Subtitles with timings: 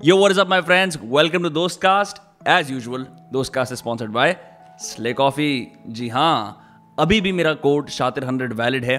[0.00, 0.96] Yo, what is up, my friends?
[0.96, 2.18] Welcome to Dostcast.
[2.46, 4.34] As usual, Dostcast is sponsored by
[4.80, 5.48] Slay Coffee
[5.88, 8.98] जी हाँ अभी भी मेरा code शातिर hundred valid है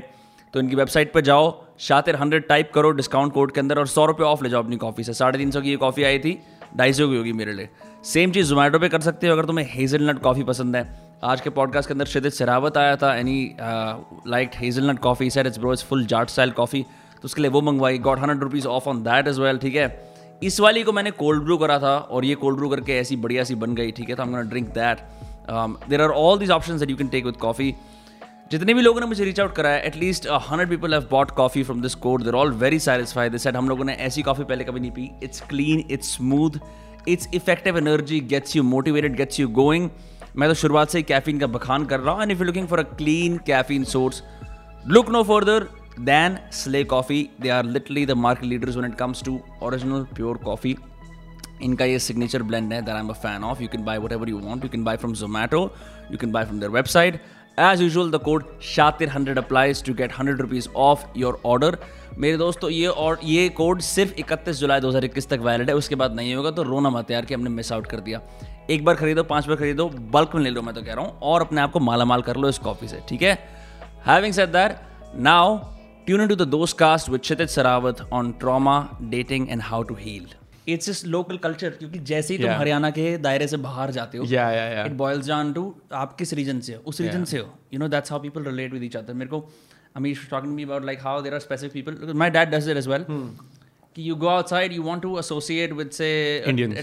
[0.53, 1.45] तो इनकी वेबसाइट पर जाओ
[1.79, 4.77] शातिर हंड्रेड टाइप करो डिस्काउंट कोड के अंदर और सौ रुपये ऑफ़ ले जाओ अपनी
[4.77, 6.37] कॉफ़ी से। साढ़े तीन सौ की ये कॉफ़ी आई थी
[6.77, 7.69] ढाई सौ की होगी मेरे लिए।
[8.11, 10.83] सेम चीज़ जोमेटो पे कर सकते हो अगर तुम्हें हेजल नट कॉफ़ी पसंद है।
[11.23, 14.51] आज के पॉडकास्ट के अंदर क्षितिज सरावत आया था any like
[14.89, 17.97] hazelnut coffee set it's bro it's full Jat style coffee तो उसके लिए वो मंगवाई
[17.97, 19.87] got hundred rupees off on that is well ठीक है?
[20.41, 23.43] इस वाली को मैंने कोल्ड ब्रू करा था और ये कोल्ड ब्रू करके ऐसी बढ़िया
[23.43, 24.15] सी बन गई, ठीक है?
[24.15, 24.99] तो हम drink that
[25.89, 27.73] there are all these option that you can take with coffee
[28.51, 31.63] जितने भी लोगों ने मुझे रीच आउट करा है at least hundred people have bought coffee
[31.63, 34.79] from this code they're all very satisfied this हम लोगों ने ऐसी कॉफ़ी पहले कभी
[34.79, 35.09] नहीं P.
[35.23, 36.59] It's clean it's smooth
[37.07, 39.89] it's effective energy gets you motivated gets you going
[40.37, 42.67] मैं तो शुरुआत से ही कैफीन का बखान कर रहा हूँ and if you looking
[42.67, 44.23] for a clean caffeine source
[44.87, 45.67] look no further
[46.05, 47.31] than Slay Coffee.
[47.39, 50.75] They are literally the market leaders when it comes to original pure coffee.
[51.63, 54.29] इनका ये सिग्नेचर ब्लेंड है that I am a fan of you can buy whatever
[54.29, 55.59] you want you can buy from Zomato
[56.11, 57.15] you can buy from their website
[57.59, 61.77] as usual the code Shatir hundred applies to get hundred rupees off your order
[62.17, 65.75] मेरे दोस्तों, ये और ये code सिर्फ़ इकतीस जुलाई दो हज़ार इक्कीस तक वैलिड है।
[65.75, 68.21] उसके बाद नहीं होगा तो रोना मत यार कि हमने मिस आउट कर दिया।
[68.69, 71.17] एक बार खरीदो, पाँच बार खरीदो बल्क में ले लो, मैं तो कह रहा हूँ,
[71.21, 73.33] और अपने आप को माला माल कर लो इस कॉफ़ी से, ठीक है?
[74.07, 74.77] Having said that
[75.15, 75.57] now
[76.09, 76.41] tune to the
[76.77, 78.75] Dostcast with Kshitij Sarawat on trauma
[79.09, 80.27] dating and how to heal
[80.73, 84.25] it's just local culture क्योंकि जैसे ही तुम हरियाणा के दायरे से बाहर जाते हो
[84.31, 84.85] Yeah, yeah, yeah.
[84.87, 85.63] It boils down to
[85.99, 86.81] आप किस रीजन से हो?
[86.85, 87.45] उस रीजन से हो.
[87.73, 89.39] You know that's how people relate with each other मेरे को
[89.97, 92.87] Amish talking me about like how there are specific people my dad does it as
[92.87, 96.09] well कि you go outside you want to associate with से.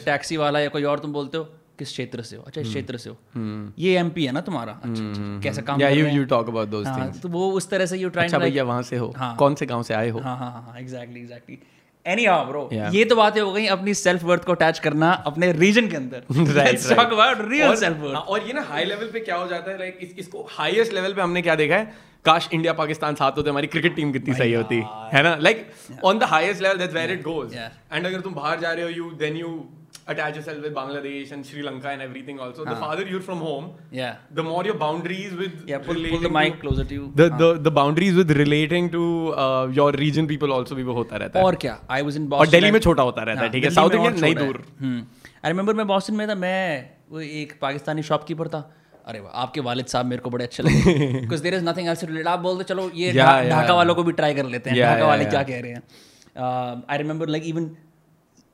[0.04, 2.42] Taxi वाला या कोई और तुम बोलते हो किस क्षेत्र से हो?
[2.46, 3.16] अच्छा इस क्षेत्र से हो।
[3.78, 4.72] ये एमपी है ना तुम्हारा?
[4.72, 7.22] अच्छा, अच्छा कैसा काम Yeah, you you talk about those हाँ, things.
[7.22, 9.66] तो वो उस तरह से यू ट्राई अच्छा भैया वहाँ से हो। हाँ। कौन से
[9.66, 10.20] गाँव से आए हो?
[10.20, 11.58] हाँ हाँ हाँ exactly exactly
[12.06, 15.50] anyhow bro ये तो बातें हो गई अपनी सेल्फ वर्थ को अटैच करना अपने
[15.52, 16.98] रीजन के अंदर। Right, Let's right.
[16.98, 19.78] talk about real और- ये ना हाई लेवल पे क्या हो जाता है?
[19.78, 21.92] लाइक इस, इसको हाईएस्ट लेवल पे हमने क्या देखा है?
[22.24, 24.76] काश इंडिया पाकिस्तान साथ होते हमारी क्रिकेट टीम कितनी सही होती
[25.12, 25.34] है ना?
[25.40, 25.66] Like
[26.04, 28.90] on the highest level that's where it goes and अगर तुम बाहर जा रहे हो
[28.90, 29.50] you then you
[30.08, 32.64] attach yourself with Bangladesh and Sri Lanka and everything also.
[32.64, 33.64] The farther you're from home,
[34.00, 34.12] Yeah.
[34.38, 37.06] the more your boundaries with Yeah, pull, pull the mic to- closer to you.
[37.20, 39.02] the, the the boundaries with relating to
[39.44, 42.22] uh, your region people also भी वो होता रहता है और क्या I was in
[42.22, 45.50] और Boston Delhi में छोटा होता रहता है ठीक है साउथ इंडियन नहीं दूर आई
[45.50, 46.60] रिमेंबर मैं बॉस्टन में था मैं
[47.10, 48.62] वो एक पाकिस्तानी शॉपकीपर था
[49.10, 52.04] अरे वाह आपके वालिद साहब मेरे को बड़े अच्छे लगे because there is nothing else
[52.04, 53.50] related आप बोलते चलो ये Yeah, yeah.
[53.50, 55.32] ढाका वालों को भी ट्राई कर लेते हैं Yeah, ढाका yeah, वाले yeah.
[55.34, 57.70] क्या कह रहे हैं I remember like even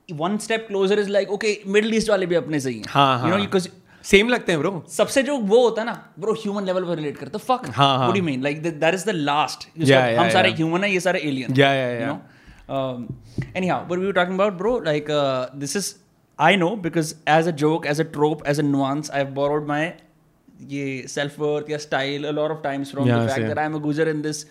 [0.09, 3.31] one step closer is like okay Middle East वाले भी अपने से ही। हाँ यू
[3.31, 3.69] नो बिकॉज़
[4.05, 7.17] सेम लगते हैं ब्रो सबसे जो वो होता है ना ब्रो ह्यूमन लेवल पर रिलेट
[7.17, 11.01] करते fuck what you mean like that is the last हम सारे ह्यूमन है ये
[11.01, 12.15] सारे alien yeah yeah yeah
[13.69, 15.07] anyhow but we were talking about bro like
[15.57, 15.95] this is
[16.39, 19.69] I know because as a joke as a trope as a nuance I have borrowed
[19.69, 19.93] my
[20.71, 23.75] yeah self worth yeah style a lot of times from the fact that I am
[23.75, 24.45] a Gujar in this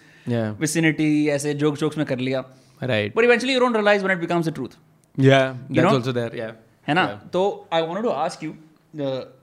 [0.59, 2.44] vicinity ऐसे joke jokes में कर लिया।
[2.81, 4.78] Right but eventually you don't realise when it becomes the truth
[5.17, 5.95] Yeah, that's know?
[5.99, 6.35] also there.
[6.35, 6.51] Yeah.
[6.88, 7.41] है ना तो
[7.73, 8.53] I wanted to ask you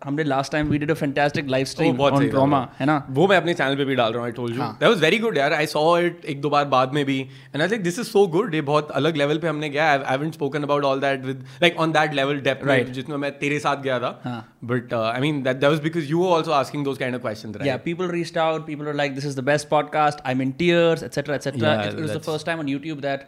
[0.04, 3.36] हमने last time we did a fantastic live stream on trauma है ना वो मैं
[3.36, 4.62] अपने channel पे भी डाल रहा हूँ I told you.
[4.62, 7.62] That was very good यार आई सॉ इट एक दो बार बाद में भी and
[7.62, 10.34] I like this is so good ये बहुत अलग लेवल पे हमने गया I haven't
[10.34, 12.90] spoken about all that with like on that level depth Right.
[12.90, 14.44] जिसमें मैं तेरे साथ गया था.
[14.64, 17.70] But I mean that that was because you also asking those kind of questions right
[17.70, 18.66] Yeah, people reached out.
[18.70, 21.64] People were like, "This is the best podcast." I'm in tears, etc., etc.
[21.66, 23.26] Yeah, it, it was the that's- first time on YouTube that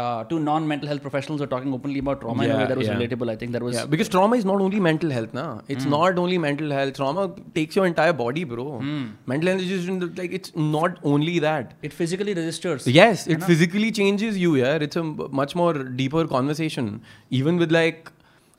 [0.00, 2.76] uh, two non-mental health professionals were talking openly about trauma in a way Yeah, that
[2.80, 2.96] was yeah.
[2.96, 3.30] relatable.
[3.30, 5.44] I think that was Yeah, because trauma is not only mental health, na.
[5.74, 5.90] It's Hmm.
[5.94, 6.92] not only mental health.
[6.98, 8.66] Trauma takes your entire body, bro.
[8.82, 9.06] Hmm.
[9.32, 11.72] Mental health is just like it's not only that.
[11.90, 12.86] it physically registers.
[12.98, 14.52] Yes, it physically changes you.
[14.56, 15.72] Yeah, it's a m- much more
[16.02, 16.92] deeper conversation.
[17.40, 18.12] Even with like,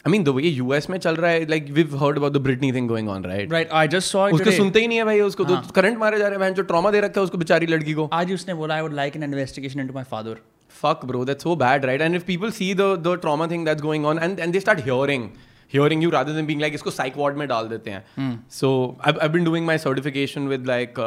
[0.05, 2.73] I mean, the way US में चल रहा है, like we've heard about the Britney
[2.79, 3.55] thing going on, right?
[3.59, 3.72] Right.
[3.85, 4.57] I just saw it उसको today.
[4.57, 7.07] सुनते ही नहीं है भाई उसको तो करंट मारे जा रहे हैं जो ट्रॉमा दे
[7.09, 10.01] रखा है उसको बेचारी लड़की को आज उसने बोला I would like an investigation into
[10.03, 10.38] my father.
[10.82, 12.03] fuck bro that's so bad right?
[12.03, 14.81] And if people see the the trauma thing that's going on and and they start
[14.91, 15.27] hearing
[15.72, 18.45] hearing you rather than being like इसको psych ward में डाल देते हैं.
[18.51, 18.71] So
[19.07, 20.98] I been doing my certification with like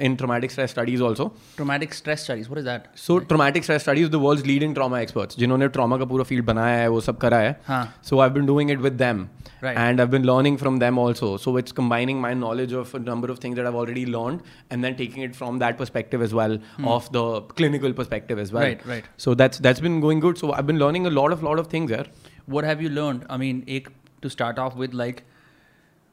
[0.00, 4.10] in traumatic stress studies also traumatic stress studies what is that so traumatic stress studies
[4.10, 7.38] the world's leading trauma experts जिन्होंने trauma का पूरा field बनाया है वो सब करा
[7.38, 7.60] है.
[8.08, 9.26] So I been doing it with them
[9.64, 13.38] and I been learning from them also so it's combining my knowledge of number of
[13.44, 14.40] things that I already learned
[14.72, 17.26] and then taking it from that perspective as well of the
[17.58, 18.64] clinical perspective as well.
[18.64, 19.06] Right right.
[19.22, 20.36] So that's that's been going good.
[20.40, 22.04] So i've been learning a lot of lot of things there
[22.48, 23.26] what have you learned?
[23.28, 23.88] I mean, ek,
[24.22, 25.22] to start off with, like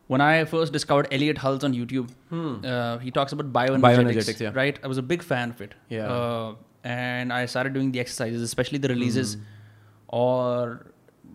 [0.07, 2.57] when I first discovered Elliot Hulse on YouTube, hmm.
[2.63, 4.51] uh, he talks about bioenergetics, bioenergetics yeah.
[4.53, 4.79] right?
[4.83, 5.73] I was a big fan of it.
[5.89, 6.07] Yeah.
[6.07, 9.37] Uh, and I started doing the exercises, especially the releases.
[9.37, 9.41] Mm.
[10.09, 10.85] Or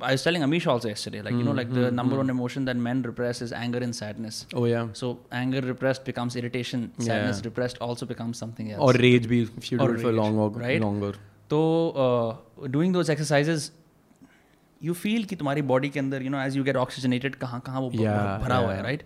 [0.01, 1.95] I was telling Amish also yesterday, like, mm, you know, like mm, the hmm, hmm,
[1.97, 2.19] number hmm.
[2.19, 4.47] one emotion that men repress is anger and sadness.
[4.55, 4.87] Oh, yeah.
[4.93, 6.93] So anger repressed becomes irritation.
[6.99, 7.49] Sadness yeah.
[7.49, 8.81] repressed also becomes something else.
[8.81, 10.81] Or rage, be, if you do it for long or, right?
[10.81, 11.15] longer.
[11.51, 13.73] So uh, doing those exercises
[14.83, 17.81] you feel कि तुम्हारी body के अंदर you know as you get oxygenated कहाँ कहाँ
[17.81, 19.03] वो Yeah, भरा हुआ है right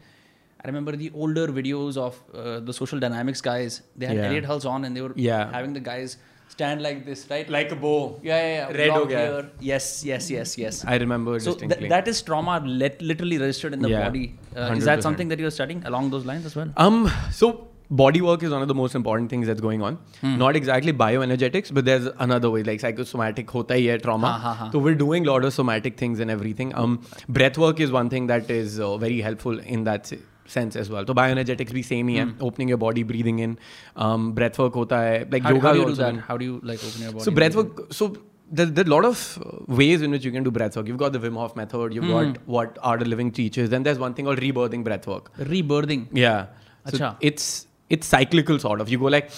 [0.65, 3.75] I remember the older videos of uh, the social dynamics guys.
[4.03, 4.29] They had Yeah.
[4.29, 5.51] Elliot Hulse on, and they were Yeah.
[5.57, 6.15] having the guys
[6.55, 7.51] stand like this, right?
[7.57, 7.99] Like a bow.
[8.29, 8.71] yeah, yeah, yeah.
[8.79, 9.43] Red हो गया। hair.
[9.71, 10.79] Yes, yes, yes, yes.
[10.95, 12.55] I remember so th- that is trauma
[12.85, 14.25] lit- literally registered in the Yeah, body.
[14.57, 16.73] Uh, is that something that you're studying along those lines as well?
[16.87, 16.99] Um,
[17.43, 17.53] so
[17.92, 19.98] body work is one of the most important things that's going on.
[20.22, 20.38] Hmm.
[20.38, 24.28] Not exactly bioenergetics, but there's another way, like psychosomatic hota hi hai trauma.
[24.34, 24.72] हाँ, हाँ, हाँ.
[24.72, 26.74] So we're doing a lot of somatic things and everything.
[26.76, 30.76] Um, breath work is one thing that is uh, very helpful in that se- sense
[30.76, 31.06] as well.
[31.08, 33.58] So bioenergetics भी same ही है, opening your body, breathing in.
[33.96, 36.12] Um, breath work hota hai, like How, yoga how do you is do also that?
[36.12, 37.24] been- How do you like open your body?
[37.24, 37.82] So breath work.
[37.94, 38.08] So
[38.52, 40.88] there's, there's a lot of uh, ways in which you can do breath work.
[40.88, 41.94] You've got the Wim Hof method.
[41.94, 43.70] You've got what Art of Living teaches.
[43.72, 45.32] Then there's one thing called rebirthing breath work.
[45.40, 46.08] rebirthing.
[46.12, 46.48] Yeah.
[46.88, 47.16] So Acha.
[47.22, 48.89] it's it's cyclical sort of.
[48.89, 49.31] You go like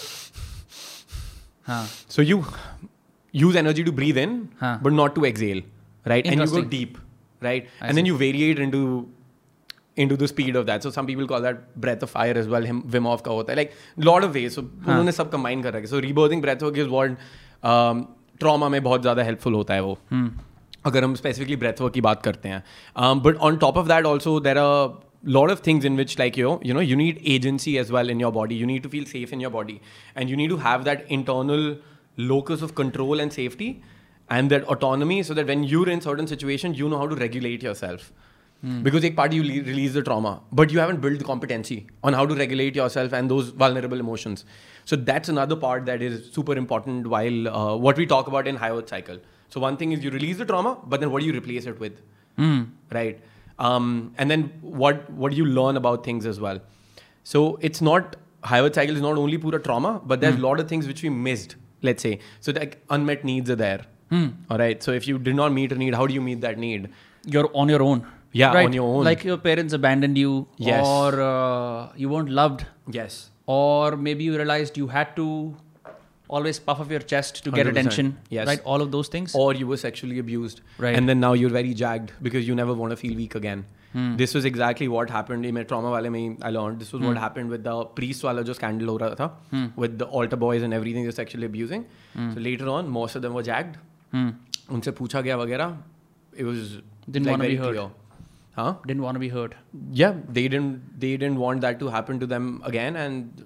[1.66, 1.84] Huh.
[2.08, 2.44] so you
[3.32, 4.78] use energy to breathe in, Huh.
[4.82, 5.62] but not to exhale,
[6.04, 6.26] right?
[6.26, 6.98] And you go deep,
[7.40, 7.64] right?
[7.80, 7.96] I and see.
[7.96, 8.82] then you vary it into
[10.04, 10.82] into the speed of that.
[10.82, 12.62] So some people call that breath of fire as well.
[12.70, 13.72] Him Wim Hof का होता है like
[14.08, 14.54] lot of ways.
[14.58, 15.92] So उन्होंने सब combine कर रखा है.
[15.94, 17.16] So rebirthing breath work is what
[17.72, 18.04] um,
[18.44, 19.98] trauma में बहुत ज़्यादा helpful होता है वो.
[20.86, 22.62] अगर हम specifically breath work की बात करते हैं.
[22.96, 24.92] Um, but on top of that also there are
[25.26, 28.08] lot of things in which like you know, you know you need agency as well
[28.08, 28.54] in your body.
[28.54, 29.80] You need to feel safe in your body,
[30.14, 31.76] and you need to have that internal
[32.16, 33.82] locus of control and safety
[34.28, 37.62] and that autonomy so that when you're in certain situations you know how to regulate
[37.62, 38.12] yourself.
[38.82, 42.14] Because एक part you le- release the trauma but you haven't built the competency on
[42.14, 44.44] how to regulate yourself and those vulnerable emotions.
[44.84, 48.56] So that's another part that is super important while uh, what we talk about in
[48.56, 49.18] high earth cycle
[49.50, 51.78] so one thing is you release the trauma but then what do you replace it
[51.78, 52.00] with?
[52.90, 53.20] Right
[53.58, 56.60] um, and then what what do you learn about things as well?
[57.24, 60.68] So it's not high cycle is not only pura trauma but there's a lot of
[60.68, 62.18] things which we missed let's say.
[62.40, 63.86] So like unmet needs are there.
[64.50, 64.82] All right?
[64.82, 66.90] So if you did not meet a need how do you meet that need?
[67.24, 68.06] You're on your own.
[68.32, 68.66] Yeah, right?
[68.66, 69.04] on your own.
[69.04, 70.86] Like your parents abandoned you, Yes.
[70.86, 73.30] or uh, you weren't loved, yes.
[73.46, 75.56] Or maybe you realized you had to
[76.37, 77.71] always puff up your chest to get 100%.
[77.71, 78.09] attention.
[78.29, 78.47] Yes.
[78.47, 78.61] Right?
[78.73, 79.33] All of those things.
[79.43, 80.95] or you were sexually abused Right.
[80.97, 83.63] and then now you're very jagged because you never want to feel weak again
[84.19, 87.17] this was exactly what happened in my trauma wale mein I learned this was what
[87.23, 90.77] happened with the priest wala jo scandal ho raha tha with the altar boys and
[90.77, 91.83] everything they're sexually abusing
[92.35, 93.75] so later on most of them were jagged
[94.15, 94.29] Hmm.
[94.77, 95.75] उनसे पूछा गया वगैरह
[96.43, 96.63] it was
[97.09, 97.75] Didn't like wanna be very heard.
[97.75, 97.89] clear
[98.61, 99.53] huh Didn't want to be hurt.
[100.03, 103.45] yeah they didn't they didn't want that to happen to them again and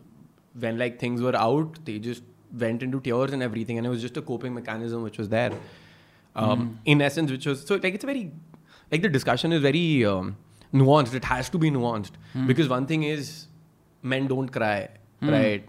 [0.66, 2.24] when like things were out they just
[2.59, 5.53] went into tears and everything and it was just a coping mechanism which was there.
[6.37, 8.31] Um, in essence which was so like it's a very
[8.93, 10.37] like the discussion is very um,
[10.75, 11.15] nuanced.
[11.15, 12.13] It has to be nuanced.
[12.47, 13.47] Because one thing is
[14.03, 14.89] men don't cry
[15.23, 15.65] right?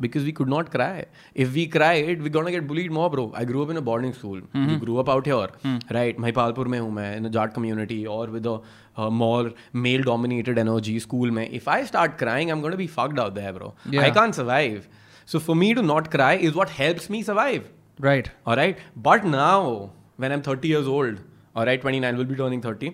[0.00, 1.04] Because we could not cry.
[1.34, 3.32] If we cried we're gonna get bullied more bro.
[3.34, 4.40] I grew up in a boarding school.
[4.52, 5.48] You grew up out here
[5.90, 6.16] right?
[6.18, 8.60] Mahipalpur mein hu main in a jat community or with a
[8.96, 13.18] uh, more male dominated energy school mein if i start crying i'm gonna be fucked
[13.18, 13.72] out there bro.
[13.90, 14.02] Yeah.
[14.02, 14.88] i can't survive
[15.26, 17.70] so for me to not cry is what helps me survive
[18.08, 18.30] Right.
[18.46, 18.78] all right
[19.08, 21.20] but now when i'm 30 years old
[21.54, 22.90] all right 29 will be turning 30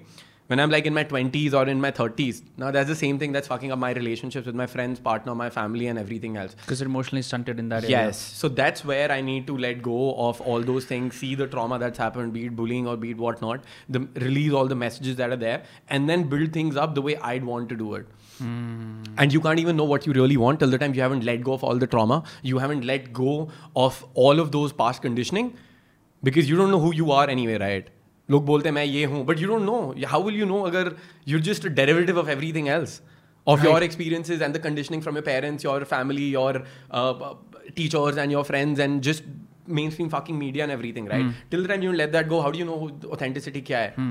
[0.53, 3.33] when i'm like in my 20s or in my 30s now that's the same thing
[3.37, 6.83] that's fucking up my relationships with my friends partner my family and everything else Because
[6.87, 7.97] emotionally stunted in that area.
[8.07, 8.19] Yes.
[8.40, 11.78] So that's where I need to let go of all those things, see the trauma
[11.78, 15.31] that's happened, be it bullying or be it whatnot, the, release all the messages that
[15.31, 18.07] are there, and then build things up the way I'd want to do it.
[18.39, 21.44] And you can't even know what you really want till the time you haven't let
[21.50, 25.54] go of all the trauma, you haven't let go of all of those past conditioning,
[26.24, 27.92] because you don't know who you are anyway, right?
[28.32, 29.80] लोग बोलते हैं मैं ये हूँ but you don't know
[30.12, 30.92] how will you know अगर
[31.32, 32.96] you're just a derivative of everything else
[33.54, 36.54] of your experiences and the conditioning from your parents, your family, your
[36.92, 37.34] uh,
[37.75, 39.24] teachers and your friends and just
[39.68, 41.27] mainstream fucking media and everything, right?
[41.51, 44.10] Till the time you let that go, how do you know who authenticity क्या है?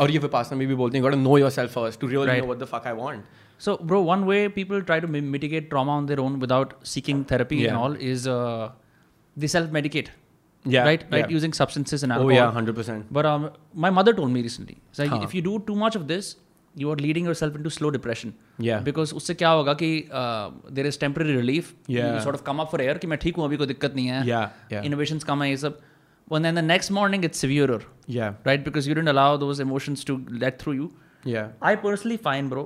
[0.00, 2.28] और ये विपासना में भी बोलते हैं you got to know yourself first to really
[2.32, 2.42] Right.
[2.44, 3.32] know what the fuck I want.
[3.58, 7.24] So, bro, one way people try to mi- mitigate trauma on their own without seeking
[7.32, 7.80] therapy and Yeah.
[7.82, 8.70] all is uh,
[9.36, 10.08] they self-medicate.
[10.64, 11.02] Yeah, Right.
[11.12, 11.20] Right.
[11.24, 11.34] yeah.
[11.36, 12.36] Using substances and Oh alcohol.
[12.40, 13.06] yeah, hundred percent.
[13.18, 13.42] But um,
[13.86, 15.22] my mother told me recently, it's like हाँ.
[15.28, 16.30] if you do too much of this,
[16.82, 18.30] you are leading yourself into slow depression.
[18.68, 18.80] Yeah.
[18.88, 19.90] Because उससे क्या होगा कि
[20.78, 22.18] there is temporary relief Yeah.
[22.24, 24.22] Sort of come up for air कि मैं ठीक हूँ अभी कोई दिक्कत नहीं है
[24.30, 24.84] Yeah, yeah.
[24.86, 25.78] इनोवेशंस कम है ये सब
[26.36, 27.78] and then the next morning it's severer
[28.18, 30.14] Yeah, right because you didn't allow those emotions to
[30.44, 30.86] let through you
[31.32, 32.62] yeah, I personally find, bro,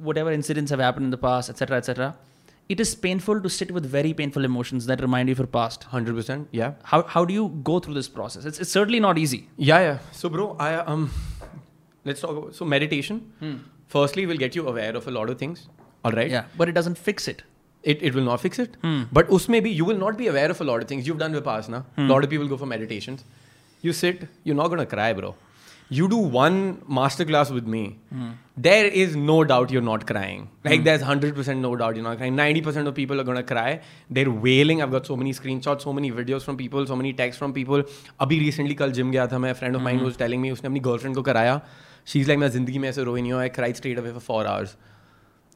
[0.00, 2.16] whatever incidents have happened in the past, etc., etc.,
[2.68, 5.84] it is painful to sit with very painful emotions that remind you of your past.
[5.84, 6.48] hundred percent.
[6.50, 6.72] Yeah.
[6.82, 8.44] How, how do you go through this process?
[8.44, 9.48] It's, it's certainly not easy.
[9.56, 9.98] Yeah, yeah.
[10.10, 11.10] So, bro, I um,
[12.04, 13.32] let's talk about so meditation.
[13.38, 13.56] Hmm.
[13.86, 15.68] Firstly, will get you aware of a lot of things.
[16.04, 16.30] All right.
[16.30, 17.44] Yeah, but it doesn't fix it.
[17.84, 18.76] It, it will not fix it.
[18.82, 19.04] Hmm.
[19.12, 21.06] But usme bhi, you will not be aware of a lot of things.
[21.06, 21.84] You've done Vipassana.
[21.96, 22.08] A hmm.
[22.08, 23.24] lot of people go for meditations.
[23.82, 25.36] You sit, you're not going to cry, bro.
[25.90, 27.82] You do one master class with me
[28.58, 32.02] there is no doubt you're not crying like there is hundred percent no doubt you
[32.02, 33.74] not crying ninety percent of people अगर cry
[34.12, 37.52] they're wailing अब so many screenshot so many videos from people so many texts from
[37.52, 37.84] people
[38.20, 40.80] अभी recently कल gym गया था मैं friend of mine was telling me उसने अपनी
[40.80, 41.60] girlfriend को कराया
[42.06, 44.76] शी इज़ लाइक मैं ज़िंदगी में ऐसे रोइन हो cry state away for four hours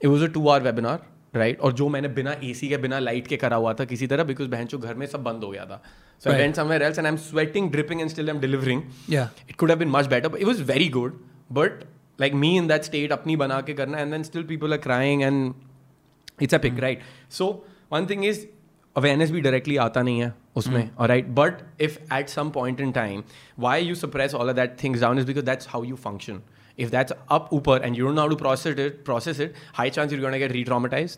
[0.00, 1.64] it was a two hour webinar right right?
[1.64, 4.48] और जो मैंने बिना एसी के बिना लाइट के करा हुआ था किसी तरह बिकॉज़
[4.50, 5.82] बहन चो घर में सब बंद हो गया था।
[6.22, 8.82] So I went somewhere else and I am sweating dripping and still I am delivering.
[9.10, 11.20] It could have been much better it was very good
[11.52, 11.84] but
[12.20, 15.22] like me in that state अपनी बना के करना and then still people are crying
[15.22, 15.54] and
[16.42, 17.46] it's a peak right so
[17.92, 18.46] one thing is
[18.96, 23.22] awareness भी directly आता नहीं है उसमें right but if at some point in time
[23.58, 26.40] why you suppress all that things down is because that's how you function
[26.79, 29.89] if that's up upper and you don't know how to process it process it high
[29.97, 31.17] chance you're going to get re-traumatized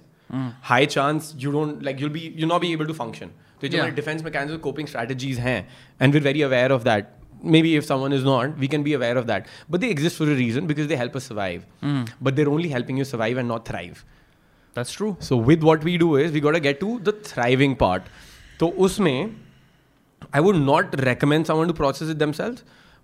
[0.72, 3.78] high chance you don't like you'll be you'll not be able to function तो जो
[3.78, 3.84] Yeah.
[3.84, 5.60] हमारे defense mechanism coping strategies हैं
[6.00, 7.14] and we're very aware of that
[7.56, 10.28] maybe if someone is not we can be aware of that but they exist for
[10.34, 11.66] a reason because they help us survive
[12.28, 14.04] but they're only helping you survive and not thrive
[14.78, 15.10] That's true.
[15.28, 18.10] so with what we do is we got to get to the thriving part
[18.60, 19.18] तो उसमें
[20.34, 22.64] I would not recommend someone to process it themselves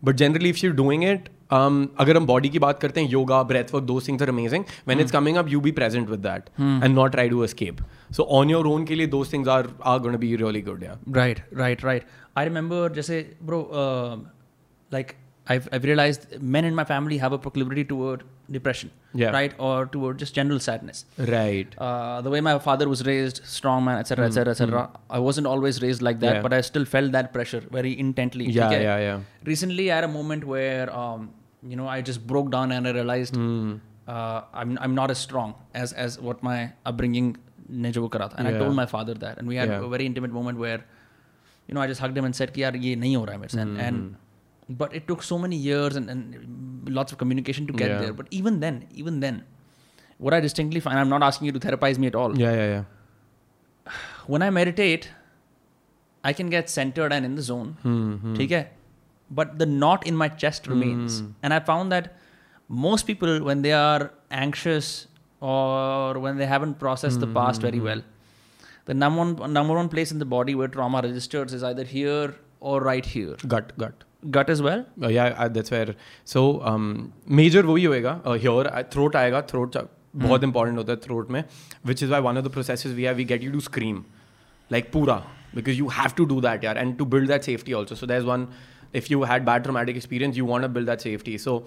[0.09, 3.39] but generally if you're doing it um, अगर हम body की बात करते हैं yoga
[3.51, 6.49] breath work those things are amazing when it's coming up you be present with that
[6.65, 7.81] and not try to escape
[8.19, 9.63] so on your own के लिए those things are
[9.93, 12.07] are going to be really good yeah Right, right, right.
[12.41, 13.17] I remember, just say,
[13.49, 14.15] bro, uh,
[14.91, 15.15] like
[15.53, 18.23] I've, I've realized men in my family have a proclivity toward
[18.55, 18.89] depression,
[19.21, 19.31] Yeah.
[19.35, 21.01] right, or toward just general sadness.
[21.31, 24.89] right Uh, the way my father was raised, strong man, etc., etc., etc.
[25.19, 26.41] I wasn't always raised like that, Yeah.
[26.47, 28.49] but I still felt that pressure very intently.
[28.59, 28.81] yeah Okay?
[28.87, 29.19] yeah yeah
[29.51, 31.29] Recently, I had a moment where, um,
[31.71, 33.73] you know, I just broke down and I realized Hmm.
[34.13, 36.55] uh, I'm I'm not as strong as as what my
[36.91, 37.29] upbringing
[37.83, 38.37] ने जो वो करा था.
[38.39, 38.59] And I Yeah.
[38.63, 39.85] told my father that, and we had Yeah.
[39.87, 40.79] a very intimate moment where,
[41.69, 43.41] you know, I just hugged him and said कि यार ये नहीं हो रहा है
[43.41, 43.61] मेरे से.
[43.61, 47.89] And, and but it took so many years and, and lots of communication to get
[47.93, 48.01] Yeah.
[48.03, 48.13] there.
[48.19, 49.39] But even then, even then,
[50.27, 52.37] what I distinctly find, I'm not asking you to therapize me at all.
[52.43, 52.83] yeah yeah yeah
[54.33, 55.09] When I meditate,
[56.23, 57.71] I can get centered and in the zone.
[57.83, 58.61] Hmm, ठीक है?
[59.31, 61.23] But the knot in my chest remains.
[61.41, 62.15] And I found that
[62.69, 65.07] most people, when they are anxious
[65.39, 68.01] or when they haven't processed the past very well,
[68.85, 72.35] the number one, number one place in the body where trauma registers is either here
[72.59, 73.35] or right here.
[73.47, 74.85] gut gut Gut as well?
[75.01, 75.95] Uh, yeah, uh, that's where.
[76.33, 76.83] So, um,
[77.39, 79.87] major वही होएगा uh, here uh, throat आएगा throat चा-
[80.25, 81.43] बहुत important होता है throat में
[81.89, 83.97] which is why one of the processes we have we get you to scream
[84.75, 85.17] like पूरा
[85.59, 88.29] because you have to do that यार and to build that safety also so there's
[88.31, 88.47] one
[88.93, 91.57] if you had bad traumatic experience you want to build that safety so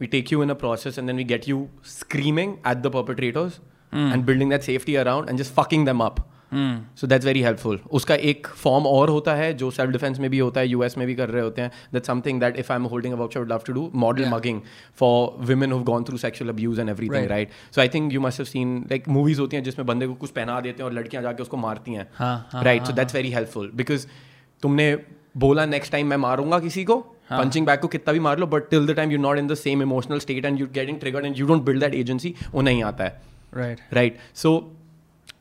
[0.00, 1.60] we take you in a process and then we get you
[1.94, 3.60] screaming at the perpetrators
[3.92, 6.20] and building that safety around and just fucking them up
[6.52, 10.38] so that's very helpful उसका एक form और होता है जो self defence में भी
[10.38, 12.84] होता है यूएस में भी कर रहे होते हैं that something that if I am
[12.92, 14.32] holding a workshop love to do model Yeah.
[14.34, 14.60] Mugging
[15.00, 17.30] for women who gone through sexual abuse and everything Right.
[17.30, 20.14] Right so I think you must have seen like movies होती हैं जिसमें बंदे को
[20.24, 23.14] कुछ पहना देते हैं और लड़कियां जाके उसको मारती हैं हाँ, हाँ, right so that's
[23.14, 24.06] very helpful because
[24.62, 24.92] तुमने
[25.37, 26.97] बोला नेक्स्ट टाइम मैं मारूँगा किसी को
[27.29, 29.47] हाँ। पंचिंग बैग को कितना भी मार लो but till the time you not in
[29.47, 32.61] the same emotional state and you getting triggered and you don't build that agency वो
[32.61, 33.21] नहीं आता है।
[33.53, 34.57] Right right so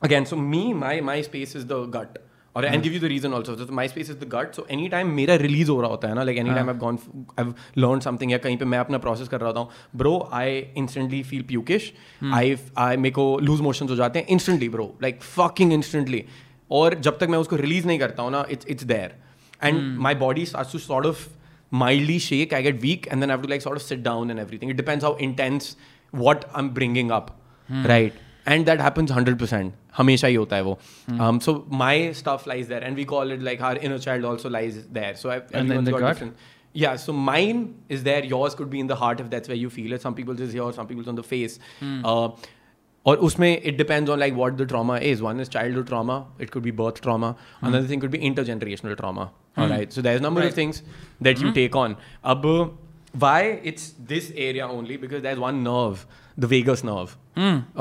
[0.03, 2.19] again so me my my space is the gut
[2.55, 5.09] और and give you the reason also my space is the gut so any time
[5.11, 6.99] मेरा release हो रहा होता है ना like any time I gone
[7.39, 11.23] I learn something या कहीं पर मैं अपना प्रोसेस कर रहा था bro I instantly
[11.23, 11.93] feel pukish
[12.33, 16.25] I I मे को लूज मोशन हो जाते हैं instantly bro like fucking instantly
[16.71, 19.15] और जब तक मैं उसको रिलीज़ नहीं करता हूँ ना it's it's there
[19.64, 21.28] and my body starts to sort of
[21.72, 24.30] mildly shake I get weak and then I have to like sort of sit down
[24.36, 25.76] and everything it depends how intense
[26.12, 27.30] what I'm bringing up
[27.92, 28.14] right
[28.54, 30.78] and that happens 100% हमेशा ही होता है वो
[31.26, 34.50] um, so my stuff lies there and we call it like our inner child also
[34.56, 36.14] lies there so I've, And in everyone's the got gut?
[36.14, 36.48] different
[36.82, 37.62] yeah so mine
[37.98, 40.16] is there yours could be in the heart if that's where you feel it some
[40.22, 42.30] people's is here some people's on the face uh,
[43.08, 46.52] और उसमें it depends on like what the trauma is one is childhood trauma it
[46.56, 47.30] could be birth trauma
[47.62, 49.26] another thing could be intergenerational trauma
[49.58, 50.60] all right so there's a number of Right.
[50.62, 50.84] things
[51.30, 51.96] that you take on
[52.36, 52.46] अब
[53.26, 53.38] why
[53.74, 56.06] it's this area only because there's one nerve
[56.44, 57.16] the vagus nerve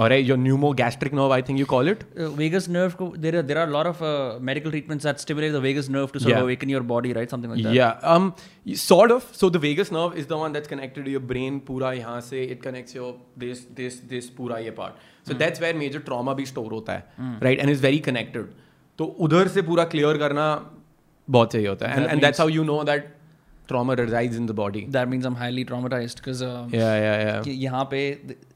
[0.02, 3.34] all right your pneumogastric nerve i think you call it Uh, vagus nerve, ko, there
[3.40, 6.20] are there are a lot of uh, medical treatments that stimulate the vagus nerve to
[6.24, 6.38] sort Yeah.
[6.38, 7.34] of awaken your body, right?
[7.34, 7.74] Something like that.
[7.78, 8.30] yeah um
[8.72, 11.60] y- sort of so the vagus nerve is the one that's connected to your brain
[11.70, 13.10] pura yahan se it connects your
[13.44, 17.39] this this this pura ye part So that's where major trauma भी store होता है
[17.43, 18.47] right and is very connected
[18.97, 20.47] तो उधर से पूरा clear करना
[21.27, 22.79] बहुत सही होता है and That and that's how you know
[23.71, 27.89] trauma resides in the body That means I'm highly traumatized because yeah yeah yeah yahan
[27.93, 28.01] pe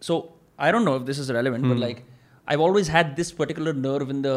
[0.07, 0.17] so
[0.67, 1.73] I don't know if this is relevant, Hmm.
[1.73, 1.99] but like
[2.47, 4.35] I've always had this particular nerve in the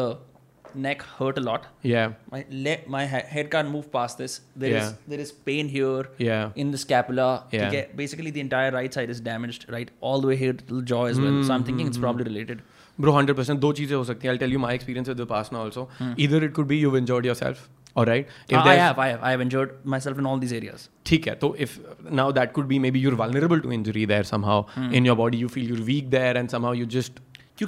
[0.75, 1.65] neck hurt a lot.
[1.81, 2.13] Yeah.
[2.31, 4.41] My le- my head can't move past this.
[4.55, 4.87] There yeah.
[4.87, 6.09] is, there is pain here.
[6.17, 6.51] Yeah.
[6.55, 7.45] In the scapula.
[7.51, 7.69] Yeah.
[7.69, 9.65] Get, basically, the entire right side is damaged.
[9.69, 11.31] Right, all the way here to the jaw as well.
[11.31, 11.47] Mm-hmm.
[11.47, 12.33] So I'm thinking it's probably hmm.
[12.33, 12.61] related.
[12.97, 13.61] Bro, hundred percent.
[13.61, 14.29] Two things हो happen.
[14.29, 15.89] I'll tell you my experience with Vipassana also.
[15.97, 16.13] Hmm.
[16.17, 17.69] Either it could be you've injured yourself.
[17.95, 18.27] All right.
[18.47, 20.87] If uh, I have, I have, I have injured myself in all these areas.
[21.05, 21.79] ठीक है तो if
[22.21, 24.93] now that could be maybe you're vulnerable to injury there somehow hmm.
[24.99, 27.19] in your body you feel you're weak there and somehow you just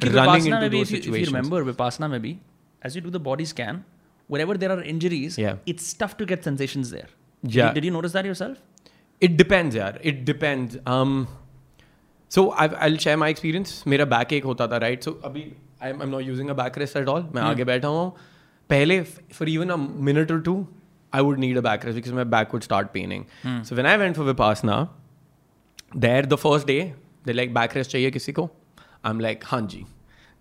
[0.01, 1.07] running into those situations.
[1.07, 2.37] If you, remember Vipassana में भी
[2.82, 3.84] as you do the body scan,
[4.34, 5.56] whenever there are injuries, Yeah.
[5.74, 7.08] it's tough to get sensations there.
[7.44, 7.68] Did Yeah.
[7.68, 8.58] You, did you notice that yourself?
[9.26, 9.98] It depends, यार.
[10.12, 10.76] It depends.
[10.86, 11.14] Um,
[12.28, 13.72] so I've, I'll share my experience.
[13.86, 15.08] मेरा back एक होता था, right?
[15.08, 15.44] So अभी
[15.82, 17.22] I'm, I'm not using a back rest at all.
[17.34, 18.12] मैं आगे बैठा हुआ हूँ.
[18.70, 19.02] पहले
[19.38, 19.78] for even a
[20.08, 20.56] minute or two,
[21.12, 23.26] I would need a back rest because my back would start paining.
[23.68, 24.78] So when I went for Vipassana,
[26.06, 26.80] there the first day,
[27.24, 28.48] they're like back rest चाहिए किसी को?
[29.04, 29.84] I'm like हाँ जी.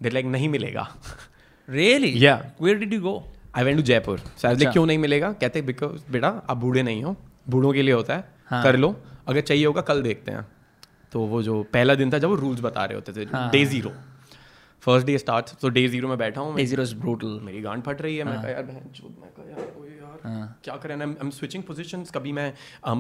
[0.01, 0.87] They're like नहीं मिलेगा.
[1.68, 2.10] Really?
[2.18, 2.42] Yeah.
[2.58, 3.14] Where did you go?
[3.56, 7.02] I went to Jaipur sir अच्छा। क्यों नहीं मिलेगा कहते बिकॉज़ बेटा आप बूढ़े नहीं
[7.04, 7.16] हो
[7.48, 8.96] बूढ़ों के लिए होता है हाँ। कर लो
[9.28, 10.46] अगर चाहिए होगा कल देखते हैं
[11.12, 13.92] तो वो जो पहला दिन था जब वो रूल्स बता रहे होते थे। Day zero
[14.82, 17.38] first day start तो डे ज़ीरो में बैठा हूँ Day zero is brutal.
[17.42, 19.70] मेरी गांड फट रही है हाँ। मैं कहा यार बहन मैं यार
[20.12, 20.60] और हाँ.
[20.64, 22.52] क्या करें आई एम स्विचिंग पोजीशंस कभी मैं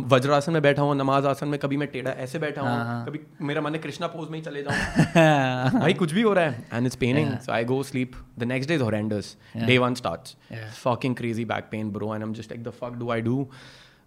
[0.08, 2.84] वज्रासन में बैठा हूँ नमाज़ आसन में कभी मैं टेढ़ा ऐसे बैठा हूँ हाँ.
[2.84, 6.32] हाँ। कभी मेरा मन है कृष्णा पोज में ही चले जाऊँ। भाई कुछ भी हो
[6.32, 9.78] रहा है and it's paining so I go sleep the next day is horrendous day
[9.78, 10.34] one start
[10.74, 13.46] fucking crazy back pain bro and am just like the fuck do I do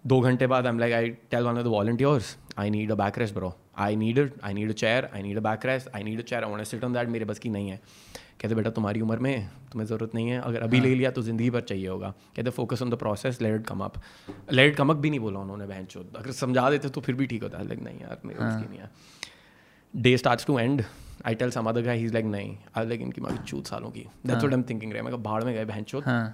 [0.05, 2.95] दो घंटे बाद I am like I tell one of the volunteers I need a
[2.95, 6.03] back rest bro I need I need a chair I need a back rest I
[6.03, 7.79] need a chair I want to sit on that मेरे बस की नहीं है.
[8.41, 11.49] कहते बेटा तुम्हारी उम्र में तुम्हें ज़रूरत नहीं है। अगर अभी ले लिया तो ज़िंदगी
[11.49, 13.93] भर चाहिए होगा। कहते focus on the process let it come up
[14.51, 17.15] let it come up भी नहीं बोला उन्होंने बहन चोद। अगर समझा देते तो फिर
[17.15, 18.91] भी ठीक होता। है लाइक नहीं यार मेरे की नहीं है।
[19.95, 20.83] Day starts to end
[21.25, 23.89] I tell some other guy he is like नहीं आई लाइक इनकी मारी चूत सालों
[23.89, 26.33] की। That's what I am thinking रे मैं कहा भाड़ में गए बहन चोद।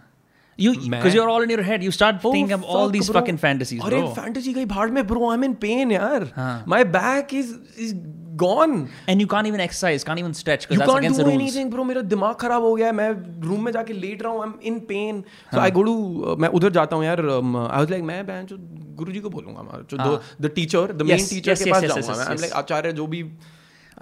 [0.59, 1.83] You मैं- because you're all in your head.
[1.87, 3.19] You start Oh, thinking of all these bro.
[3.19, 4.07] fucking fantasies, अरे bro.
[4.07, 6.65] फैंटेसी गई भाड़ में bro I am in pain यार। हाँ.
[6.67, 7.95] My back is is
[8.43, 8.75] gone.
[9.13, 11.37] And you can't even exercise, can't even stretch because that's against the rules.
[11.41, 11.85] Anything, bro.
[11.91, 12.93] मेरा दिमाग खराब हो गया है.
[13.01, 13.09] मैं
[13.47, 14.43] रूम में जाके लेट रहा हूँ.
[14.45, 15.23] I'm in pain.
[15.53, 15.95] So हाँ। I go to
[16.33, 17.23] uh, मैं उधर जाता हूँ यार.
[17.37, 18.57] Um, I was like मैं बहन जो
[19.01, 19.81] गुरुजी को बोलूँगा मैं.
[19.89, 22.29] जो हाँ। the teacher, the main teacher के पास जाऊँगा.
[22.29, 23.23] I'm like आचार्य जो भी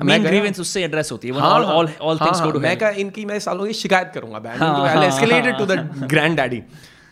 [0.06, 3.25] मेन ग्रीवेंस उससे एड्रेस होती है all all all things go to मैं का इनकी
[3.25, 6.62] मैं सालों की शिकायत करूँगा band to escalated to the grand daddy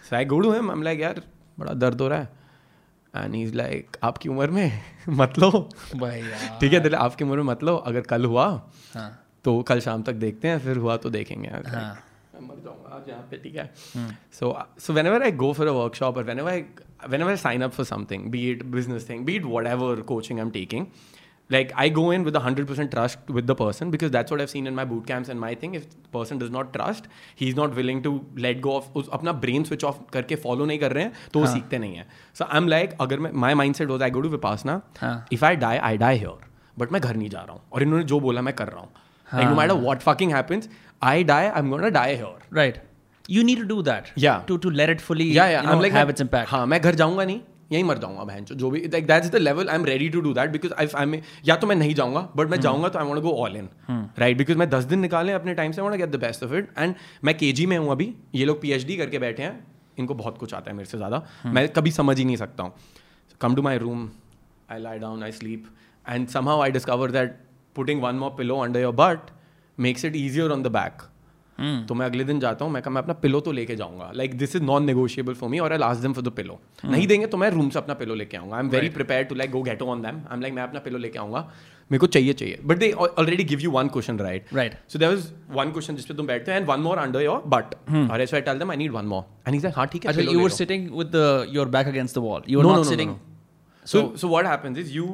[0.10, 1.22] so I go to him I am like यार
[1.60, 2.30] बड़ा दर्द हो रहा है
[3.16, 4.82] एंड इज़ लाइक आपकी उम्र में?
[5.10, 5.50] मत लो.
[5.96, 6.22] भाई
[6.62, 8.48] ठीक है दिल आपकी उम्र में मत लो। अगर कल हुआ
[8.94, 9.10] हाँ.
[9.44, 12.04] तो कल शाम तक देखते हैं फिर हुआ तो देखेंगे हाँ.
[12.42, 13.70] मर जाऊँगा आज यहाँ पे ठीक है?
[14.40, 16.64] So so whenever I go for a workshop और whenever I
[17.22, 20.52] whenever sign up for something be it business thing be it whatever coaching I am
[20.52, 20.86] taking
[21.50, 24.42] like I go in with a hundred percent trust with the person because that's what
[24.44, 25.76] I've seen in my boot camps and my thing.
[25.80, 27.08] If the person does not trust,
[27.42, 28.12] he's not willing to
[28.46, 31.40] let go of उस अपना brain switch off करके follow नहीं कर रहे हैं तो
[31.40, 31.48] हाँ.
[31.48, 32.08] वो सीखते नहीं है।
[32.38, 34.82] सो आई एम लाइक अगर मैं माई माइंड सेट होता I go to Vipassana
[35.34, 36.46] if I die I die here
[36.80, 38.90] but मैं घर नहीं जा रहा हूँ। और इन्होंने जो बोला मैं कर रहा हूँ।
[39.28, 40.70] Like no matter what fucking happens
[41.04, 42.82] I die I am gonna die here right
[43.30, 45.82] you need to do that या to to let it fully या या I am
[45.82, 48.80] like have its impact हाँ मैं घर जाऊँगा नहीं। यहीं मर जाऊँगा बहन जो भी
[48.88, 51.56] like that's the level I am ready to do that because I I में या
[51.56, 52.52] तो मैं नहीं जाऊँगा बट Hmm.
[52.52, 53.70] मैं जाऊँगा तो I want go all in
[54.20, 56.70] right because मैं दस दिन निकाले अपने टाइम से want get the best of it
[56.78, 59.66] and मैं के में हूँ अभी ये लोग पी करके बैठे हैं
[60.00, 61.54] इनको बहुत कुछ आता है मेरे से ज़्यादा Hmm.
[61.56, 62.74] मैं कभी समझ ही नहीं सकता हूँ
[63.42, 64.10] come to my room
[64.72, 65.68] I lie down I sleep
[66.06, 67.36] and somehow I discover that
[67.76, 69.30] putting one more pillow under your butt
[69.78, 71.17] makes it easier on the back Hmm.
[71.60, 74.38] तो मैं अगले दिन जाता हूँ मैं कहा मैं अपना पिलो तो लेके जाऊँगा। Like
[74.38, 77.28] this is non negotiable for me और I last them for the pillow नहीं देंगे
[77.28, 79.62] तो मैं रूम से अपना पिलो लेके आऊँगा। I am very prepare to like go
[79.64, 81.40] get on them I am like मैं अपना पिलो लेके आऊँगा।
[81.92, 82.60] मेरे को चाहिए चाहिए.
[82.66, 86.06] But they already give you one cushion right right so there was one cushion जिस
[86.06, 87.74] पे तुम बैठते हो and one more under your butt
[88.12, 90.12] और so I tell them I need one more and he said हाँ ठीक है
[90.12, 91.26] Actually, pillow you ले were low. sitting with the
[91.58, 92.46] your back against the wall.
[92.54, 93.16] You were No, not no, no, no, sitting.
[93.16, 93.90] no.
[93.94, 95.08] So so what happens is you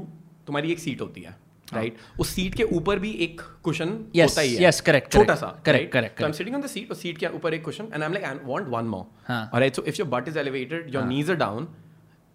[0.48, 1.36] तुम्हारी एक seat होती है।
[1.68, 5.92] Right उस seat के ऊपर भी एक कुशन होता ही है। करेक्ट छोटा सा correct
[5.94, 8.08] correct I am sitting on the seat और सीट के ऊपर एक cushion and I
[8.08, 11.04] am like I want one more हाँ right so if your butt is elevated your
[11.06, 11.68] knees are down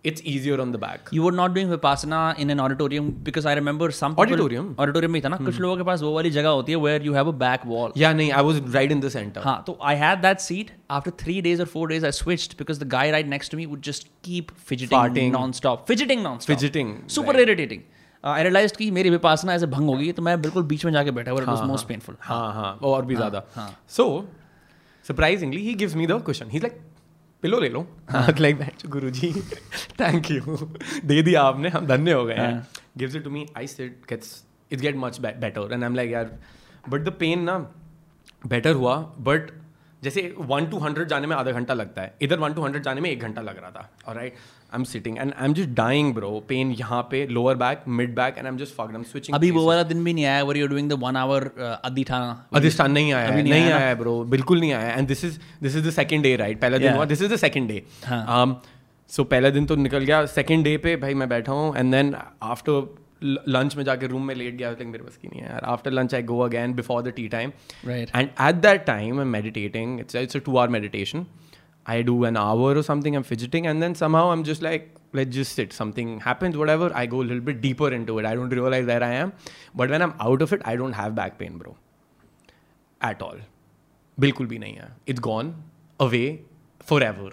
[0.04, 3.54] it's easier on the back you were not doing Vipassana in an auditorium because I
[3.54, 6.72] remember some auditorium auditorium में था ना। कुछ लोगों के पास वो वाली जगह होती
[6.72, 9.40] है where you have a back wall या नहीं I was right in the centre
[9.44, 12.84] हाँ तो I had that seat after three days और four days I switched because
[12.84, 17.40] the guy right next to me would just keep fidgeting nonstop fidgeting nonstop fidgeting super
[17.40, 17.82] irritating.
[18.24, 21.30] I realized कि मेरी vipassana ऐसे भंग होगी तो मैं बिल्कुल बीच में जाके बैठा
[21.30, 23.44] हुआ it was most हाँ। हाँ और भी ज़्यादा।
[23.96, 24.06] So,
[25.06, 26.50] surprisingly, he gives me the cushion.
[26.50, 26.78] He's like,
[27.42, 27.80] pillow ले लो।
[28.40, 29.30] Like that guru ji
[30.00, 30.56] thank you
[31.04, 32.66] दे दिया आपने हम धन्य हो गए हैं।
[32.98, 36.10] Gives it to me I sit gets it's get much better and I am like
[36.10, 36.30] यार
[36.88, 37.56] बट द पेन ना
[38.46, 38.96] बेटर हुआ
[39.28, 39.50] बट
[40.02, 43.00] जैसे वन टू हंड्रेड जाने में आधा घंटा लगता है। इधर वन टू हंड्रेड जाने
[43.00, 44.34] में एक घंटा लग रहा था। और right
[44.72, 48.14] I am sitting and I am just dying bro pain यहाँ पे lower back mid
[48.14, 50.24] back and I am just fucked I am switching अभी वो वाला दिन भी नहीं
[50.24, 54.22] आया you're doing the one hour uh, अधिष्ठान अधिष्ठान नहीं आया अभी नहीं आया ब्रो
[54.36, 57.04] बिल्कुल नहीं आया and this is this is the second day right पहला दिन हुआ
[57.04, 57.82] this is the second day.
[59.10, 60.24] So पहला दिन तो निकल गया.
[60.26, 64.34] सेकंड डे पे भाई मैं बैठा हूँ एंड देन आफ्टर लंच में जाके रूम में
[64.34, 65.64] लेट गया लाइक मेरे बस की नहीं है यार.
[65.64, 67.52] After lunch I go again before the tea time
[67.88, 68.16] Right.
[68.16, 71.26] And at that time I am meditating it's it's a two hour meditation
[71.87, 75.35] I do an hour or something, I'm fidgeting, and then somehow I'm just like, let's
[75.35, 75.73] just sit.
[75.73, 76.91] Something happens, whatever.
[76.95, 78.25] I go a little bit deeper into it.
[78.25, 79.33] I don't realize where I am.
[79.75, 81.75] But when I'm out of it, I don't have back pain, bro.
[83.01, 83.37] At all.
[84.19, 84.89] बिल्कुल भी नहीं है.
[85.07, 85.53] It's gone
[85.99, 86.25] away
[86.91, 87.31] forever.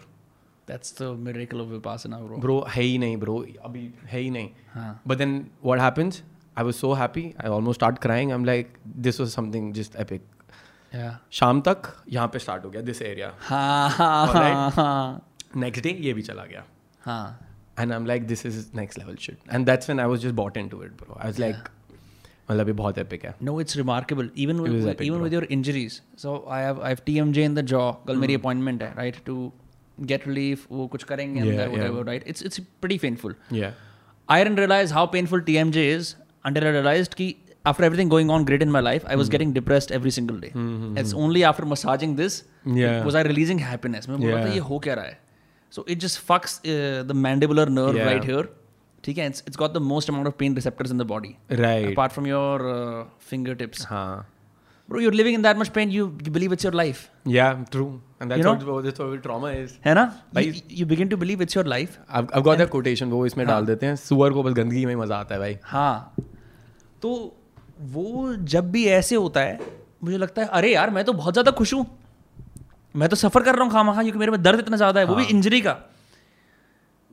[0.70, 3.37] that's the miracle of vipassana bro Bro, है ही नहीं, bro.
[3.64, 4.51] अभी है ही नहीं.
[4.75, 5.01] हाँ.
[5.07, 5.33] But then
[5.68, 6.23] what happens?
[6.57, 7.25] I was so happy.
[7.40, 8.33] I almost start crying.
[8.33, 10.23] I'm like, this was something just epic.
[11.31, 13.31] शाम तक यहाँ पे स्टार्ट हो गया दिस एरिया
[15.55, 16.63] नेक्स्ट डे ये भी चला गया।
[17.79, 20.36] And I am like this is next level shit and that's when I was just
[20.36, 21.55] bought into it bro I was like
[22.51, 24.65] मतलब ये बहुत एपिक है। No it's remarkable even
[25.01, 28.36] even with your injuries so I have I have TMJ in the jaw कल मेरी
[28.36, 29.51] appointment है right to
[29.99, 33.73] get relief वो कुछ करेंगे अंदर whatever right it's it's pretty painful या
[34.29, 36.13] I didn't realise how painful TMJ is
[36.45, 37.36] until I realised कि
[37.70, 40.51] after everything going on great in my life, I was getting depressed every single day.
[41.03, 42.38] It's only after massaging this
[42.79, 42.94] Yeah.
[43.09, 44.09] was I releasing happiness.
[44.09, 44.55] मैं बोल रहा था Yeah.
[44.55, 45.18] ये हो क्या रहा है?
[45.77, 48.11] So it just fucks uh, the mandibular nerve Yeah.
[48.12, 48.44] right here.
[49.05, 49.31] ठीक है?
[49.31, 51.33] It's, it's got the most amount of pain receptors in the body.
[51.64, 51.90] Right.
[51.92, 53.85] Apart from your uh, fingertips.
[53.92, 54.27] हाँ.
[54.92, 57.03] Bro, you're living in that much pain, you, you believe it's your life.
[57.35, 58.01] Yeah, true.
[58.20, 58.55] And that's You know?
[58.77, 59.75] what that's what trauma is.
[59.85, 60.05] है ना?
[60.35, 61.99] भाई- You, you begin to believe it's your life.
[62.09, 64.94] I've, I've got that quotation वो इसमें डाल देते हैं सुअर को बस गंदगी में
[64.94, 66.14] ही मजा आता है भाई हाँ
[67.03, 67.12] तो
[67.80, 69.60] वो जब भी ऐसे होता है
[70.04, 71.86] मुझे लगता है अरे यार मैं तो बहुत ज़्यादा खुश हूँ।
[72.96, 75.06] मैं तो सफ़र कर रहा हूँ खामा खा क्योंकि मेरे में दर्द इतना ज़्यादा है
[75.06, 75.78] हाँ। वो भी इंजरी का।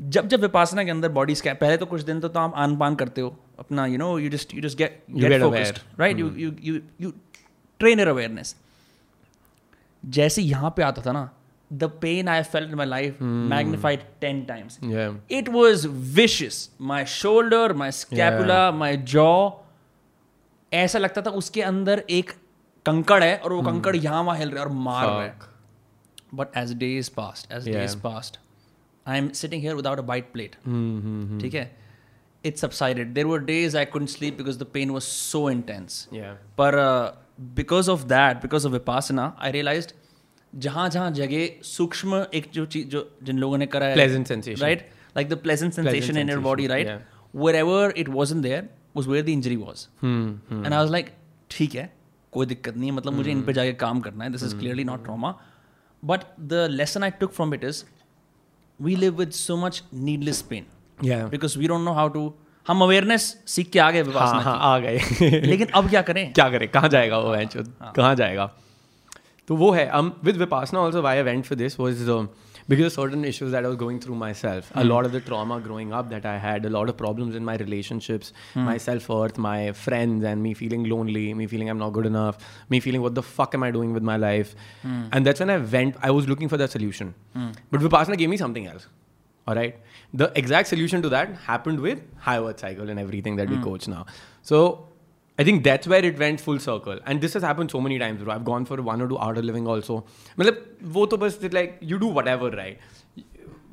[0.01, 2.77] जब जब विपासना के अंदर बॉडी स्कैन पहले तो कुछ दिन तो, तो आप आन
[2.77, 6.31] पान करते हो अपना you know you just you just get get focused right you
[6.37, 7.12] you you you
[7.79, 8.57] train your awareness
[10.07, 11.31] जैसे यहाँ पे आता था ना
[11.72, 14.79] the pain I felt in my life magnified ten times
[15.31, 19.51] it was was my shoulder my my my jaw.
[20.74, 22.30] ऐसा लगता था उसके अंदर एक
[22.87, 25.35] कंकड़ है और वो कंकड़ यहाँ वहाँ हिल रहा है और मार रहा है।
[26.35, 27.76] But as days passed as Yeah.
[27.76, 28.38] Days passed
[29.06, 30.54] I am sitting here without a bite plate
[31.42, 31.76] ठीक है?
[32.44, 36.08] It subsided there were days I couldn't sleep because the pain was so intense
[36.61, 36.76] पर
[37.40, 39.88] because of that because of Vipassana I realise
[40.52, 44.64] जहाँ जहाँ जगह सूक्ष्म एक जो चीज़ जो जिन लोगों ने करा है Pleasant sensation.
[44.66, 44.82] right?
[45.16, 46.87] Like the pleasant sensation in your sensation, body right?
[46.87, 46.98] yeah.
[47.44, 48.62] wherever it wasn't there
[48.94, 49.88] was where the injury was.
[50.00, 50.64] Hmm, hmm.
[50.64, 51.07] and I was like
[51.50, 51.96] ठीक है
[52.33, 54.85] कोई दिक्कत नहीं है मतलब मुझे इन पे जाके काम करना है this is clearly
[54.85, 55.40] not trauma
[56.05, 57.85] but the lesson I took from it is
[58.83, 60.66] we live with so much needless pain
[61.05, 62.35] because we don't know how to
[62.68, 66.33] हम अवेयरनेस सीख के आ गए हाँ हाँ आ गए। लेकिन अब क्या करें?
[66.33, 66.66] क्या करे?
[66.66, 67.48] कहाँ जाएगा वो है।
[67.83, 68.55] कहाँ जाएगा?
[69.48, 72.26] तो वो है also why I went for this was uh,
[72.72, 74.88] because of certain issues that I was going through myself a hmm.
[74.92, 77.56] lot of the trauma growing up that I had a lot of problems in my
[77.64, 78.64] relationships hmm.
[78.70, 82.38] my self-worth my friends and me feeling lonely me feeling I'm not good enough
[82.74, 84.54] me feeling what the fuck am I doing with my life?
[84.82, 85.04] Hmm.
[85.12, 87.14] And that's when I went I was looking for that solution.
[87.70, 88.87] But vipassana gave me something else
[89.46, 89.78] all right?
[90.14, 93.88] The exact solution to that happened with high earth cycle and everything that we coach
[93.88, 94.06] now.
[94.42, 94.88] So
[95.38, 98.28] I think that's where it went full circle and this has happen so many times
[98.28, 100.04] I gone for one और two out living also
[100.38, 103.22] मतलब वो तो बस like you do whatever right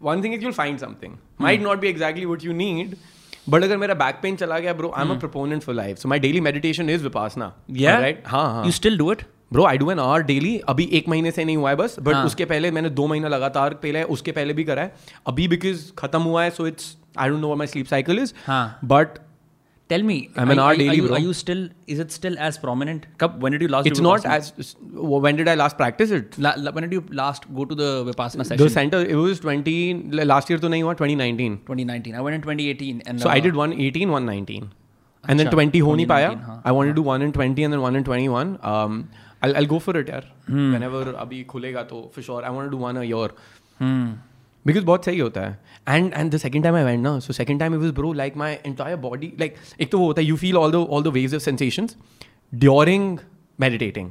[0.03, 2.95] one thing is you'll find something might not be exactly what you need
[3.49, 6.09] but अगर मेरा back pain चला गया bro I am a proponent for life so
[6.09, 9.99] my daily meditation is Vipassana right हाँ you still do it bro I do an
[9.99, 12.25] hour daily अभी एक महीने से नहीं हुआ है बस बट हाँ.
[12.25, 14.93] उसके पहले मैंने दो महीना लगातार पहले उसके पहले भी करा है.
[15.27, 18.33] अभी बिकॉज़ खत्म हुआ है so it's I don't know my sleep cycle is
[18.85, 19.17] but
[19.89, 21.15] Tell me, I'm an are, are, daily, are you, bro.
[21.15, 21.67] Are you still?
[21.87, 23.07] Is it still as prominent?
[23.17, 23.87] Kab, when did you last?
[23.87, 24.75] It's not as.
[24.81, 26.37] When did I last practice it?
[26.37, 28.63] La, la, when did you last go to the Vipassana session?
[28.63, 30.11] The center, it was 20.
[30.33, 31.57] Last year, to nahi hua, 2019.
[31.71, 32.13] 2019.
[32.13, 34.69] I went in 2018, and So I uh, did one 18, one 19.
[35.27, 36.61] And then 20 ho nahi 2019, paya.
[36.63, 38.59] I wanted to do one in 20 and then one in 21.
[38.61, 39.09] Um,
[39.41, 40.23] I'll, I'll go for it, yaar.
[40.47, 42.45] Whenever abhi khulega to, for sure.
[42.45, 43.29] I want to do one a year.
[43.79, 44.11] Hmm.
[44.65, 45.59] Because बहुत सही होता है.
[45.89, 48.37] And and the second time I went ना so second time it was bro like
[48.37, 51.13] my entire body like एक तो वो होता है you feel all the all the
[51.13, 51.95] waves of sensations
[52.53, 53.17] during
[53.59, 54.09] meditating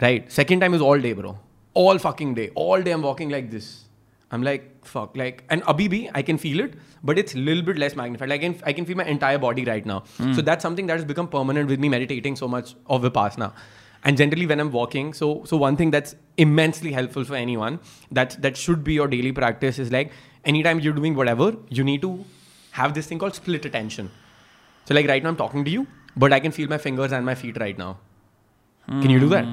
[0.00, 1.36] right second time is all day bro
[1.76, 3.72] all fucking day all day am walking like this
[4.30, 7.62] I am like fuck like and अभी भी I can feel it but it's lil
[7.62, 10.60] bit less magnified I can I can feel my entire body right ना so that
[10.60, 13.52] something that is become permanent with me meditating so much of the past ना
[14.08, 16.14] And generally, when I'm walking, so so one thing that's
[16.44, 17.78] immensely helpful for anyone
[18.18, 20.12] that that should be your daily practice is like
[20.54, 21.48] anytime you're doing whatever,
[21.80, 22.10] you need to
[22.80, 24.10] have this thing called split attention.
[24.90, 25.86] So like right now, I'm talking to you,
[26.24, 27.90] but I can feel my fingers and my feet right now.
[28.88, 29.48] Can you do that?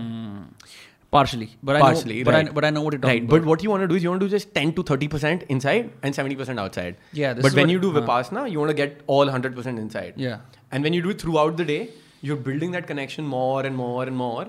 [1.13, 2.47] partially, but I Partially, know, but, right.
[2.49, 3.29] I, but I know what talking Right, about.
[3.41, 5.43] but what you want to do is you want to do just 10 to 30%
[5.55, 6.95] inside and 70% outside.
[7.11, 10.15] Yeah, this But when you do uh, Vipassana, you want to get all 100% inside.
[10.17, 10.39] yeah,
[10.71, 11.91] And when you do it throughout the day,
[12.22, 14.46] you're building that connection more and more and more.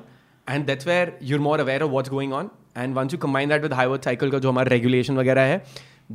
[0.48, 2.50] And that's where you're more aware of what's going on.
[2.76, 5.62] And once you combine that with high worth cycle का जो हमारा regulation वगैरह है,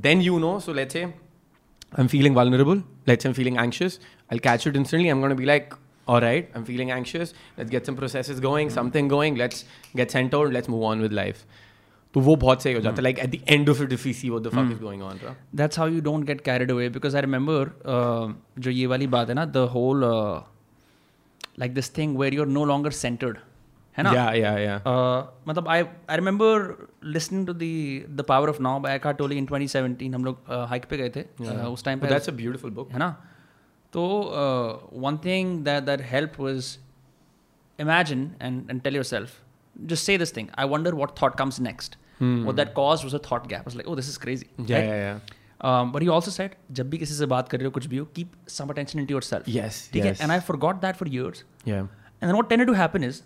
[0.06, 1.04] then you know, so let's say
[1.96, 3.98] I'm feeling vulnerable, let's say I'm feeling anxious,
[4.30, 5.08] I'll catch it instantly.
[5.08, 5.74] I'm going to be like,
[6.06, 7.34] all right, I'm feeling anxious.
[7.58, 9.36] Let's get some processes going, something going.
[9.36, 10.52] Let's get centered.
[10.52, 11.46] Let's move on with life.
[12.14, 14.12] तो वो बहुत सही हो जाता है like at the end of it if we
[14.18, 15.30] see what the fuck is going on bro.
[15.60, 17.56] that's how you don't get carried away because I remember
[17.94, 18.26] uh,
[18.58, 20.42] जो ये वाली बात है ना the whole uh,
[21.62, 23.36] like this thing where you're no longer centered
[23.98, 25.78] है ना yeah yeah yeah Uh, मतलब I
[26.14, 26.48] I remember
[27.16, 27.72] listening to the
[28.20, 31.22] the power of now by Eckhart Tolle in 2017 हम लोग हाइक पे गए थे
[31.40, 33.10] uh, उस time but पे that's a beautiful book है ना
[33.96, 34.06] तो
[35.06, 36.76] one thing that that help was
[37.82, 39.30] imagine and and tell yourself
[39.92, 41.96] just say this thing i wonder what thought comes next
[42.48, 44.76] what that caused was a thought gap i was like oh this is crazy yeah
[44.76, 44.90] right?
[44.90, 45.18] yeah yeah
[45.68, 47.96] Um, but he also said जब भी किसी से बात कर रहे हो कुछ भी
[47.96, 51.06] हो keep some attention into yourself yes ठीक है yes and I forgot that for
[51.14, 53.20] years yeah and then what tended to happen is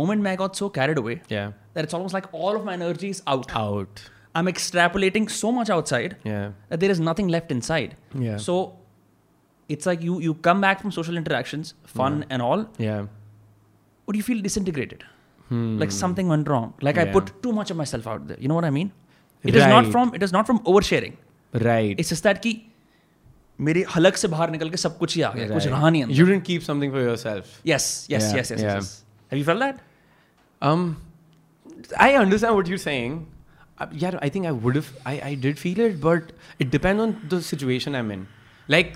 [0.00, 3.10] moment I got so carried away yeah that it's almost like all of my energy
[3.16, 4.02] is out out
[4.40, 7.94] I'm extrapolating so much outside yeah that there is nothing left inside
[8.28, 8.56] yeah so
[9.76, 13.06] it's like you you come back from social interactions fun and all yeah
[14.06, 15.06] but you feel disintegrated
[15.50, 15.68] Hmm.
[15.80, 17.12] like something went wrong like i Yeah.
[17.12, 18.88] put too much of myself out there you know what i mean
[19.45, 22.61] It is not from it is not from over sharing right it's that कि
[23.61, 25.53] मेरे हलक से बाहर निकल के सब कुछ ही आ गया right.
[25.53, 29.45] कुछ रहा नहीं you didn't keep something for yourself yes yes yes yes have you
[29.45, 29.75] felt that
[30.63, 30.83] um
[32.07, 33.15] i understand what you're saying
[33.79, 36.31] uh, yeah i think i would have I, I did feel it but
[36.65, 38.27] it depends on the situation i'm in
[38.75, 38.95] like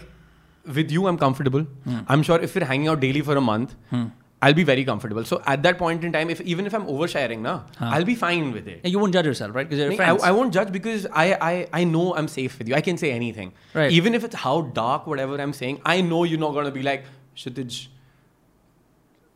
[0.66, 2.06] with you i'm comfortable mm.
[2.08, 4.10] i'm sure if we're hanging out daily for a month mm.
[4.40, 5.26] I'll be very comfortable.
[5.26, 7.62] So at that point in time, if even if I'm oversharing, na.
[7.80, 8.86] I'll be fine with it.
[8.86, 9.72] You won't judge yourself, right?
[10.00, 12.76] I, won't judge because I, I I know I'm safe with you.
[12.76, 13.54] I can say anything.
[14.00, 17.06] Even if it's how dark whatever I'm saying, I know you're not gonna be like,
[17.36, 17.88] Kshitij,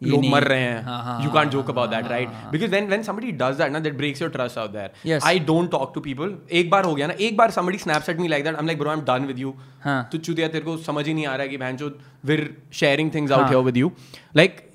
[0.02, 1.24] log mar rahe hain.
[1.24, 2.30] You can't joke about that, right?
[2.52, 4.92] Because then when somebody does that, na, that breaks your trust out there.
[5.04, 5.24] Yes.
[5.26, 6.38] I don't talk to people.
[6.50, 7.16] Ek bar ho gaya na.
[7.20, 8.58] Ek bar somebody snaps at me like that.
[8.58, 9.56] I'm like, bro, I'm done with you.
[9.84, 10.04] Huh.
[10.12, 13.50] To chudiya, tere ko samajh hi nahi aa raha ki, bhanjo, we're sharing things out
[13.50, 13.94] here with you.
[14.36, 14.68] Like,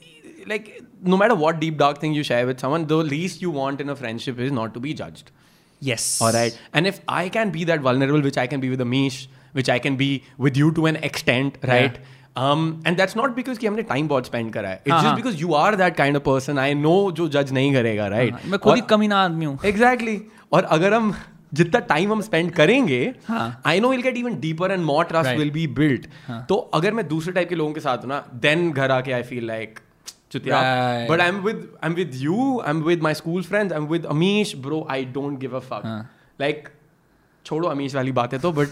[0.48, 0.70] like like
[1.14, 3.90] no matter what deep dark thing you share with someone the least you want in
[3.90, 5.30] a friendship is not to be judged
[5.82, 8.84] yes all right and if I can be that vulnerable which I can be with
[8.88, 9.20] Amish
[9.60, 10.10] which I can be
[10.48, 11.98] with you to an extent right
[12.36, 15.08] um, and that's not because कि हमने time बहुत spend करा है it's हाँ, just
[15.08, 15.16] हाँ.
[15.22, 18.42] because you are that kind of person I know जो judge नहीं करेगा right हाँ,
[18.46, 20.18] मैं खुद ही और- कमीना आदमी हूँ exactly
[20.54, 21.14] और अगर हम
[21.54, 23.62] जितना टाइम हम स्पेंड करेंगे हाँ.
[23.68, 25.40] I know will get even deeper and more trust Right.
[25.40, 26.46] Will be built हाँ.
[26.50, 29.24] तो अगर मैं दूसरे टाइप के लोगों के साथ हूं ना देन घर आके I
[29.32, 29.80] feel like
[30.31, 30.53] Chutiya.
[30.53, 31.09] Right.
[31.09, 32.63] But I'm with I'm with you.
[32.63, 33.73] I'm with my school friends.
[33.73, 34.85] I'm with Amish, bro.
[34.89, 35.85] I don't give a fuck.
[35.85, 36.03] Huh.
[36.39, 36.71] Like,
[37.47, 38.69] छोड़ो अमीश वाली बात है तो but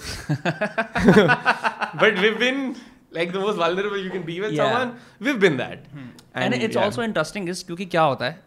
[2.00, 2.74] but we've been
[3.12, 4.64] like the most vulnerable you can be with yeah.
[4.64, 4.96] someone.
[5.20, 5.86] We've been that.
[5.92, 6.08] Hmm.
[6.34, 6.84] And, and it's yeah.
[6.84, 8.38] also interesting is क्योंकि क्या होता है.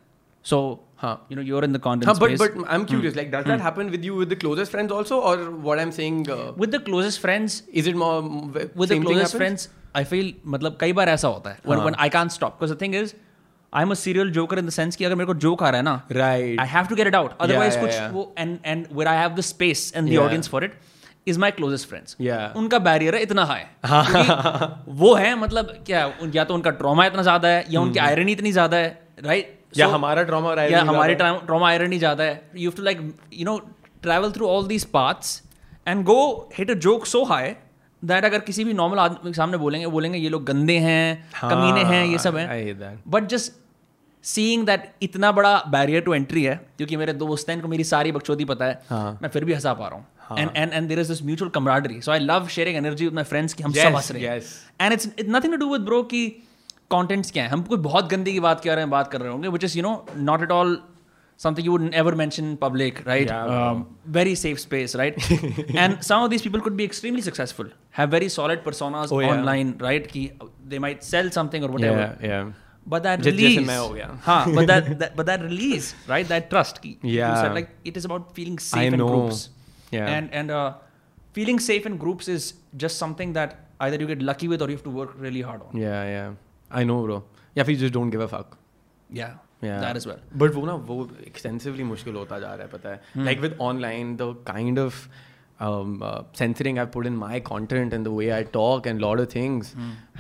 [0.43, 1.13] So हाँ.
[1.29, 3.15] you know you're in the content Huh, but space but I'm curious.
[3.15, 5.36] Like, does that happen with you with the closest friends also, or
[5.67, 6.19] what I'm saying?
[6.29, 10.77] Uh, with the closest friends is it more with the closest friends I feel मतलब
[10.81, 11.86] कई बार ऐसा होता है when, हाँ.
[11.86, 13.13] when I can't stop because the thing is
[13.73, 15.83] I'm a serial joker in the sense कि अगर मेरे को joke आ रहा है
[15.83, 16.57] ना.
[16.63, 18.12] I have to get it out otherwise yeah, कुछ.
[18.13, 20.25] वो where I have the space and the Yeah.
[20.27, 20.71] audience for it
[21.25, 22.53] is my closest friends Yeah.
[22.57, 23.63] उनका बैरियर है इतना हाई
[25.01, 26.01] वो है मतलब क्या
[26.36, 28.88] या तो उनका ट्रॉमा इतना ज़्यादा है या उनकी आयरनी इतनी ज़्यादा है
[29.23, 32.84] राइट या हमारा trauma और या हमारे है। ट्रॉमा आयरनी ज़्यादा है। You have to
[32.84, 33.01] like
[33.34, 33.58] you know
[34.03, 35.41] travel through all these paths
[35.88, 36.19] and go
[36.58, 37.53] hit a joke so high
[38.03, 41.84] that अगर किसी भी नॉर्मल आदमी के सामने बोलेंगे बोलेंगे ये लोग गंदे हैं कमीने
[41.86, 43.53] हैं ये सब हैं। बट जस्ट
[44.23, 48.12] सीइंग दैट इतना बड़ा बैरियर टू एंट्री है क्योंकि मेरे दोस्त हैं इनको मेरी सारी
[48.12, 50.99] बकचोदी पता है हाँ। मैं फिर भी हंसा पा रहा हूँ। And and and there
[50.99, 53.95] is this mutual camaraderie so I love sharing energy with my friends कि हम सब
[53.95, 54.41] हंस रहे हैं।
[54.82, 56.25] And it's nothing to do with bro कि
[56.91, 59.32] कंटेंट्स क्या है हम कोई बहुत गंदी की बात कर रहे हैं बात कर रहे
[59.32, 59.95] होंगे which is you know
[60.30, 60.80] not at all
[61.43, 63.82] something you would never mention in public right Yeah, um,
[64.13, 65.17] very safe space right
[65.82, 69.34] and some of these people could be extremely successful have very solid personas Oh, yeah.
[69.34, 70.23] online right कि
[70.71, 72.47] they might sell something or whatever Yeah, yeah.
[72.93, 76.50] but that जैसे release मैं हो। हाँ but that, that but that release right that
[76.56, 79.12] trust की you said, like it is about feeling I safe in know.
[79.13, 79.43] groups
[80.00, 80.10] Yeah.
[80.15, 80.65] and and uh,
[81.39, 82.50] feeling safe in groups is
[82.88, 83.56] just something that
[83.89, 86.36] either you get lucky with or you have to work really hard on Yeah, yeah.
[86.71, 87.23] I know, bro.
[87.56, 88.58] Yeah, we just don't give a fuck.
[89.17, 89.77] yeah, Yeah.
[89.82, 90.95] that as well But वो ना वो
[91.27, 94.99] extensively मुश्किल होता जा रहा है पता है like with online the kind of
[95.67, 99.21] um, uh, censoring I've put in my content and the way I talk and lot
[99.23, 99.71] of things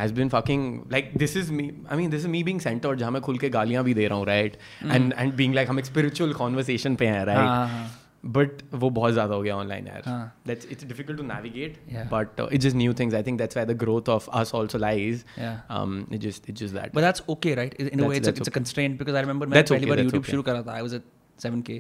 [0.01, 0.63] has been fucking
[0.95, 3.49] like this is me I mean this is me being centered जहाँ मैं खुल के
[3.57, 4.57] गालियाँ भी दे रहा हूँ right
[4.97, 7.85] and and being like हम एक spiritual conversation पे हैं हाँ, right हाँ, हाँ.
[8.34, 10.34] बट वो बहुत ज़्यादा हो गया ऑनलाइन यार हाँ.
[10.46, 12.10] That's it's difficult to navigate Yeah.
[12.12, 15.24] But it's just new things I think that's why the growth of us also lies
[15.38, 15.56] Yeah.
[15.78, 17.74] um it just it's just that But that's okay, right?
[17.80, 19.72] In a That's- way, it's, a, that's it's a constraint because I remember मैंने That's
[19.72, 20.30] पहली okay, bar that's YouTube okay.
[20.30, 21.08] शुरू करा था I was at
[21.46, 21.78] 7k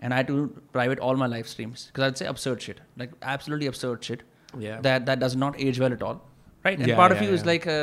[0.00, 0.40] and I had to
[0.78, 4.26] private all my live streams because I'd say absurd shit, like absolutely absurd shit
[4.66, 4.82] Yeah.
[4.88, 6.20] that that does not age well at all,
[6.66, 6.78] right?
[6.78, 7.52] And Yeah, part of yeah, you is yeah.
[7.52, 7.80] like a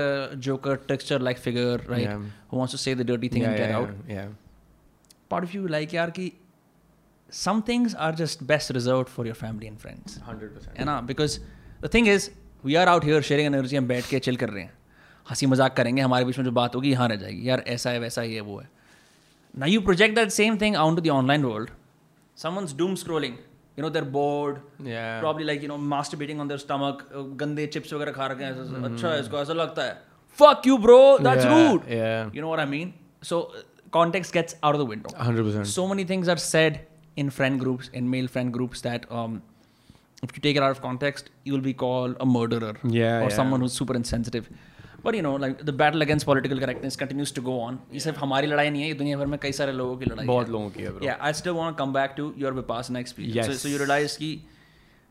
[0.47, 2.05] Joker trickster-like figure, right?
[2.07, 2.23] Yeah.
[2.53, 4.15] Who wants to say the dirty thing yeah, and get yeah, out.
[4.17, 4.33] yeah
[5.33, 6.31] Part of you like यार कि
[7.29, 10.17] some things are just best reserved for your family and friends.
[10.29, 11.39] 100% है ना because
[11.83, 12.29] the thing is
[12.65, 14.73] we are out here sharing energy हम बैठ के chill कर रहे हैं
[15.29, 17.99] हंसी मजाक करेंगे हमारे बीच में जो बात होगी यहाँ रह जाएगी यार ऐसा है
[17.99, 18.69] वैसा ही है वो है
[19.53, 21.69] ना you project that same thing out to the online world
[22.37, 23.35] someone's doom scrolling
[23.79, 24.55] you know they're bored
[24.93, 28.43] yeah probably like you know masturbating on their stomach uh, गंदे चिप्स वगैरह खा रखे
[28.43, 28.93] हैं ऐसा- Mm-hmm.
[28.93, 29.93] अच्छा इसको ऐसा लगता है
[30.37, 32.33] fuck you bro that's Yeah, rude yeah.
[32.37, 32.91] you know what I mean
[33.29, 33.61] so uh,
[33.97, 36.79] context gets out of the window 100% so many things are said
[37.23, 39.41] in friend groups in male friend groups that um,
[40.23, 43.29] if you take it out of context you will be called a murderer Yeah, or
[43.29, 43.35] yeah.
[43.41, 44.49] someone who's super insensitive
[45.03, 48.19] but you know like the battle against political correctness continues to go on ये सिर्फ
[48.19, 50.51] हमारी लड़ाई नहीं है ये दुनिया भर में कई सारे लोगों की लड़ाई बहुत है
[50.57, 53.45] लोगों की है bro yeah I still want to come back to your Vipassana experience
[53.47, 53.61] so, Yes.
[53.65, 54.31] so you realize कि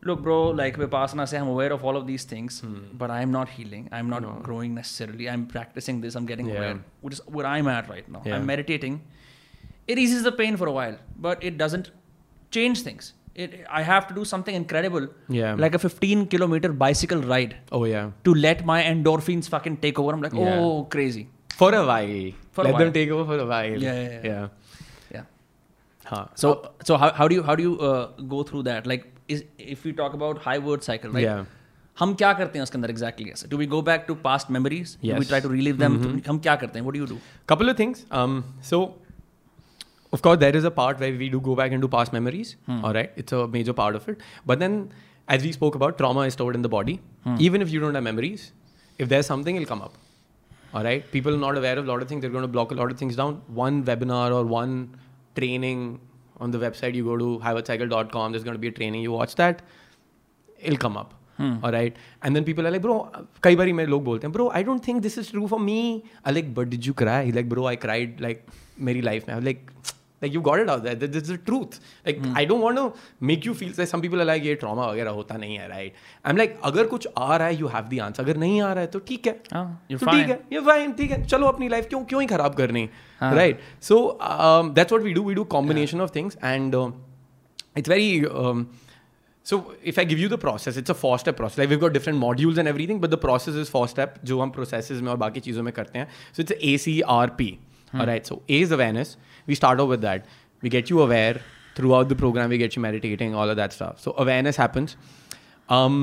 [0.09, 2.75] look bro like Vipassana से I'm aware of all of these things Hmm.
[3.03, 6.59] but I'm not healing I'm not growing necessarily I'm practicing this I'm getting Yeah.
[6.63, 8.35] aware which is where I'm at right now Yeah.
[8.39, 8.99] I'm meditating
[9.93, 10.93] it eases the pain for a while,
[11.25, 11.89] but it doesn't
[12.51, 13.13] change things.
[13.43, 15.55] It, I have to do something incredible, Yeah.
[15.63, 20.13] like a 15 kilometer bicycle ride, oh yeah to let my endorphins fucking take over.
[20.17, 20.59] I'm like, Yeah.
[20.67, 21.25] oh, crazy.
[21.59, 22.13] for a while
[22.55, 22.83] For a let while.
[22.83, 24.23] them take over for a while Yeah, yeah, yeah.
[24.29, 24.47] yeah
[25.15, 25.25] Yeah.
[26.11, 26.49] हाँ So,
[26.89, 28.87] so how, how do you how do you uh, go through that?
[28.93, 29.43] Like, is
[29.75, 31.27] if we talk about high word cycle, right?
[31.27, 31.43] Yeah.
[31.99, 33.47] हम क्या करते हैं उसके अंदर exactly ऐसे?
[33.53, 34.95] Do we go back to past memories?
[35.03, 35.29] Do we Yes.
[35.33, 35.93] try to relive them?
[36.27, 36.85] हम क्या करते हैं?
[36.87, 37.19] What do you do?
[37.53, 38.35] couple of things um
[38.71, 38.81] so
[40.13, 42.55] of course there is a part where we do go back into past memories
[42.87, 44.19] all right it's a major part of it
[44.51, 44.75] but then
[45.35, 46.95] as we spoke about trauma is stored in the body
[47.47, 48.43] even if you don't have memories
[49.05, 49.97] if there's something it'll come up
[50.73, 52.71] all right people are not aware of a lot of things they're going to block
[52.75, 54.75] a lot of things down one webinar or one
[55.39, 55.83] training
[56.45, 59.35] on the website you go to harvardcycle.com there's going to be a training you watch
[59.43, 59.61] that
[60.59, 61.13] it'll come up
[61.63, 62.93] all right and then people are like bro
[63.43, 65.79] कई बारी मेरे लोग बोलते हैं bro I don't think this is true for me
[66.29, 68.45] I like but did you cry He's like bro I cried like
[68.89, 69.65] मेरी life में I'm like
[70.23, 71.73] like you got it out there That- this is the truth
[72.05, 72.83] like I don't want to
[73.29, 75.99] make you feel like some people are like ये trauma वगैरह होता नहीं है right
[76.29, 78.81] I'm like अगर कुछ आ रहा है you have the answer अगर नहीं आ रहा
[78.81, 80.29] है तो ठीक है हाँ, you're तो ठीक fine.
[80.29, 82.87] है ये फाइन ठीक है चलो अपनी लाइफ क्यों क्यों ही खराब करनी
[83.23, 86.75] right so that's what we do we do combination of things and
[87.77, 88.09] it's very
[89.45, 89.57] so
[89.89, 91.59] if I give you the process, it's a four step process.
[91.61, 94.51] Like we've got different modules and everything, but the process is four step जो हम
[94.55, 96.07] processes में और बाकी चीज़ों में करते हैं.
[96.37, 97.49] So it's a ACRP.
[97.93, 99.11] Alright, so A is awareness.
[99.49, 100.25] We start off with that.
[100.61, 101.41] We get you aware
[101.75, 102.49] throughout the program.
[102.49, 103.99] We get you meditating, all of that stuff.
[103.99, 104.95] So awareness happens.
[105.69, 105.97] Um,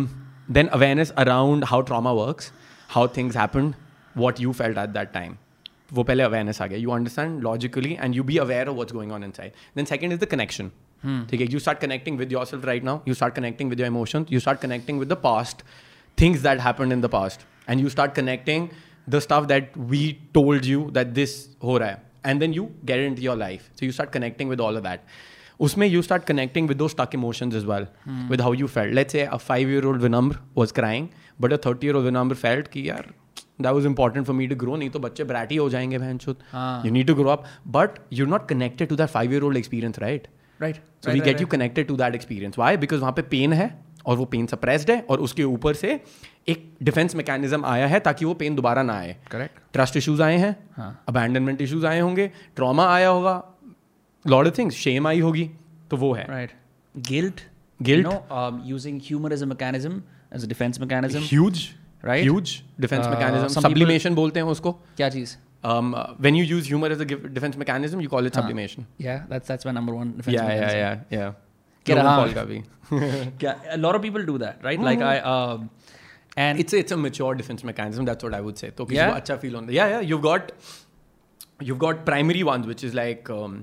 [0.48, 2.52] then awareness around how trauma works,
[2.88, 3.74] how things happened,
[4.14, 5.38] what you felt at that time.
[5.92, 9.10] वो पहले awareness आ गया you understand logically and you be aware of what's going
[9.12, 10.70] on inside then second is the connection
[11.30, 14.32] ठीक है you start connecting with yourself right now you start connecting with your emotions
[14.34, 15.64] you start connecting with the past
[16.22, 18.70] things that happened in the past and you start connecting
[19.16, 20.00] the stuff that we
[20.38, 23.85] told you that this हो रहा है and then you gear in your life so
[23.85, 24.99] you start connecting with all of that
[25.59, 27.87] उसमें you start connecting with those stuck emotions is well
[28.29, 31.07] with how you felt let's a five year old Vinamra was crying
[31.41, 33.11] but a thirty year old Vinamra felt की यार
[33.61, 36.39] that was important for me to grow नहीं तो बच्चे bratty हो जाएँगे बहन छुत
[36.85, 37.43] you need to grow up
[37.77, 40.27] but you not connected to that five year old experience right
[40.59, 43.67] right so we get you connected to that experience why because वहाँ पे pen है
[44.07, 45.99] और वो पेन सप्रेस्ड है और उसके ऊपर से
[46.49, 50.37] एक डिफेंस मैकेनिज्म आया है ताकि वो पेन दोबारा ना आए। करेक्ट ट्रस्ट इश्यूज़ आए
[50.37, 50.55] हैं
[51.07, 53.41] अबैंडनमेंट इश्यूज़ आए होंगे ट्रॉमा आया होगा
[54.25, 55.49] लॉर्ड थिंग्स शेम आई होगी
[55.91, 56.51] तो वो है। Right
[56.95, 57.41] guilt
[57.79, 58.07] guilt
[58.67, 61.67] using humour as as a defence mechanism huge
[62.05, 65.35] right huge defence mechanism sublimation बोलते हैं उसको। क्या चीज़?
[65.67, 67.05] Um uh, when you use humor as a
[67.35, 68.41] defense mechanism you call it huh.
[68.41, 68.85] sublimation.
[69.05, 71.31] Yeah that's that's my number one defense yeah, mechanism yeah yeah yeah yeah.
[71.89, 72.61] get ball का भी
[73.41, 74.79] yeah, a lot of people do that, right?
[74.79, 74.85] Mm-hmm.
[74.85, 75.19] Like I.
[75.19, 75.57] Uh,
[76.37, 78.05] and it's a, it's a mature defense mechanism.
[78.05, 78.71] That's what I would say.
[78.77, 79.19] So yeah?
[79.19, 79.99] acha feel on the, yeah, yeah.
[79.99, 80.51] You've got
[81.59, 83.61] you've got primary ones, which is like um,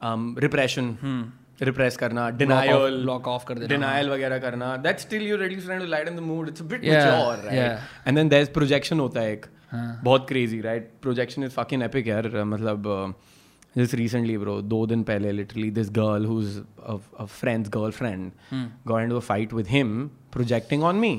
[0.00, 0.98] um, repression.
[1.04, 1.22] Hmm.
[1.62, 5.84] Repress करना denial lock off कर देना denial वगैरह करना that still you ready to
[5.86, 9.20] light in the mood it's a bit mature right and then there is projection होता
[9.20, 13.31] है एक बहुत crazy right projection is fucking epic यार मतलब uh,
[13.76, 16.56] just recently bro दो दिन पहले literally this girl who's
[16.94, 18.64] a, a friend's girlfriend hmm.
[18.86, 21.14] got into a fight with him projecting on me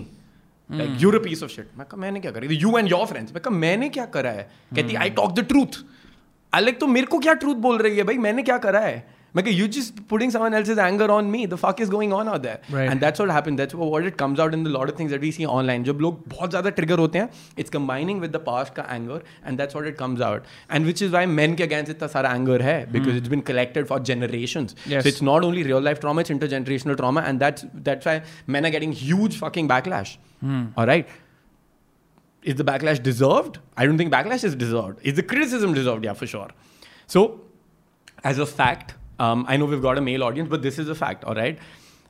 [0.70, 0.78] Hmm.
[0.80, 3.34] like you're a piece of shit मैं कहा मैंने क्या करा you and your friends
[3.34, 5.78] मैं कहा मैंने क्या करा है कहती I talk the truth
[6.54, 8.95] अलग तो मेरे को क्या truth बोल रही है भाई मैंने क्या करा है
[9.37, 12.29] मैं कहा you just putting someone else's anger on me the fuck is going on
[12.35, 12.91] out there Right.
[12.93, 15.26] and that's what happens that's what it comes out in the lot of things that
[15.26, 17.29] we see online जब लोग बहुत ज़्यादा trigger होते हैं
[17.64, 20.49] it's combining with the past का anger and that's what it comes out
[20.79, 23.91] and which is why men के against इतना सारा anger है because it's been collected
[23.93, 25.03] for generations Yes.
[25.07, 28.16] so it's not only real life trauma it's intergenerational trauma and that's that's why
[28.57, 30.16] men are getting huge fucking backlash
[30.51, 31.16] all right
[32.51, 33.59] is the backlash deserved?
[33.76, 35.01] I don't think backlash is deserved.
[35.03, 36.05] Is the criticism deserved?
[36.05, 36.47] Yeah, for sure.
[37.14, 37.22] So,
[38.22, 40.95] as a fact, um, I know we've got a male audience, but this is a
[40.95, 41.24] fact.
[41.24, 41.59] All right,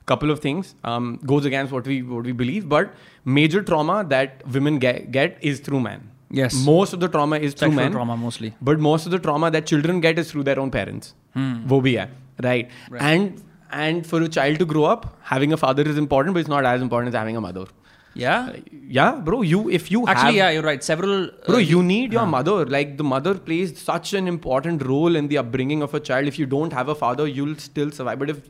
[0.06, 2.93] couple of things um, goes against what we what we believe, but
[3.26, 6.10] major trauma that women get, get is through men.
[6.30, 7.91] Yes, most of the trauma is through men.
[7.91, 11.14] Trauma mostly, but most of the trauma that children get is through their own parents.
[11.34, 11.68] Hmm.
[11.68, 12.10] Wo bhi hai,
[12.41, 12.70] right?
[12.89, 13.01] right?
[13.01, 16.49] And and for a child to grow up, having a father is important, but it's
[16.49, 17.66] not as important as having a mother.
[18.14, 18.53] yeah
[18.99, 19.43] Yeah, bro.
[19.43, 22.64] You if you actually have, yeah you're right several Bro, uh, you need your mother.
[22.66, 26.27] Like the mother plays such an important role in the upbringing of a child.
[26.27, 28.19] If you don't have a father, you'll still survive.
[28.19, 28.41] But if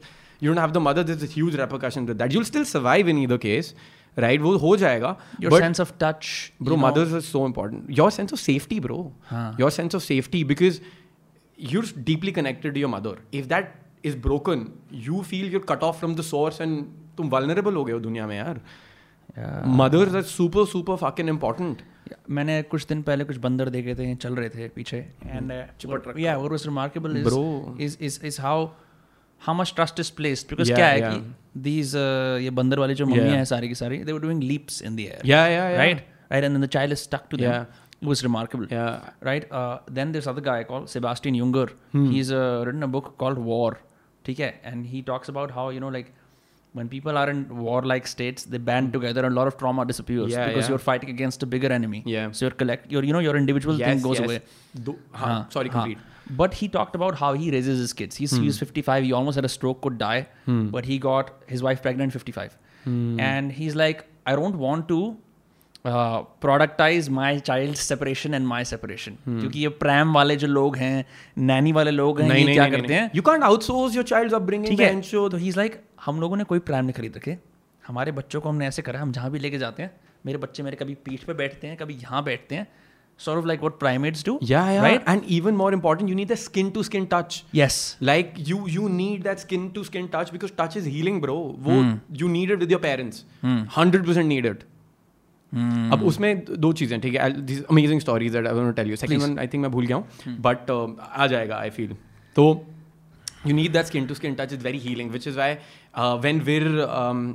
[0.41, 2.33] you don't have the mother, there's a huge repercussion with that.
[2.33, 3.75] You'll still survive in either case,
[4.17, 4.41] right?
[4.41, 5.17] वो हो जाएगा.
[5.41, 7.91] your but sense of touch bro, you know, mothers are so important.
[7.91, 9.13] Your sense of safety, bro.
[9.33, 9.59] हाँ.
[9.59, 10.81] Your sense of safety because
[11.57, 13.19] you're deeply connected to your mother.
[13.33, 16.87] If that is broken, you feel you're cut off from the source and
[17.19, 18.61] तुम vulnerable हो गए हो दुनिया में यार.
[19.38, 21.82] mother is super super fucking important
[22.30, 26.52] मैंने कुछ दिन पहले कुछ बंदर देखे थे चल रहे थे पीछे and yeah what
[26.52, 28.66] was remarkable is is is how
[29.42, 33.06] how much trust is placed because क्या है कि दीज uh, ये बंदर वाली जो
[33.06, 36.06] मम्मियाँ हैं सारी की सारी they were doing leaps in the air yeah yeah right
[36.32, 37.66] right and the child is stuck to them
[38.04, 39.12] It was remarkable, yeah.
[39.22, 39.50] right?
[39.50, 41.70] Uh, then there's other guy called Sebastian Junger.
[41.94, 42.08] Hmm.
[42.12, 43.80] He's uh, written a book called War,
[44.26, 46.10] okay And he talks about how you know like
[46.74, 48.94] when people are in warlike states, they band hmm.
[48.94, 50.70] together, and a lot of trauma disappears yeah, because yeah.
[50.70, 52.02] you're fighting against a bigger enemy.
[52.06, 52.32] Yeah.
[52.32, 54.26] So your collect, your you know, your individual yes, thing goes yes.
[54.26, 54.42] away.
[54.84, 55.98] Do, huh, huh, sorry, complete.
[55.98, 56.10] Huh.
[56.32, 58.16] But he talked about how he raises his kids.
[58.16, 58.50] He's hmm.
[58.50, 59.04] 55.
[59.04, 60.70] He almost had a stroke, could die, hmm.
[60.70, 63.20] but he got his wife pregnant 55, hmm.
[63.20, 65.18] and he's like, I don't want to
[65.86, 69.18] uh, productize my child's separation and my separation.
[69.28, 71.06] क्योंकि ये prem वाले जो लोग हैं,
[71.50, 72.34] nanny वाले लोग हैं, Hmm.
[72.34, 73.12] नहीं ये नहीं क्या नहीं, करते नहीं हैं?
[73.12, 74.70] You can't outsource your child's upbringing.
[74.70, 75.02] ठीक है.
[75.30, 75.70] तो he's
[76.06, 77.38] हम लोगों ने कोई prem नहीं खरीद रखे
[77.88, 79.92] हमारे बच्चों को हमने ऐसे करा हम जहाँ भी लेके जाते हैं
[80.26, 82.68] मेरे बच्चे मेरे कभी पीठ पे बैठते हैं कभी यहाँ बैठते हैं
[83.24, 84.84] sort of like what primates do Yeah, yeah.
[84.84, 87.44] right And even more important, you need the skin to skin touch.
[87.60, 91.36] yes Like you, you need that skin to skin touch because touch is healing, bro.
[91.68, 91.92] वो Hmm.
[92.22, 93.24] you need it with your parents.
[93.76, 94.64] Hundred percent need it.
[95.54, 96.08] अब hmm.
[96.08, 97.30] उसमें दो चीज़ें ठीक है?
[97.72, 100.40] Amazing stories I I tell you one think मैं भूल गया हूँ hmm.
[100.40, 101.96] बट आ जाएगा आई फील
[102.36, 102.46] तो
[103.48, 105.56] you need that skin to skin touch is very healing which is why
[106.22, 106.68] when we're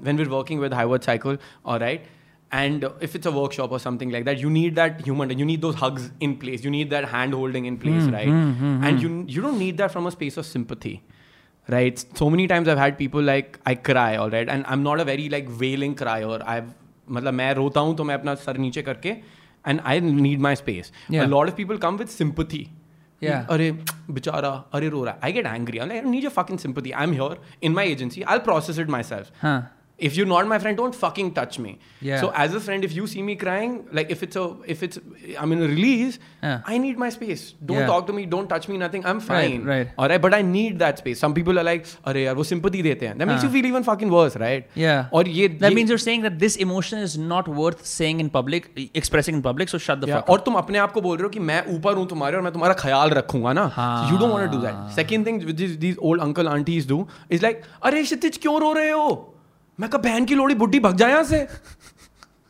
[0.05, 2.07] when we're working with high worth cycle or right
[2.51, 5.61] and if it's a workshop or something like that you need that human you need
[5.61, 9.43] those hugs in place you need that hand holding in place right and you you
[9.43, 10.99] don't need that from a space of sympathy
[11.69, 14.81] right so many times I've had people like I cry all right and I am
[14.81, 16.61] not a very like wailing cry or I
[17.11, 19.09] मतलब मैं रोता हूँ तो मैं अपना सर नीचे करके
[19.65, 22.67] and I need my space lot of people come with sympathy
[23.51, 23.71] अरे
[24.11, 27.41] बेचारा अरे रो रहा I get angry I need a fucking sympathy I am sure
[27.63, 29.45] in my agency I process it myself
[30.06, 31.72] If you're not my friend, don't fucking touch me.
[32.06, 32.22] Yeah.
[32.22, 35.00] So as a friend, if you see me crying, like if it's a if it's
[35.44, 36.16] I'm in a release,
[36.46, 36.72] Yeah.
[36.74, 37.44] I need my space.
[37.70, 37.92] Don't Yeah.
[37.92, 38.24] talk to me.
[38.34, 38.80] Don't touch me.
[38.82, 39.06] Nothing.
[39.12, 39.70] I'm Right, fine.
[39.72, 39.94] right.
[39.98, 40.24] All right.
[40.26, 41.22] But I need that space.
[41.26, 43.18] Some people are like, अरे यार वो sympathy देते हैं.
[43.20, 43.50] That makes हाँ.
[43.50, 44.68] you feel even fucking worse, right?
[44.84, 45.06] Yeah.
[45.20, 48.32] और ये That ये- means you're saying that this emotion is not worth saying in
[48.38, 48.70] public,
[49.04, 49.74] expressing in public.
[49.76, 51.62] So shut the Yeah, fuck और तुम अपने आप को बोल रहे हो कि मैं
[51.76, 54.12] ऊपर हूँ तुम्हारे और मैं तुम्हारा ख्याल रखूंगा ना हाँ.
[54.12, 57.00] You don't want to do that second thing these these old uncle aunties do
[57.38, 59.08] is like अरे क्षितिज क्यों रो रहे हो
[59.79, 61.47] मैं कहा बहन की लोड़ी बुढ़ी भग जाए यहाँ से।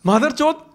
[0.05, 0.67] माधर चौथ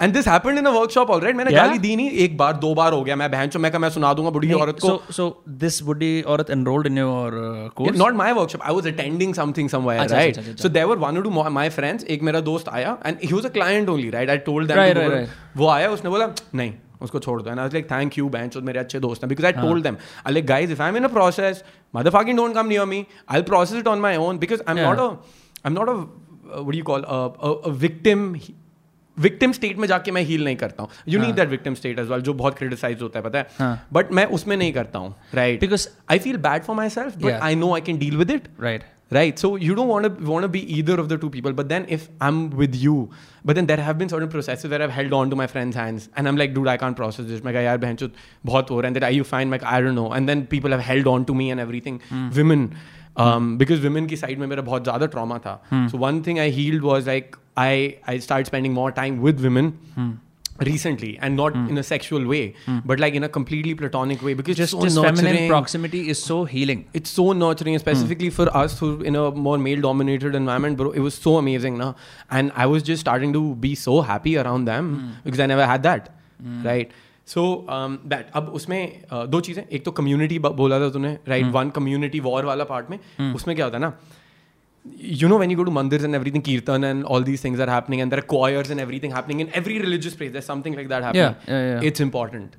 [0.00, 2.92] and this happened in the workshop alright मैंने गाली दी नहीं एक बार दो बार
[2.92, 4.90] हो गया मैं बहन मैं मैं सुना दूँगा बुढ़ी औरत को.
[5.12, 7.32] सो दिस बुढ़ी औरत enrolled in your
[7.76, 11.30] course not my workshop I was attending something somewhere right so there were one two
[11.50, 14.72] my friends एक मेरा दोस्त आया and he was a client only right I told
[14.72, 15.26] them
[15.56, 17.50] वो आया उसने बोला नहीं उसको छोड़ दो.
[17.50, 19.28] And I like thank you bank मेरे अच्छे दोस्त हैं.
[19.28, 21.62] Because I told them I like guys if I am in a process
[21.94, 24.88] mother fucking don't come near me I process it on my own because I am
[24.88, 25.10] not a
[25.64, 27.04] I am not a what you call
[27.78, 28.34] victim
[29.16, 32.08] victim state में जाके मैं heal नहीं करता हूँ। You need that victim state as
[32.08, 33.46] well जो बहुत criticise होता है पता है?
[33.58, 37.54] हाँ। बट मैं उसमें नहीं करता हूँ right because I feel bad for myself I
[37.54, 41.06] know I can deal with it right right so you don't want be either of
[41.06, 43.08] the two people but then if I am with you
[43.46, 46.08] but then there have been certain process there have held on to my friends hands
[46.18, 48.14] and am like do I can't process this मैं यार बहन चुत
[48.46, 50.72] बहुत हो रहा है that I you fine Mac I don't know and then people
[50.72, 51.98] have held on to me and everything
[52.36, 52.68] woman
[53.16, 56.50] um, because women की side में मेरा बहुत ज़्यादा trauma था so one thing I
[56.50, 59.72] healed was like I I started spending more time with women
[60.60, 61.68] recently and not mm.
[61.70, 62.82] in a sexual way mm.
[62.84, 66.44] but like in a completely platonic way because Just, so just feminine proximity is so
[66.44, 66.88] healing.
[66.92, 68.32] it's so nurturing specifically mm.
[68.32, 71.94] for us who in a more male dominated environment bro it was so amazing na?
[72.30, 75.82] and i was just starting to be so happy around them because i never had
[75.82, 76.14] that
[76.64, 76.92] right
[77.30, 77.42] so
[77.74, 81.70] um, that अब उसमें uh, दो चीज़ें एक तो community बोला था तूने right one
[81.76, 82.98] community war वाला पार्ट में
[83.34, 83.92] उसमें क्या होता है ना
[85.18, 87.68] you know when you go to mandirs and everything kirtan and all these things are
[87.72, 90.88] happening and there are choirs and everything happening in every religious place there's something like
[90.92, 91.88] that happening Yeah, yeah, yeah.
[91.90, 92.56] it's important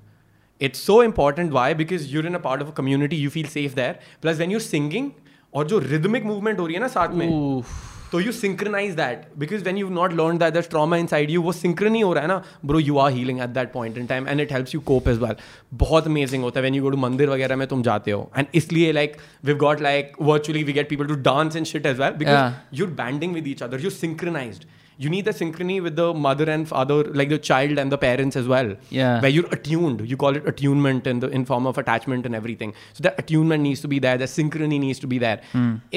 [0.67, 3.75] it's so important why because you're in a part of a community you feel safe
[3.81, 3.95] there
[4.25, 5.11] plus when you're singing
[5.53, 7.73] और जो rhythmic movement हो रही है ना साथ में Oof.
[8.13, 11.51] तो you synchronize that because when you not learn that that trauma inside you वो
[11.53, 14.27] सिंक्र नहीं हो रहा है ना bro you are healing at that point in time
[14.27, 15.35] and it helps you cope as well
[15.83, 18.29] बहुत amazing होता है when you go to मंदिर वगैरह में तुम जाते हो.
[18.37, 21.99] एंड इसलिए like we got like virtually we get people to dance and shit as
[21.99, 24.65] well because you bonding with each other you synchronized
[25.04, 28.38] you need the synchrony with the mother and father like the child and the parents
[28.40, 29.20] as well Yeah.
[29.24, 32.72] where you're attuned you call it attunement in the in form of attachment and everything
[32.98, 35.36] so that attunement needs to be there the synchrony needs to be there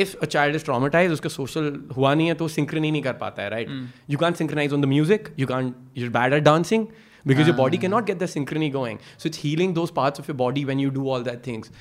[0.04, 3.44] if a child is traumatized उसका social हुआ नहीं है तो synchrony नहीं कर पाता
[3.44, 3.74] है right
[4.16, 6.86] you can't synchronize on the music you can't you're bad at dancing
[7.34, 10.38] because your body cannot get the synchrony going so it's healing those parts of your
[10.46, 11.74] body when you do all that things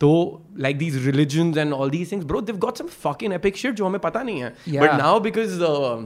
[0.00, 0.14] तो
[0.70, 3.86] like these religions and all these things bro they've got some fucking epic shit जो
[3.86, 4.96] हमें पता नहीं है but Yeah.
[5.06, 6.02] now because uh,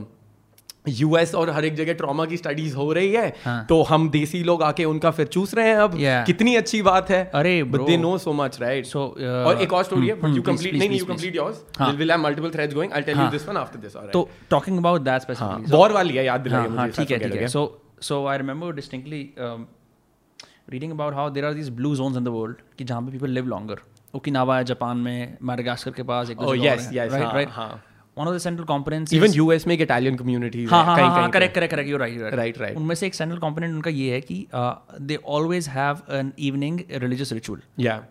[0.86, 3.64] US और हर एक जगह ट्रॉमा की स्टडीज़ हो रही है हाँ.
[3.68, 6.24] तो हम देसी लोग आके उनका फिर चूस रहे हैं अब Yeah.
[6.26, 7.80] कितनी अच्छी बात है अरे but.
[7.86, 10.74] They know so much right So, uh, और एक और स्टोरी है बट यू कंप्लीट
[10.74, 11.92] नहीं नहीं यू कंप्लीट योर्स हाँ.
[11.92, 13.30] Will have multiple threads going I tell you हाँ.
[13.30, 15.72] This one after this alright तो talking about that हाँ specifically.
[15.74, 17.64] वॉर वाली है याद दिलाइए हाँ, हाँ, मुझे ठीक है ठीक है so
[18.08, 19.64] so I remember distinctly um,
[20.72, 23.36] reading about how there are these blue zones in the world कि जहाँ पे people
[23.38, 23.78] live longer
[24.14, 26.58] ओकिनावा है जापान में मैडागास्कर के पास एक दो Oh,
[28.16, 31.96] one of the central components even US में एक Italian community correct correct correct you
[31.96, 34.46] right right right उनमें से एक सेंट्रल कंपोनेंट उनका ये है कि
[35.02, 37.62] they always have an evening religious ritual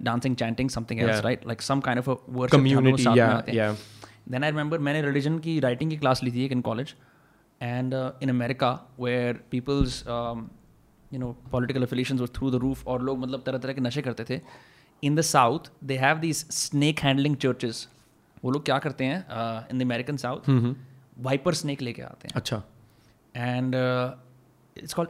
[0.04, 5.02] dancing chanting something else right like some kind of work community then I remember मैंने
[5.02, 6.96] religion की writing की क्लास ली थी एक in college
[7.62, 7.94] and
[8.24, 13.44] in America where peoples you know political affiliation और through the roof और लोग मतलब
[13.46, 14.42] तरह तरह के नशे करते थे
[15.04, 17.88] in the south they have these snake handling churches
[18.44, 19.18] वो लोग क्या करते हैं
[19.72, 20.50] in the American south
[21.20, 22.62] viper snake लेके आते हैं। अच्छा।
[23.36, 23.76] And
[24.78, 25.10] it's called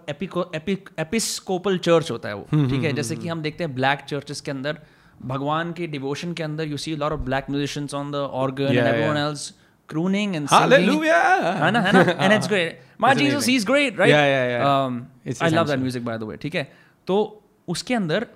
[1.00, 2.94] Episcopal church होता है वो ठीक है?
[2.94, 4.78] जैसे कि हम देखते हैं ब्लैक चर्चेस के अंदर
[5.26, 9.18] भगवान के डिवोशन के अंदर you see lot of black musicians on the organ everyone
[9.18, 9.54] else
[9.90, 11.22] crooning and hallelujah
[11.64, 12.02] है ना है ना?
[12.02, 16.24] And it's great my Jesus he is great right I love that music by the
[16.24, 16.72] way ठीक है?
[17.08, 18.28] तो उसके अंदर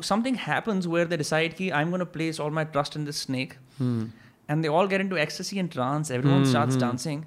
[0.00, 3.16] something happens where they decide ki i'm going to place all my trust in this
[3.16, 3.56] snake.
[3.78, 4.04] Hmm.
[4.52, 6.10] and they all get into ecstasy and trance.
[6.10, 6.50] Everyone mm-hmm.
[6.50, 6.80] starts hmm.
[6.80, 7.26] dancing.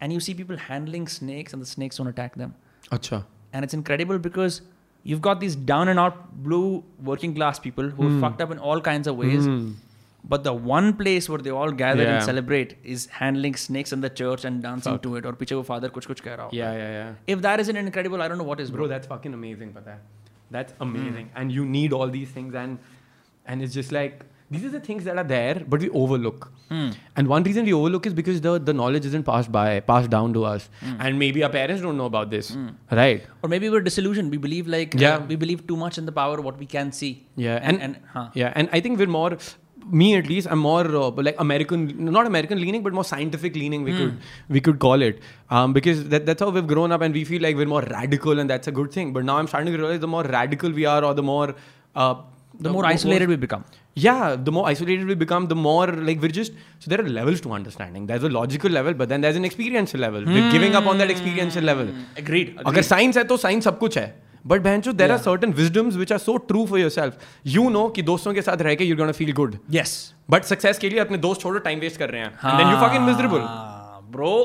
[0.00, 2.54] And you see people handling snakes and the snakes don't attack them.
[2.96, 3.24] Achha.
[3.52, 4.60] and it's incredible because
[5.02, 8.20] you've got these down and out blue working class people who are hmm.
[8.20, 9.44] fucked up in all kinds of ways.
[9.44, 9.72] Hmm.
[10.28, 12.14] But the one place where they all gather yeah.
[12.14, 15.02] and celebrate is handling snakes in the church and dancing Fuck.
[15.02, 17.34] to it or piche father kuch kuch keh raha yeah yeah yeah.
[17.34, 19.92] If that isn't incredible i don't know what is bro, bro that's fucking amazing pata
[19.92, 20.00] hai
[20.50, 20.82] that's hmm.
[20.82, 21.30] amazing.
[21.34, 22.78] And you need all these things and
[23.46, 26.52] and it's just like these are the things that are there but we overlook.
[26.68, 26.90] Hmm.
[27.16, 30.32] And one reason we overlook is because the the knowledge isn't passed by passed down
[30.34, 30.68] to us.
[30.80, 30.96] Hmm.
[31.00, 32.56] And maybe our parents don't know about this.
[32.90, 33.24] Right.
[33.42, 34.30] Or maybe we're disillusioned.
[34.30, 35.16] We believe like uh, Yeah.
[35.16, 37.26] uh, we believe too much in the power of what we can see.
[37.36, 38.28] Yeah and, and, huh.
[38.34, 39.38] yeah and i think we're more
[39.99, 41.79] me at least i'm more uh, like american
[42.17, 44.17] not american leaning but more scientific leaning we could
[44.49, 47.41] we could call it um, because that, that's how we've grown up and we feel
[47.41, 49.99] like we're more radical and that's a good thing but now i'm starting to realize
[49.99, 51.55] the more radical we are or the more
[51.95, 52.15] uh,
[52.59, 53.63] the more isolated we become.
[53.95, 57.41] yeah the more isolated we become the more like we're just so there are levels
[57.41, 60.85] to understanding there's a logical level but then there's an experiential level we're giving up
[60.85, 61.87] on that experiential level
[62.23, 62.53] Agreed.
[62.67, 64.09] अगर science है तो science सब कुछ है
[64.46, 67.88] but बहन चो there are certain wisdoms which are so true for yourself you know
[67.96, 69.96] कि दोस्तों के साथ रह के you're gonna feel good Yes.
[70.30, 73.48] But success के लिए अपने दोस्त छोड़ो टाइम वेस्ट कर रहे हैं you fucking miserable
[74.12, 74.36] bro.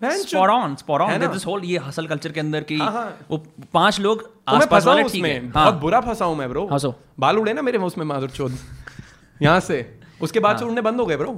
[0.00, 1.10] Man, Spot on, spot on.
[1.10, 1.16] ना?
[1.18, 3.38] There's this whole ये हसल कल्चर के अंदर की हाँ, हाँ। वो
[3.72, 7.38] पाँच लोग तो आसपास वाले ठीक है बहुत बुरा फंसा हूँ मैं ब्रो हंसो। बाल
[7.38, 8.52] उड़े ना मेरे उसमें माधुर
[9.42, 9.78] यहाँ से
[10.22, 11.32] उसके बाद से उड़ने बंद हो गए ब्रो।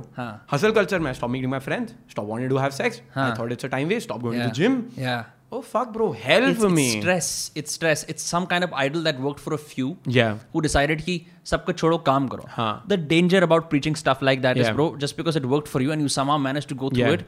[0.52, 3.32] हसल कल्चर में stop meeting my friends stop to have sex I.
[3.38, 5.22] Thought it's a time waste stop going to gym Yeah.
[5.57, 7.28] oh fuck bro help it's, me it's stress
[7.61, 9.88] it's stress it's some kind of idol that worked for a few
[10.18, 11.16] yeah who decided ki
[11.50, 12.70] sabko chodo kaam karo huh.
[12.92, 14.70] the danger about preaching stuff like that yeah.
[14.70, 17.05] is, bro just because it worked for you and you somehow managed to go through
[17.05, 17.18] yeah.
[17.18, 17.26] it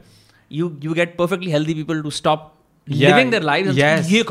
[0.61, 2.49] you you get perfectly healthy people to stop
[2.87, 3.09] yeah.
[3.09, 4.11] living their lives and yes.
[4.15, 4.23] ye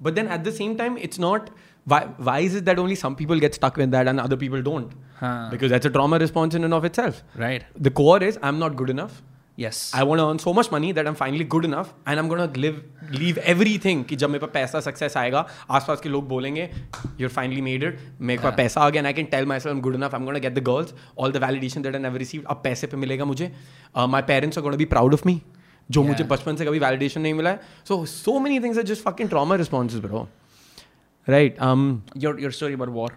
[0.00, 1.52] but then at the same time it's not
[1.92, 4.66] why why is it that only some people get stuck with that and other people
[4.72, 5.48] don't huh.
[5.54, 8.76] because that's a trauma response in and of itself right the core is i'm not
[8.82, 9.22] good enough
[9.61, 12.27] yes I want to earn so much money that I'm finally good enough and I'm
[12.33, 12.77] going to live
[13.21, 15.45] leave everything कि जब मेरे पास पैसा success आएगा
[15.79, 16.69] आसपास के लोग बोलेंगे
[17.21, 17.97] you're finally made it
[18.29, 20.39] मेरे पास पैसा आ गया and I can tell myself I'm good enough I'm going
[20.41, 23.25] to get the girls all the validation that I never received अब पैसे पे मिलेगा
[23.33, 23.51] मुझे
[23.95, 25.35] uh, my parents are going to be proud of me
[25.91, 26.09] जो Yeah.
[26.09, 27.59] मुझे बचपन से कभी validation नहीं मिला है
[27.91, 30.27] so so many things are just fucking trauma responses bro
[31.35, 31.87] right um
[32.25, 33.09] your your story about war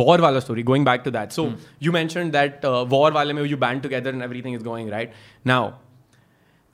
[0.00, 1.44] war wala story going back to that so
[1.86, 4.90] you mentioned that uh, war wale mein you band together and everything is going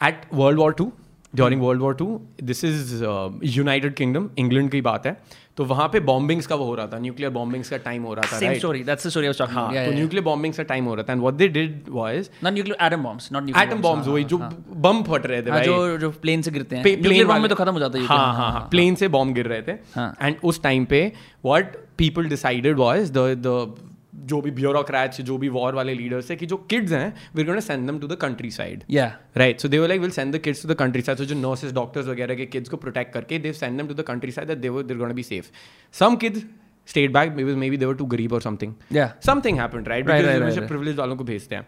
[0.04, 0.98] right world war two war 2
[1.40, 2.06] during world war 2
[2.48, 6.66] this is uh, united kingdom england की बात है। तो वहाँ पे bombings का वो
[6.66, 8.62] हो रहा था न्यूक्लियर बॉम्बिंग्स का टाइम हो रहा था same right?
[8.64, 9.80] story that's the story I was talking हाँ about.
[9.80, 9.98] Yeah, तो.
[9.98, 13.06] न्यूक्लियर बॉम्बिंग्स का टाइम हो रहा था and what they did was not nuclear atom
[13.08, 16.42] bombs not nuclear atom bombs वही जो बम फट रहे थे हाँ, जो जो प्लेन
[16.42, 18.96] से गिरते हैं। न्यूक्लियर बॉम्ब में तो खत्म हो जाता है हाँ हाँ हाँ प्लेन
[18.96, 20.16] से बॉम्ब गिर रहे थे। हाँ.
[20.22, 21.12] एंड उस टाइम पे
[21.46, 23.76] what people decided was the the
[24.16, 27.60] जो भी ब्यूरोक्रेट्स जो भी वॉर वाले लीडर्स है कि जो किड्स हैं we gonna
[27.60, 28.16] send them to the
[28.52, 31.26] countryside yeah right so they were like will send the kids to the countryside so
[31.26, 34.48] जो नर्सेस डॉक्टर्स वगैरह के किड्स को प्रोटेक्ट करके they send them to the countryside
[34.48, 35.52] that they were there gonna be safe
[36.00, 36.44] some kids
[36.88, 37.36] stayed back
[37.70, 40.06] maybe they were too गरीब और something yeah something happened, right?
[40.06, 40.72] Right, Because right, हमेशा right, right.
[40.72, 41.66] privileged वालों को भेजते हैं.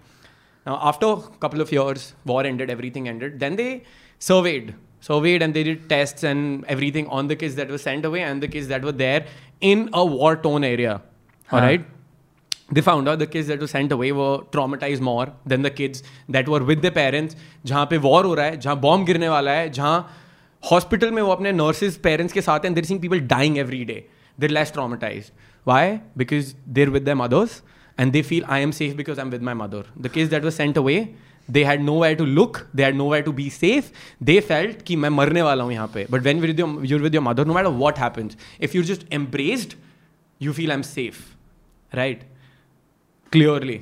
[0.65, 3.39] Now, after a couple of years, war ended, everything ended.
[3.39, 3.71] Then they
[4.21, 8.21] surveyed, surveyed, and they did tests and everything on the kids that were sent away
[8.27, 9.25] and the kids that were there
[9.71, 11.01] in a war-torn area.
[11.49, 11.57] Huh.
[11.57, 11.89] All right.
[12.70, 16.03] They found out the kids that were sent away were traumatized more than the kids
[16.36, 17.36] that were with their parents.
[17.66, 20.20] जहाँ पे war हो रहा है, जहाँ bomb गिरने वाला है, जहाँ
[20.64, 24.05] हॉस्पिटल में वो अपने नर्सेज पेरेंट्स के साथ हैं they're seeing people dying every day
[24.38, 25.32] they're less traumatize
[25.68, 27.61] why because they're with the mothers
[27.99, 30.43] and they feel I am safe because I am with my mother the case that
[30.43, 30.97] was sent away
[31.49, 33.91] they had nowhere to look they had nowhere to be safe
[34.24, 36.05] they felt कि मैं मरने वाला हूँ यहाँ पे.
[36.11, 39.74] But when with you're with your mother no matter what happens if you're just embraced
[40.41, 41.22] you feel I am safe
[41.95, 42.24] right
[43.34, 43.79] clearly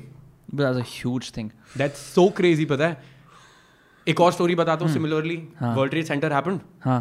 [0.54, 2.96] huge thing that so crazy पता है?
[4.06, 7.00] एक और स्टोरी बताता हूँ similarly world trade center happen हाँ.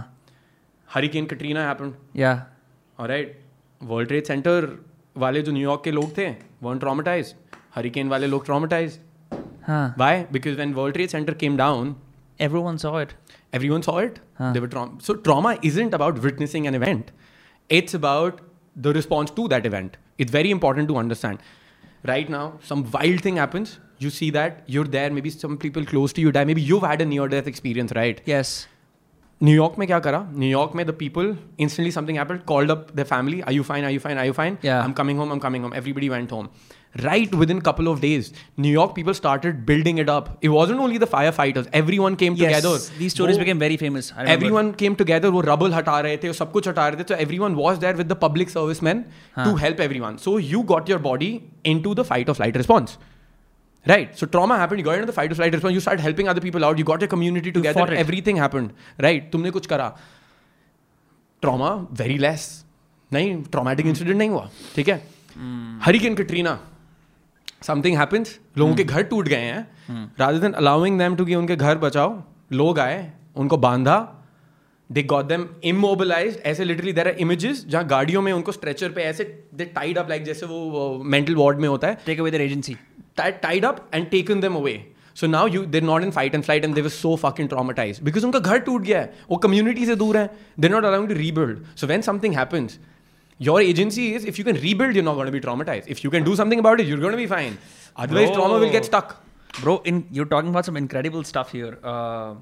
[0.90, 2.34] Hurricane Katrina happen या
[3.00, 3.40] right
[3.82, 4.68] world trade centre
[5.18, 6.28] वाले जो न्यूयॉर्क के लोग थे
[6.64, 7.34] वन ट्रॉमेटाइज
[7.76, 9.00] हरिकेन वाले लोग ट्रॉमेटाइज
[9.68, 9.96] हाँ.
[10.00, 11.96] Why because when world trade center came down
[12.42, 13.14] every one saw it
[13.54, 14.20] every one saw it
[15.02, 17.12] so trauma isn't about witnessing an event
[17.70, 18.42] it's about
[18.76, 21.38] the response to that event it's very important to understand
[22.06, 23.80] right now some wild thing happens.
[24.00, 26.44] You see that you're there maybe some people close to you die.
[26.46, 28.22] Maybe you've had a near death experience right?
[28.26, 28.68] Yes
[29.44, 30.20] New York में क्या करा?
[30.34, 33.94] New York में the people instantly something apple called up the family I you fine I
[33.94, 36.50] you fine I you fine I am coming home am coming home everybody went home
[36.98, 41.06] right within couple of days New York people started building it up it was only the
[41.12, 45.30] fire fighters every one came together the stories became very famous every one came together
[45.30, 47.96] वो rubble हटा रहे थे सब कुछ हटा रहे थे तो every one was there
[47.96, 49.04] with the public service man
[49.38, 51.40] to help every one so you got your body
[51.82, 52.98] into the fight of light response
[53.86, 56.64] right so trauma happen you got the fight of right you start helping other people
[56.64, 58.70] out you got a community together everything happen
[59.00, 59.96] right तुमने कुछ करा?
[61.44, 62.44] Trauma very less
[63.12, 65.02] नहीं traumatic incident नहीं हुआ ठीक है?
[65.84, 66.60] Hurricane Katrina
[67.64, 71.56] something happens लोगों के घर टूट गए हैं। Rather than allowing them to कि उनके
[71.56, 72.22] घर बचाओ
[72.54, 73.98] लोग आए उनको बांधा
[74.90, 79.02] दे गॉट दैम इमोबिलाइज ऐसे लिटरली देर आर इमेजेस जहाँ गाड़ियों में उनको स्ट्रेचर पे
[79.04, 79.24] ऐसे
[79.54, 82.76] दे टाइड अप लाइक जैसे वो मेंटल वार्ड में होता है। Take away their agency
[83.17, 84.77] agency tied up and taken them away.
[85.15, 88.05] So now you they're not in fight and flight and they were so fucking traumatized
[88.09, 90.27] because उनका घर टूट गया है वो community से दूर है
[90.61, 91.63] they're not allowing to rebuild.
[91.83, 92.79] So when something happens,
[93.49, 95.95] your agency is if you can rebuild, you're not going to be traumatized.
[95.97, 97.57] If you can do something about it, you're going to be fine.
[97.97, 98.37] Otherwise, Bro.
[98.41, 99.17] trauma will get stuck.
[99.63, 102.35] bro in you're talking about some incredible stuff here uh,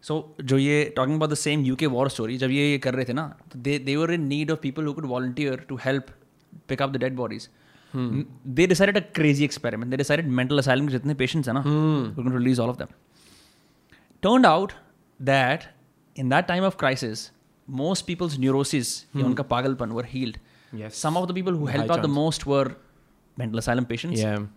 [0.00, 3.04] so जो ये talking about the same UK war story जब ये ये कर रहे
[3.04, 6.10] थे ना तो they they were in need of people who could volunteer to help
[6.68, 7.16] pick up the dead
[7.95, 11.63] they decided a crazy experiment they decided mental asylum के जितने पेशेंट्स हैं ना
[12.37, 12.87] release all of them
[14.23, 14.71] turn out
[15.19, 15.63] that
[16.15, 17.31] in that time of crisis
[17.67, 20.37] most peoples neurosis उनका पागलपन were healed
[20.93, 22.75] some of the people who help out the most were
[23.39, 24.49] mental asylum patients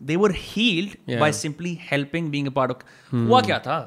[0.00, 3.78] they were healed by simply helping being a part of हुआ क्या था?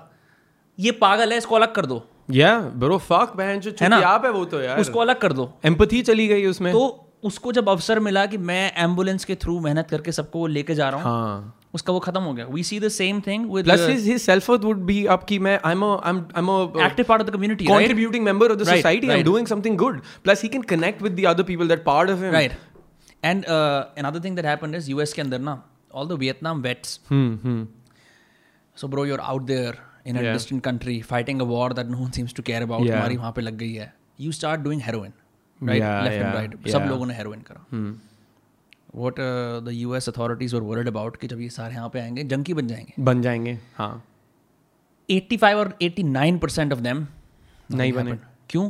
[0.80, 2.02] ये पागल है इसको अलग कर दो।
[2.32, 3.98] या ब्रो फक बहन जो है ना?
[3.98, 7.52] आप है वो तो यार। उसको अलग कर दो। एम्पथी चली गई उसमें। तो उसको
[7.52, 11.12] जब अवसर मिला कि मैं एंबुलेंस के थ्रू मेहनत करके सबको लेके जा रहा हूँ
[11.12, 11.60] हाँ.
[11.74, 14.50] उसका वो खत्म हो गया। We see the same thing with plus his his self
[14.50, 17.30] worth would be up कि मैं I am I am I am active part of
[17.30, 20.62] the community contributing member of the society I am doing something good plus he can
[20.74, 22.52] connect with the other people that part of him right
[23.26, 25.62] and another thing that happened is US के अंदर ना
[25.94, 27.00] all the Vietnam vets
[28.78, 31.98] so bro you are out there in a distant country fighting a war that no
[31.98, 35.14] one seems to care about हमारी वहाँ पे लग गई है। You start doing heroin
[35.62, 37.66] and सब लोगों ने heroin करा।
[38.98, 42.54] What uh, the US authorities were worried कि जब ये सारे यहाँ पे आएँगे जंकी
[42.54, 44.04] बन जाएँगे। बन जाएँगे हाँ।
[45.12, 47.08] 85 और 89 परसेंट ऑफ़ देम
[47.72, 48.18] नहीं बने।
[48.50, 48.70] क्यों?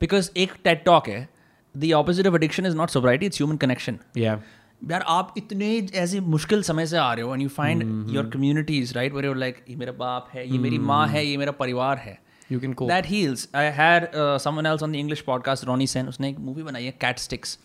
[0.00, 1.28] बिकॉज़ एक टेट टॉक है
[1.76, 6.62] the opposite of addiction is not sobriety it's human connection यार आप इतने ऐसे मुश्किल
[6.62, 9.92] समय से आ रहे हो and you find your communities right where like ये मेरा
[9.92, 13.48] बाप है ये मेरी माँ है ये मेरा परिवार है। You can cope that heals
[13.54, 16.94] I had someone else on the English podcast Ronny Sen उसने एक मूवी बनाई है
[17.00, 17.58] Cat Sticks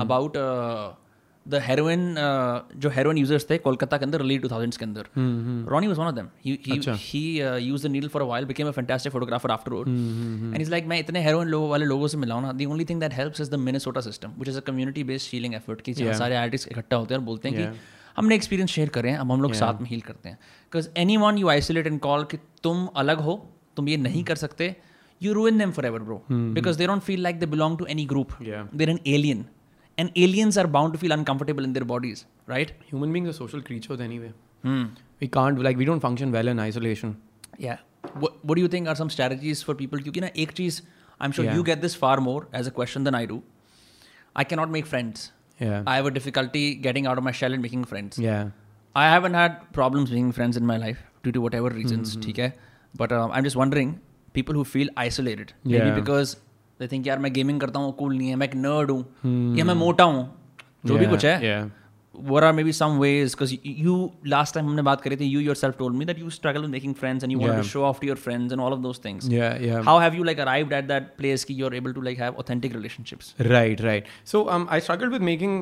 [0.00, 0.36] about
[1.46, 2.14] the heroin
[2.76, 5.06] जो हेरोइन यूज़र्स थे कोलकाता के अंदर अर्ली टू थाउजेंड्स के अंदर.
[5.70, 7.22] Ronny was one of them he
[7.60, 10.98] use the needle for a while became a fantastic photographer afterward and is like मैं
[11.00, 13.50] इतने हेरोइन लोगों वाले लोगों से मिला हूँ ना the only thing that helps is
[13.50, 16.14] the Minnesota system which is a community based healing effort कि जहाँ.
[16.14, 17.72] सारे आर्टिस्ट इकट्ठा होते हैं और बोलते हैं.
[17.72, 17.78] कि
[18.16, 20.36] हमने एक्सपीरियंस शेयर करें अब हम लोग साथ में हील करते हैं.
[20.36, 23.36] Because anyone you isolate and call कि तुम अलग हो
[23.76, 24.74] तुम ये नहीं कर सकते
[25.20, 28.32] you ruin them forever bro because they don't feel like they belong to any group
[28.74, 29.44] they're an alien
[29.98, 33.60] and aliens are bound to feel uncomfortable in their bodies right human beings are social
[33.60, 34.32] creatures anyway
[35.20, 37.14] we can't like we don't function well in isolation
[37.60, 37.78] या
[38.20, 40.80] what do you think are some strategies for क्योंकि ना एक चीज़
[41.20, 43.42] I am sure you get this far more as a question than I do
[44.36, 47.62] I can not make friends I have a difficulty getting out of my shell and
[47.62, 52.16] making friends I haven't had problems making friends in my life due to whatever reasons
[52.24, 52.52] ठीक है?
[52.99, 53.89] But um, I'm just wondering,
[54.33, 55.95] people who feel isolated, maybe Yeah.
[56.01, 56.35] because
[56.79, 59.65] they think यार मैं gaming करता हूँ cool नहीं है मैं एक नर्ड हूँ या
[59.65, 60.23] मैं मोटा हूँ
[60.85, 61.67] जो भी Yeah, कुछ है yeah
[62.33, 63.51] what are maybe some ways because
[63.85, 63.95] you
[64.33, 66.95] last time हमने बात करी थी you yourself told me that you struggle with making
[67.01, 67.65] friends and you wanted Yeah.
[67.67, 70.17] to show off to your friends and all of those things yeah yeah how have
[70.19, 73.83] you like arrived at that place कि you're able to like have authentic relationships Right,
[73.89, 74.09] right.
[74.33, 75.57] So um, I struggled with making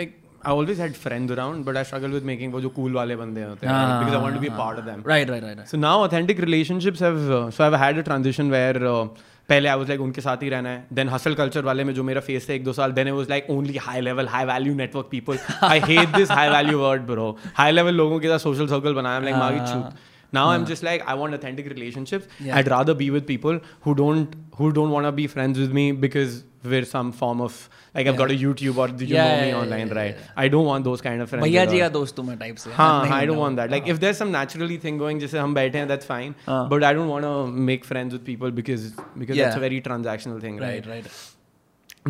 [0.00, 0.14] like
[0.48, 3.42] I always had friends around, but I struggled with making वो जो cool वाले बंदे
[3.44, 4.04] होते हैं right?
[4.04, 5.00] because I want to be a part of them.
[5.12, 5.68] right right right, right.
[5.72, 9.08] So now authentic relationships have uh, so I've had a transition where uh,
[9.48, 12.02] पहले I was like उनके साथ ही रहना है then hustle culture वाले में जो
[12.10, 14.74] मेरा फेस था एक दो साल then it was like only high level high value
[14.80, 15.38] network people
[15.70, 17.26] I hate this high value word bro
[17.60, 20.04] high level लोगों के साथ social circle बनाया I'm like मागी छूत
[20.36, 22.58] now I'm just like I want authentic relationships Yeah.
[22.58, 25.84] I'd rather be with people who don't who don't want to be friends with me
[26.06, 26.34] because
[26.64, 27.56] we're some form of
[27.96, 30.48] like I've got a YouTube or you Yeah, know me yeah, online yeah, right I
[30.54, 31.82] don't want those kind of friends भैया at ji all.
[31.82, 33.70] का दोस्त हूँ मैं type से हाँ नहीं I don't बनना। want that.
[33.76, 36.34] Like if there's some naturally thing going, जैसे हम बैठे हैं, that's fine.
[36.48, 36.60] हाँ.
[36.74, 37.32] But I don't want to
[37.70, 39.58] make friends with people because because that's Yeah.
[39.62, 40.86] a very transactional thing, right?
[40.92, 41.18] right right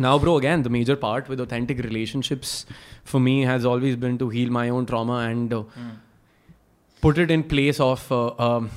[0.03, 2.51] Now, bro, again, the major part with authentic relationships
[3.13, 5.89] for me has always been to heal my own trauma and uh, Hmm.
[7.07, 8.19] put it in place of uh,
[8.49, 8.69] um,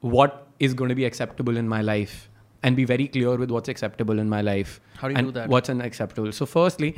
[0.00, 0.36] what
[0.66, 2.16] is going to be acceptable in my life
[2.62, 5.32] and be very clear with what's acceptable in my life How do you and do
[5.40, 5.48] that?
[5.48, 6.32] what's unacceptable.
[6.32, 6.96] So, firstly,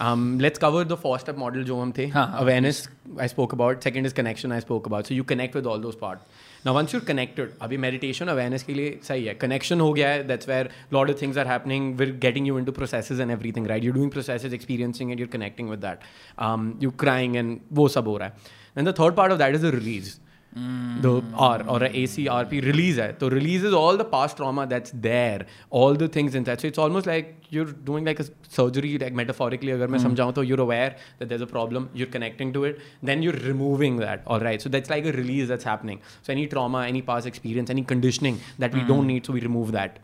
[0.00, 2.78] um, let's cover the four step model जो हम थे हाँ, हाँ, awareness
[3.18, 5.96] I spoke about second is connection I spoke about so you connect with all those
[6.04, 6.22] parts
[6.64, 10.26] now once you're connected अभी meditation awareness के लिए सही है connection हो गया है
[10.30, 13.88] that's where lot of things are happening we're getting you into processes and everything right
[13.88, 16.08] you're doing processes experiencing it you're connecting with that
[16.48, 19.60] um, you're crying and वो सब हो रहा है and the third part of that
[19.60, 20.10] is the release
[20.54, 25.46] the R or a ACRP release है तो releases all the past trauma that's there
[25.70, 29.14] all the things in that so it's almost like you're doing like a surgery like
[29.14, 32.80] metaphorically अगर मैं समझाऊँ तो you're aware that there's a problem you're connecting to it
[33.10, 36.48] then you're removing that all right so that's like a release that's happening so any
[36.48, 40.00] trauma any past experience any conditioning that we don't need so we remove that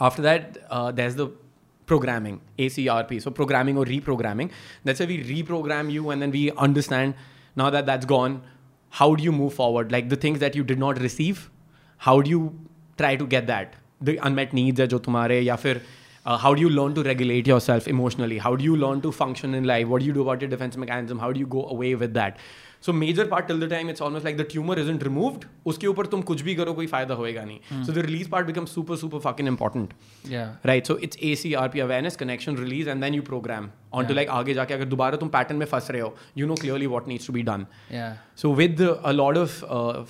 [0.00, 1.28] after that uh, there's the
[1.86, 4.50] programming acrp so programming or reprogramming
[4.82, 7.14] that's where we reprogram you and then we understand
[7.54, 8.42] now that that's gone
[9.00, 11.50] how do you move forward like the things that you did not receive
[12.08, 12.42] how do you
[13.02, 13.76] try to get that
[14.08, 15.80] the unmet needs है जो तुम्हारे या फिर
[16.26, 18.38] Uh, how do you learn to regulate yourself emotionally?
[18.44, 19.86] How do you learn to function in life?
[19.86, 21.20] What do you do about your defense mechanism?
[21.20, 22.40] How do you go away with that?
[22.83, 26.05] So major part till the time it's almost like the tumour isn't removed उसके ऊपर
[26.07, 29.19] तुम कुछ भी करो कोई फ़ायदा होएगा नहीं so the release part become super super
[29.19, 29.93] fucking important
[30.65, 34.05] right so it's A C R P awareness connection release and then you programme on
[34.05, 36.85] to like आगे जाके अगर दोबारा तुम पैटर्न में फंस रहे हो you know clearly
[36.87, 37.65] what needs to be done
[38.37, 39.61] so with a load of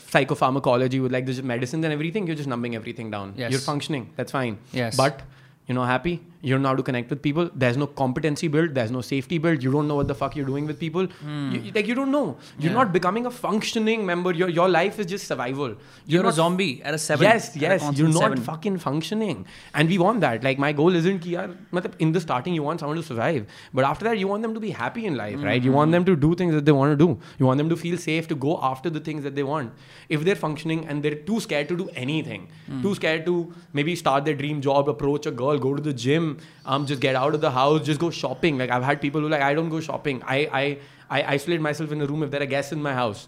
[0.08, 4.34] psychopharmacology with like this medicine and everything you just numbing everything down your functioning that's
[4.34, 5.22] fine but
[5.70, 6.50] you no happy Yes.
[6.50, 6.62] But you're not happy.
[6.62, 7.50] You don't know how to connect with people.
[7.56, 8.74] There's no competency built.
[8.74, 9.62] There's no safety built.
[9.62, 11.06] You don't know what the fuck you're doing with people.
[11.06, 11.52] Hmm.
[11.52, 12.38] You, like you don't know.
[12.60, 12.78] You're Yeah.
[12.78, 14.32] not becoming a functioning member.
[14.34, 15.76] Your your life is just survival.
[16.06, 17.24] You're, a not zombie at a seven.
[17.24, 17.82] Yes, yes.
[17.94, 18.42] You're not seven.
[18.42, 19.46] fucking functioning.
[19.74, 20.44] And we want that.
[20.44, 23.46] Like my goal isn't ki yaar, in the starting you want someone to survive.
[23.74, 25.62] But after that you want them to be happy in life, right?
[25.62, 25.92] You want hmm.
[25.92, 27.20] them to do things that they want to do.
[27.40, 29.74] You want them to feel safe to go after the things that they want.
[30.10, 32.82] If they're functioning and they're too scared to do anything, hmm.
[32.82, 36.31] too scared to maybe start their dream job, approach a girl, go to the gym,
[36.31, 38.59] um, just get out of the house, just go shopping.
[38.59, 40.23] Like I've had people who are like, I don't go shopping.
[40.27, 40.65] I I
[41.11, 43.27] I isolate myself in a room if there are guests in my house.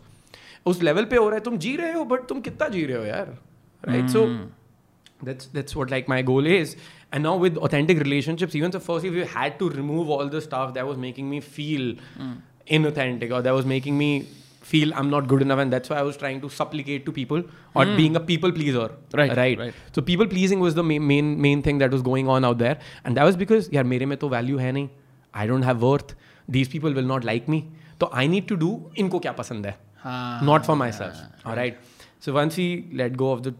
[0.66, 2.96] उस level पे हो रहा है तुम जी रहे हो but तुम कितना जी रहे
[2.98, 3.36] हो यार
[3.88, 4.24] right so
[5.28, 6.72] that's that's what like my goal is
[7.12, 10.74] and now with authentic relationships even so firstly we had to remove all the stuff
[10.76, 11.86] that was making me feel
[12.76, 14.10] inauthentic or that was making me
[14.70, 17.42] feel i'm not good enough and that's why i was trying to supplicate to people
[17.74, 18.86] or being a people pleaser
[19.20, 19.74] Right, right right.
[19.98, 22.76] so people pleasing was the main main, main thing that was going on out there
[23.04, 24.88] and that was because यार मेरे में तो value है नहीं
[25.44, 26.12] I don't have worth
[26.56, 27.60] these people will not like me
[28.02, 28.70] तो I need to do
[29.04, 31.80] इनको क्या पसंद है हाँ, not for myself all right
[32.26, 32.68] so once we
[33.02, 33.54] let go of the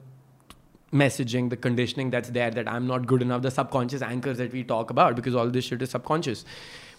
[0.93, 4.63] messaging, the conditioning that's there that I'm not good enough, the subconscious anchors that we
[4.63, 6.45] talk about because all this shit is subconscious.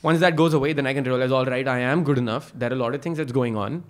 [0.03, 2.53] Once that goes away, then I can realize, all right, I am good enough.
[2.55, 3.84] There are a lot of things that's going on.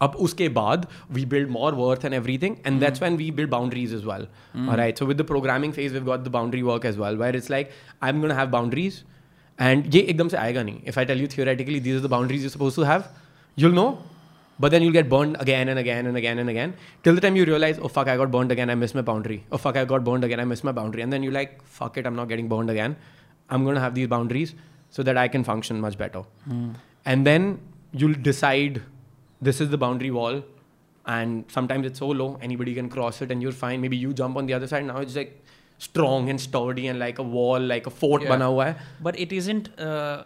[0.00, 2.60] Up uske baad, we build more worth and everything.
[2.64, 2.80] And mm.
[2.80, 4.26] that's when we build boundaries as well.
[4.54, 4.70] Mm.
[4.70, 4.96] All right.
[4.96, 7.72] So with the programming phase, we've got the boundary work as well, where it's like,
[8.00, 9.04] I'm going to have boundaries.
[9.58, 10.82] And ye ekdam se aayega nahi.
[10.84, 13.08] If I tell you theoretically, these are the boundaries you're supposed to have,
[13.56, 14.02] you'll know
[14.60, 16.74] but then you'll get burned again and again and again and again.
[17.04, 19.44] Till the time you realize oh fuck i got burned again i missed my boundary.
[19.52, 21.02] Oh fuck i got burned again i missed my boundary.
[21.02, 22.96] And then you're like fuck it i'm not getting burned again.
[23.50, 24.54] I'm going to have these boundaries
[24.90, 26.22] so that i can function much better.
[27.04, 27.60] And then
[27.92, 28.82] you'll decide
[29.40, 30.42] this is the boundary wall
[31.06, 33.80] and sometimes it's so low anybody can cross it and you're fine.
[33.80, 35.44] Maybe you jump on the other side now it's like
[35.78, 38.28] strong and sturdy and like a wall like a fort Yeah.
[38.34, 38.74] bana hua hai.
[39.08, 40.24] But it isn't uh,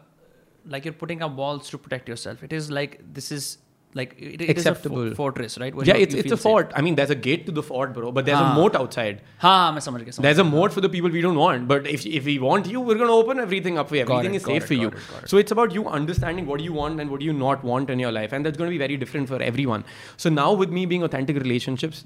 [0.77, 2.43] like you're putting up walls to protect yourself.
[2.43, 3.59] It is like this is
[3.98, 5.06] like it, it is a Acceptable.
[5.10, 5.74] fo- fortress, right?
[5.78, 7.54] Where yeah you- it's, you it's feel a fort i mean there's a gate to
[7.60, 8.50] the fort bro but there's हाँ.
[8.52, 9.30] a moat outside safe.
[9.44, 11.88] हाँ मैं समझ गया समझ There's a moat for the people we don't want, but
[11.94, 14.04] if if we want you, we're going to open everything up for you.
[14.12, 14.90] Got Everything it, is got safe it, for you.
[14.92, 15.34] got it, got it.
[15.34, 18.12] So it's about you understanding what you want and what you not want in your
[18.20, 19.88] life, and that's going to be very different for everyone.
[20.26, 22.04] So now with me being authentic relationships,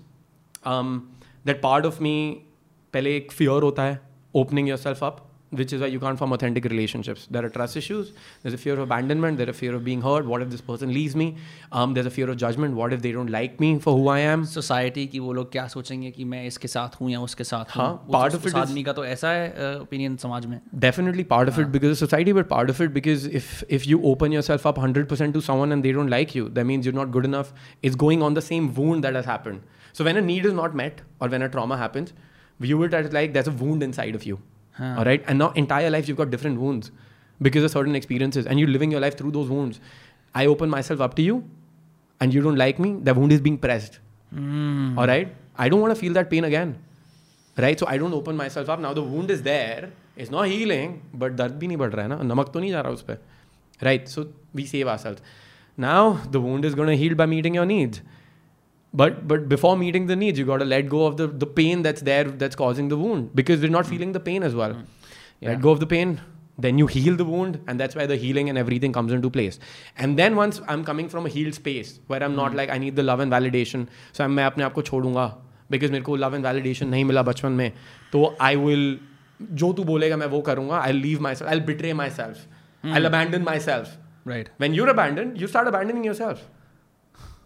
[0.76, 0.94] um,
[1.52, 2.16] that part of me,
[2.94, 4.00] पहले एक fear होता है
[4.46, 5.22] opening yourself up.
[5.60, 7.24] Which is why you can't form authentic relationships.
[7.30, 8.12] There are trust issues.
[8.42, 9.38] There's a fear of abandonment.
[9.40, 10.26] There's a fear of being hurt.
[10.34, 11.26] What if this person leaves me?
[11.80, 12.78] Um, there's a fear of judgment.
[12.78, 14.46] What if they don't like me for who I am?
[14.52, 17.82] Society की वो लोग क्या सोचेंगे कि मैं इसके साथ हूँ या उसके साथ हूँ
[17.84, 19.50] हाँ, वो part तो of उस it is- आदमी का तो ऐसा है
[19.82, 23.26] ओपिनियन समाज में definitely part of it because of society but part of it because
[23.42, 26.70] if if you open yourself up 100% to someone and they don't like you that
[26.72, 27.52] means you're not good enough
[27.90, 30.80] it's going on the same wound that has happened so when a need is not
[30.84, 32.16] met or when a trauma happens
[32.70, 34.40] view it as like there's a wound inside of you
[34.77, 34.97] Huh.
[34.99, 35.23] All right.
[35.27, 36.91] And now entire life you've got different wounds
[37.43, 39.81] because of certain experiences and you're living your life through those wounds.
[40.35, 41.45] I open myself up to you
[42.21, 43.99] and you don't like me, that wound is being pressed.
[44.35, 44.99] Mm.
[44.99, 45.35] All right.
[45.57, 46.79] I don't want to feel that pain again.
[47.57, 47.79] Right.
[47.79, 48.81] So I don't open myself up.
[48.81, 49.91] Now the wound is there.
[50.17, 52.35] It's not healing, but dard bhi nahi bad raha hai na.
[52.35, 53.17] Namak to nahi ja raha us pe.
[53.83, 54.09] Right.
[54.09, 55.23] So we save ourselves.
[55.77, 58.01] Now the wound is going to heal by meeting your needs
[58.96, 61.84] but but before meeting the needs you got to let go of the the pain
[61.88, 64.76] that's there that's causing the wound because we're not feeling the pain as well
[65.44, 65.50] Yeah.
[65.50, 66.10] let go of the pain
[66.64, 69.56] then you heal the wound and that's where the healing and everything comes into place
[70.06, 73.00] and then once i'm coming from a healed space where i'm not like i need
[73.02, 75.26] the love and validation so I'm, मैं अपने आप को छोड़ूंगा
[75.72, 77.72] because मेरे को love and validation नहीं मिला बचपन में
[78.12, 78.86] तो आई विल
[79.62, 83.04] जो तू बोलेगा मैं वो करूंगा I leave my self I betray my self I
[83.12, 86.44] abandon my self right when you're abandoned, you start abandoning yourself.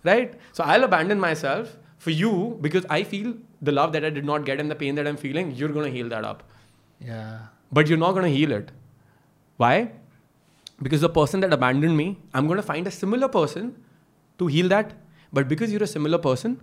[0.03, 0.33] Right?
[0.53, 4.45] So I'll abandon myself for you because I feel the love that I did not
[4.45, 6.43] get and the pain that I'm feeling, you're going to heal that up.
[7.03, 8.71] या But you're not going to heal it.
[9.57, 9.91] Why?
[10.81, 13.75] Because the person that abandoned me, I'm going to find a similar person
[14.37, 14.93] to heal that.
[15.33, 16.59] But because you're a similar person,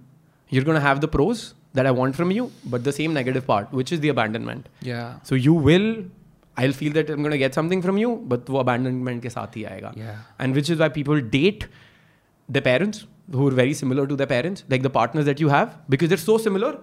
[0.48, 3.46] you're going to have the pros that I want from you, but the same negative
[3.46, 4.68] part, which is the abandonment.
[4.84, 6.04] या So you will,
[6.56, 9.56] I'll feel that I'm going to get something from you, but वो abandonment के साथ
[9.56, 9.94] ही आएगा.
[9.96, 10.18] Yeah.
[10.38, 11.66] And which is why people date
[12.48, 15.69] their parents who are very similar to the parents like the partner that you have
[15.89, 16.77] because they're so similar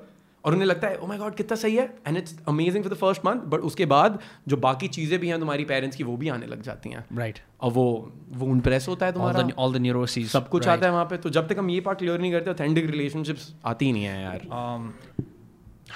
[0.45, 1.85] और उन्हें लगता है oh my god कितना सही है.
[2.07, 4.19] And it's amazing for the first month but उसके बाद
[4.49, 7.35] जो बाकी चीज़ें भी हैं तुम्हारी पेरेंट्स की वो भी आने लग जाती हैं। Right
[7.35, 7.49] right.
[7.61, 7.85] और वो
[8.33, 10.77] वो इंप्रेस होता है तुम्हारा। ऑल द न्यूरोसिस सब कुछ right.
[10.77, 13.55] आता है वहाँ पे तो जब तक हम ये पार्ट क्लियर नहीं करते ऑथेंटिक रिलेशनशिप्स
[13.65, 14.41] आती नहीं है यार।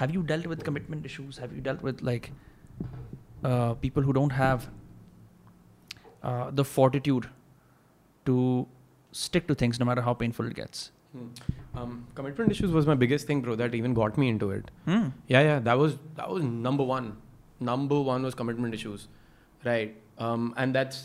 [0.00, 2.26] Have you dealt with commitment issues have you dealt with like
[3.82, 4.60] people who don't have
[6.52, 7.26] the fortitude
[8.26, 8.66] to
[9.11, 10.91] stick to things no matter how painful it gets
[11.75, 15.07] um, commitment issues was my biggest thing bro that even got me into it hmm.
[15.27, 17.11] Yeah, yeah, that was that was number one.
[17.59, 19.07] Number one was commitment issues,
[19.67, 19.95] right?
[20.17, 20.97] Um, and that's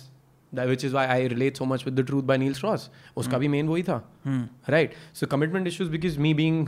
[0.53, 2.89] that, which is why I relate so much with the truth by Neil Strauss.
[3.16, 4.41] उसका भी main वही था, Hmm.
[4.76, 4.97] right?
[5.20, 6.61] So commitment issues because me being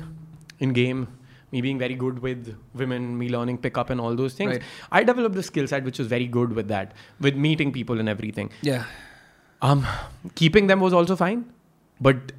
[0.66, 1.06] in game,
[1.50, 2.54] me being very good with
[2.84, 4.62] women, me learning pickup and all those things, Right.
[4.92, 6.92] I developed a skill set which was very good with that,
[7.28, 8.50] with meeting people and everything.
[8.72, 8.84] yeah
[9.61, 9.85] Um,
[10.35, 11.45] keeping them was also fine,
[11.99, 12.31] but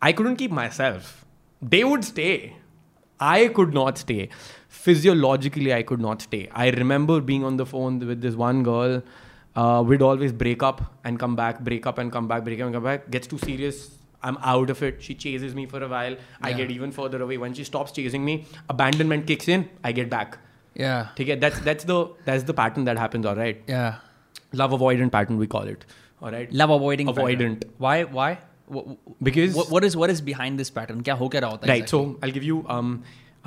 [0.00, 1.24] I couldn't keep myself.
[1.60, 2.56] They would stay.
[3.20, 4.28] I could not stay.
[4.68, 6.48] Physiologically, I could not stay.
[6.52, 9.02] I remember being on the phone with this one girl.
[9.54, 12.66] Uh, we'd always break up and come back, break up and come back, break up
[12.66, 13.10] and come back.
[13.10, 13.98] Gets too serious.
[14.22, 15.02] I'm out of it.
[15.02, 16.16] She chases me for a while.
[16.40, 17.38] I get even further away.
[17.38, 19.68] When she stops chasing me, abandonment kicks in.
[19.84, 20.38] I get back.
[20.74, 23.26] yeah Okay, that's that's the that's the pattern that happens.
[23.26, 23.96] All right, yeah
[24.52, 25.84] love avoidant pattern we call it
[26.21, 27.23] All right, love avoiding pattern.
[27.25, 27.65] Avoidant.
[27.85, 28.29] why why
[28.75, 31.51] Wh- wh- because what, what is what is behind this pattern क्या हो क्या रहा
[31.51, 32.89] होता है right so i'll give you um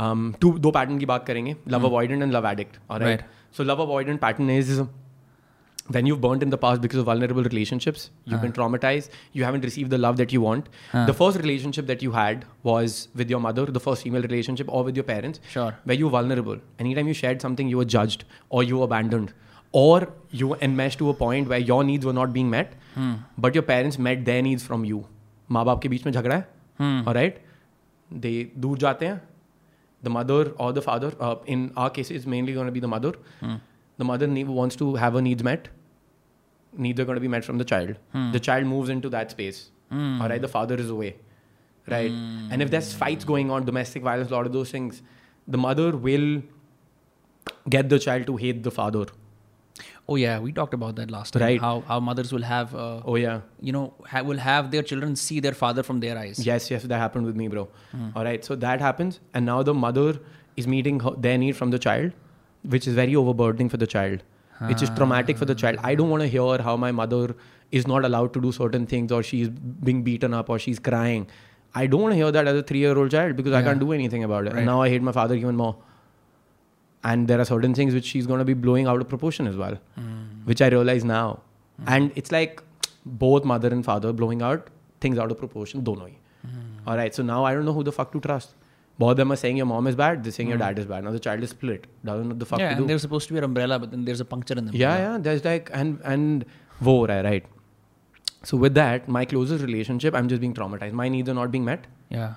[0.06, 3.24] um two दो pattern की बात करेंगे love avoidant and love addict all right, Right.
[3.58, 4.70] so love avoidant pattern is
[5.96, 9.64] when you've burnt in the past because of vulnerable relationships you've been traumatized you haven't
[9.68, 11.04] received the love that you want Huh.
[11.10, 14.82] the first relationship that you had was with your mother the first female relationship or
[14.90, 15.70] with your parents Sure.
[15.84, 19.34] where you were vulnerable anytime you shared something you were judged or you were abandoned
[19.74, 19.96] or
[20.38, 22.72] you were enmeshed to a point where your needs were not being met
[23.46, 25.02] but your parents met their needs from you
[25.56, 27.38] माँ बाप के बीच में झगड़ा है right
[28.24, 28.32] they
[28.64, 29.20] दूर जाते हैं
[30.06, 32.90] the mother or the father uh, in our case it's mainly going to be the
[32.92, 33.12] mother
[34.02, 35.66] the mother ne- wants to have her needs met
[36.86, 37.98] needs are going to be met from the child
[38.36, 39.58] the child moves into that space
[40.22, 41.10] all right the father is away
[41.94, 42.16] right
[42.54, 45.02] and if there's fights going on domestic violence a lot of those things
[45.56, 46.28] the mother will
[47.76, 49.04] get the child to hate the father
[50.13, 51.59] oh yeah we talked about that last time Right.
[51.65, 55.15] how how mothers will have uh, oh yeah you know ha- will have their children
[55.21, 57.63] see their father from their eyes Yes, yes, that happened with me, bro.
[58.15, 60.07] All right, so that happens, and now the mother
[60.61, 62.11] is meeting her, their need from the child,
[62.75, 64.21] which is very overburdening for the child,
[64.73, 65.79] which is traumatic for the child.
[65.91, 67.35] I don't want to hear how my mother
[67.81, 69.49] is not allowed to do certain things, or she's
[69.89, 71.27] being beaten up, or she's crying.
[71.73, 74.23] I don't want to hear that as a three-year-old child because I can't do anything
[74.23, 74.53] about it.
[74.53, 74.57] Right.
[74.59, 75.75] And now I hate my father even more
[77.11, 79.57] and there are certain things which she's going to be blowing out of proportion as
[79.63, 80.45] well mm.
[80.51, 81.25] which i realize now
[81.81, 81.95] mm.
[81.95, 82.61] and it's like
[83.23, 84.69] both mother and father blowing out
[85.05, 86.61] things out of proportion dono hi mm.
[86.87, 88.55] all right so now i don't know who the fuck to trust
[88.97, 90.23] both of them are saying your mom is bad.
[90.23, 90.63] They're saying your hmm.
[90.63, 91.03] dad is bad.
[91.03, 91.87] Now the child is split.
[92.03, 92.81] Doesn't know the fuck yeah, to do.
[92.81, 94.97] and they're supposed to be an umbrella, but then there's a puncture in the Yeah,
[94.97, 95.17] yeah.
[95.19, 96.45] There's like and and
[96.81, 97.07] war.
[97.07, 97.45] right?
[98.43, 100.93] So with that, my closest relationship, I'm just being traumatized.
[100.93, 101.87] My needs are not being met.
[102.09, 102.35] Yeah.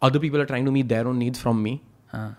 [0.00, 1.82] Other people are trying to meet their own needs from me.
[2.06, 2.30] Huh.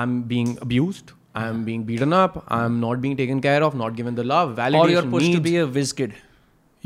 [0.00, 1.12] I'm being abused.
[1.42, 2.44] I'm being beaten up.
[2.48, 3.74] I'm not being taken care of.
[3.74, 4.56] Not given the love.
[4.56, 4.84] Validation.
[4.84, 5.36] Or you're pushed needs.
[5.36, 6.14] to be a whiz kid.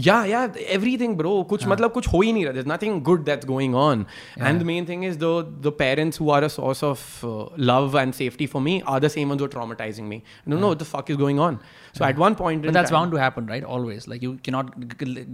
[0.06, 1.44] Yeah, yeah, everything, bro.
[1.44, 1.70] Kuch yeah.
[1.72, 2.52] matlab kuch ho hi nahi.
[2.54, 4.06] There's nothing good that's going on.
[4.36, 4.46] Yeah.
[4.48, 5.32] And the main thing is the
[5.66, 7.32] the parents who are a source of uh,
[7.70, 10.22] love and safety for me are the same ones who are traumatizing me.
[10.46, 10.62] No, yeah.
[10.62, 11.60] no, what the fuck is going on?
[12.00, 13.68] So at one point, but that's time, bound to happen, right?
[13.76, 14.74] Always, like you cannot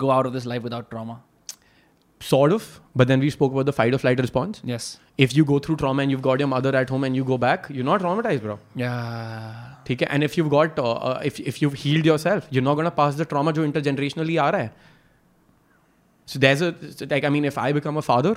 [0.04, 1.20] go out of this life without trauma
[2.19, 2.79] sort of.
[2.95, 4.61] But then we spoke about the fight or flight response.
[4.71, 4.87] yes
[5.25, 7.37] If you go through trauma and you've got your mother at home and you go
[7.43, 8.57] back, you're not traumatized, bro.
[8.83, 12.65] yeah ठीक है and if you've got uh, uh, if if you've healed yourself you're
[12.65, 14.71] not going to pass the trauma जो intergenerationally आ रहा है
[16.33, 16.73] so there's a
[17.13, 18.33] like I mean if I become a father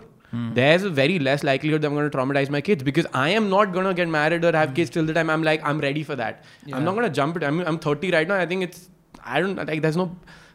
[0.55, 3.45] there's a very less likelihood that I'm going to traumatize my kids because I am
[3.51, 6.03] not going to get married or have kids till the time I'm like I'm ready
[6.09, 6.43] for that
[6.79, 8.89] I'm not going to jump it I'm, I'm 30 right now I think it's
[9.35, 10.07] I don't like there's no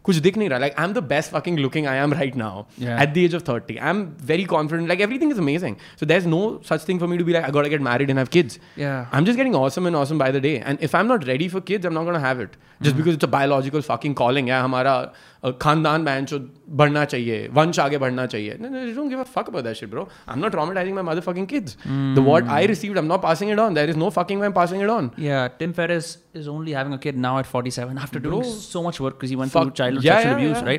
[0.05, 2.63] कुछ दिख नहीं रहा। Like I am the best fucking looking I am right now
[2.83, 6.19] at the age of thirty I am very confident like everything is amazing so there
[6.19, 6.41] is no
[6.71, 9.25] such thing for me to be like I get married and have kids I am
[9.25, 11.61] just getting awesome and awesome by the day and if I am not ready for
[11.67, 14.61] kids I am not gonna have it just because it's a biological fucking calling है
[14.61, 14.95] हमारा
[15.63, 16.39] खानदान bank जो
[16.81, 18.53] बढ़ना चाहिए वंश आगे बढ़ना चाहिए।
[19.35, 22.67] Fuck about that bro I am not traumatising my mother fucking kids the what I
[22.67, 25.11] receive I am not passing it on there is no fucking my passing it on
[25.21, 29.01] या Tim Ferriss is only having a kid now at 47 after doing so much
[29.01, 30.79] work cuz he went through childhood yeah, sexual yeah,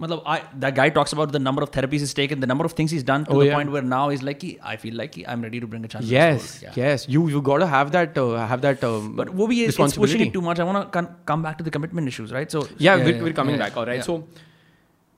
[0.00, 2.72] Matlab, I, that guy talks about the number of therapies he's taken, the number of
[2.72, 3.54] things he's done to Oh, the yeah.
[3.54, 6.02] point where now he's like, "Ki, I feel like I'm ready to bring a this
[6.04, 6.84] yes world." Yeah.
[6.84, 9.96] yes you you got to have that uh, have that um, But Wobi is it's
[9.96, 10.58] pushing it too much.
[10.58, 12.50] I want to con- come back to the commitment issues, right?
[12.50, 14.24] So yeah, we're, we're coming back all right so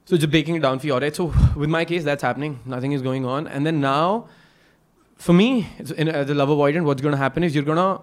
[0.07, 2.59] so just breaking it down for you all right so with my case that's happening
[2.67, 4.27] nothing is going on and then now
[5.17, 5.67] for me,
[5.97, 8.03] in, as a love avoidant, what's going to happen is you're going to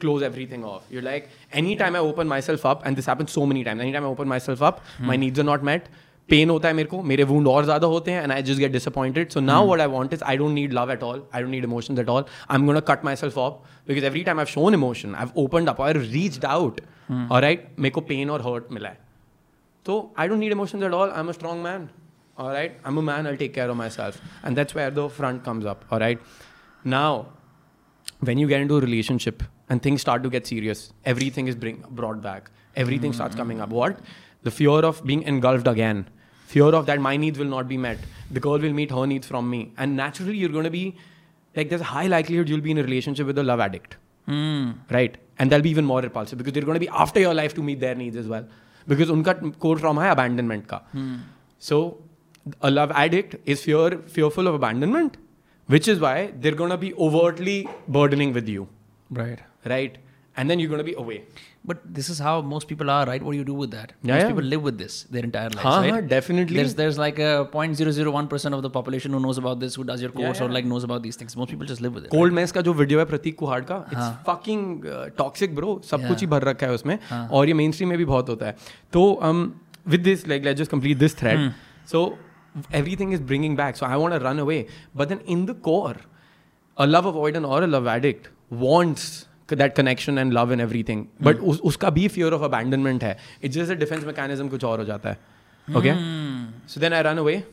[0.00, 0.88] close everything off.
[0.90, 4.08] You're like, anytime I open myself up, and this happens so many times, anytime I
[4.08, 4.82] open myself up,
[5.12, 5.94] my needs are not met.
[6.28, 8.72] Pain होता है मेरे को मेरे wound और ज़्यादा होते हैं and I just get
[8.72, 11.50] disappointed so now what I want is I don't need love at all I don't
[11.50, 14.46] need emotions at all I am gonna cut myself off because every time I
[14.54, 16.80] shown emotion I open up I reached out
[17.30, 19.04] और right मेरे को pain और hurt मिला है
[19.86, 21.10] So I don't need emotions at all.
[21.12, 21.90] I'm a strong man.
[22.36, 22.72] All right.
[22.84, 23.26] I'm a man.
[23.26, 24.20] I'll take care of myself.
[24.42, 25.84] And that's where the front comes up.
[25.90, 26.18] All right.
[26.84, 27.28] Now,
[28.20, 30.79] when you get into a relationship and things start to get serious.
[31.05, 32.51] Everything is bring, brought back.
[32.75, 33.15] Everything mm.
[33.15, 33.69] starts coming up.
[33.69, 33.99] What?
[34.43, 36.09] The fear of being engulfed again.
[36.47, 37.99] Fear of that my needs will not be met.
[38.29, 39.61] The girl will meet her needs from me.
[39.77, 40.97] And naturally, you're going to be
[41.55, 43.95] like, there's a high likelihood you'll be in a relationship with a love addict.
[44.27, 44.73] Mm.
[44.89, 45.15] Right?
[45.39, 47.63] And they'll be even more repulsive because they're going to be after your life to
[47.63, 48.45] meet their needs as well.
[48.87, 50.81] Because unka core trauma hai abandonment ka.
[50.93, 51.19] Mm.
[51.59, 52.03] So,
[52.61, 55.15] a love addict is fear, fearful of abandonment,
[55.67, 58.67] which is why they're going to be overtly burdening with you.
[59.09, 59.39] Right.
[59.65, 59.97] Right?
[60.37, 61.23] And then you're going to be away.
[61.63, 63.21] But this is how most people are, right?
[63.21, 63.91] What do you do with that?
[64.01, 64.29] Yeah, most yeah.
[64.29, 65.93] people live with this their entire lives, हाँ, right?
[65.93, 66.57] हाँ, definitely.
[66.57, 70.11] There's there's like a 0.001% of the population who knows about this, who does your
[70.11, 70.49] course Yeah, yeah.
[70.49, 71.35] or like knows about these things.
[71.41, 72.11] Most people just live with it.
[72.11, 74.85] Cold cold mess का जो video है प्रतीक कुहाड़ का it's fucking
[75.17, 78.05] toxic bro सब कुछ ही भर रखा है उसमें और ये मेन स्ट्रीम में भी
[78.05, 78.55] बहुत होता है
[78.93, 79.05] तो
[79.87, 81.51] with this like let's just complete this thread
[81.91, 82.05] so
[82.77, 84.55] everything is bringing back so i want to run away
[85.01, 85.99] but then in the core
[86.77, 88.27] a love avoidant or a love addict
[88.63, 89.05] wants
[89.55, 93.79] that connection and love and everything but उसका भी fear of abandonment है it's just
[93.79, 95.93] defence mechanism कुछ और हो जाता है okay
[96.67, 97.43] so then I run away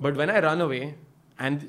[0.00, 0.80] but when I run away
[1.40, 1.60] and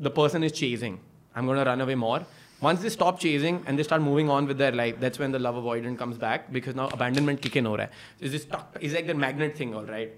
[0.00, 0.96] the person is chasing
[1.36, 2.26] I am run away more
[2.62, 5.36] once they stop chasing and they start moving on with their life that's when the
[5.36, 7.92] love avoidant comes back because now abandonment kick हो रहा है
[8.22, 8.46] is this
[8.82, 10.16] is like the magnet thing all right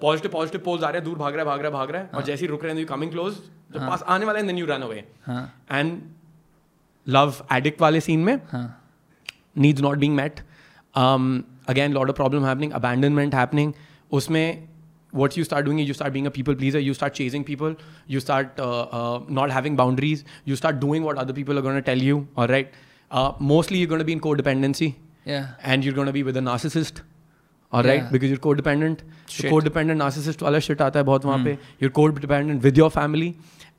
[0.00, 2.02] positive positive poles आ रहे हैं दूर भाग रहा है भाग रहा है भाग रहा
[2.02, 3.36] है और जैसे ही रुक रहे हैं कमिंग क्लोज
[3.76, 5.04] पास आने वाला है then you run away
[5.70, 6.00] and
[7.08, 8.38] love addict वाले सीन में
[9.58, 10.40] needs not being met
[11.68, 13.72] again load of problem happening abandonment happening
[14.12, 14.68] उसमें
[15.12, 17.76] what you start doing you start being a people please you start chasing people
[18.10, 18.60] you start
[19.30, 22.72] not having boundaries you start doing what other people अगर tell you और right
[23.42, 24.94] mostly you gonna be in codependency
[25.28, 27.02] and you gonna be with narcissist
[27.72, 29.02] और right because you're codependent
[29.60, 33.34] codependent narcissist वाला shit आता है बहुत वहाँ पे you're codependent with your family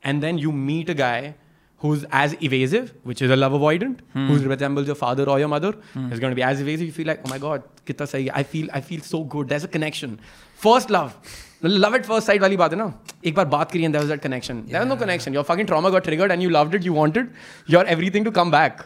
[0.06, 1.34] and then you meet a guy
[1.79, 5.73] who's as evasive, which is a love avoidant, who resembles your father or your mother,
[6.11, 6.85] is going to be as evasive.
[6.87, 8.31] You feel like, oh my god, कितना सही है.
[8.33, 9.49] I feel, I feel so good.
[9.49, 10.17] There's a connection.
[10.55, 11.13] First love.
[11.61, 12.93] Love at first sight वाली बात है ना
[13.25, 14.65] एक बार बात करी and there was that connection.
[14.71, 15.33] There was no connection.
[15.33, 16.83] Your fucking trauma got triggered and you loved it.
[16.83, 17.31] You wanted
[17.75, 18.85] your everything to come back.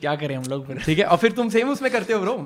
[0.00, 0.78] क्या करें हम लोग फिर?
[0.84, 2.36] ठीक है और फिर तुम सेम उसमें करते हो bro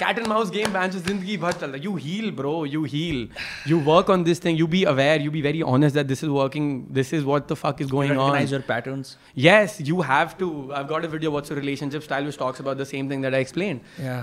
[0.00, 3.28] cat and mouse game ज़िंदगी भर चल रहा you heal bro you heal
[3.68, 6.30] you work on this thing you be aware you be very honest that this is
[6.30, 10.50] working this is what the fuck is going on your patterns yes you have to
[10.76, 13.34] I got a video what's your relationship style which talks about the same thing that
[13.34, 13.80] I explain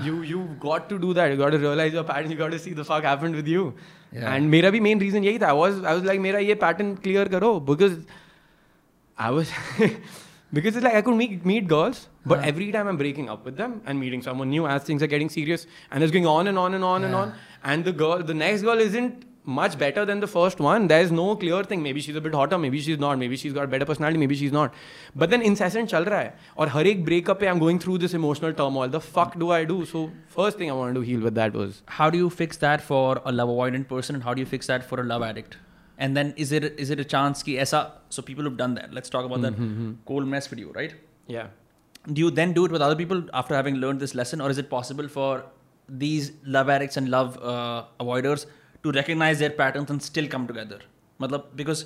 [0.07, 2.57] you you got to do that you got to realise your pattern you got to
[2.57, 3.73] see the fuck happened with you
[4.13, 5.47] and मेरा भी main reason यही था.
[5.47, 7.97] I was I was like मेरा ये pattern clear करो because
[9.17, 9.47] I was
[10.55, 12.45] because it's like I could meet, meet girls, but huh.
[12.47, 15.29] every time I'm breaking up with them and meeting someone new as things are getting
[15.29, 17.07] serious and it's going on and on and on yeah.
[17.07, 17.33] and on.
[17.63, 19.25] And the girl, the next girl isn't
[19.57, 20.87] much better than the first one.
[20.87, 21.83] There is no clear thing.
[21.83, 24.53] Maybe she's a bit hotter, maybe she's not, maybe she's got better personality, maybe she's
[24.53, 24.73] not.
[25.13, 26.33] But then incessant chal raha hai.
[26.55, 28.87] Or har ek breakup pe I'm going through this emotional turmoil.
[28.87, 29.85] The fuck do I do?
[29.85, 32.89] So first thing I wanted to heal with that was how do you fix that
[32.89, 35.57] for a love avoidant person and how do you fix that for a love addict?
[35.98, 37.80] And then is it is it a chance कि ऐसा
[38.18, 38.92] so people who've done that.
[38.98, 39.58] Let's talk about that
[40.10, 40.94] cold mess video, right?
[41.38, 41.48] yeah.
[42.12, 44.58] Do you then do it with other people after having learned this lesson, or is
[44.62, 45.32] it possible for
[46.02, 48.46] these love addicts and love uh, avoiders
[48.84, 50.78] to recognize their patterns and still come together?
[51.24, 51.82] मतलब because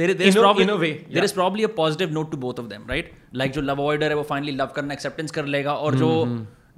[0.00, 1.28] there is there's In a- probably in a way, there yeah.
[1.30, 3.12] is probably a positive note to both of them, right?
[3.42, 6.10] Like जो love avoider है वो finally love करना acceptance कर लेगा और जो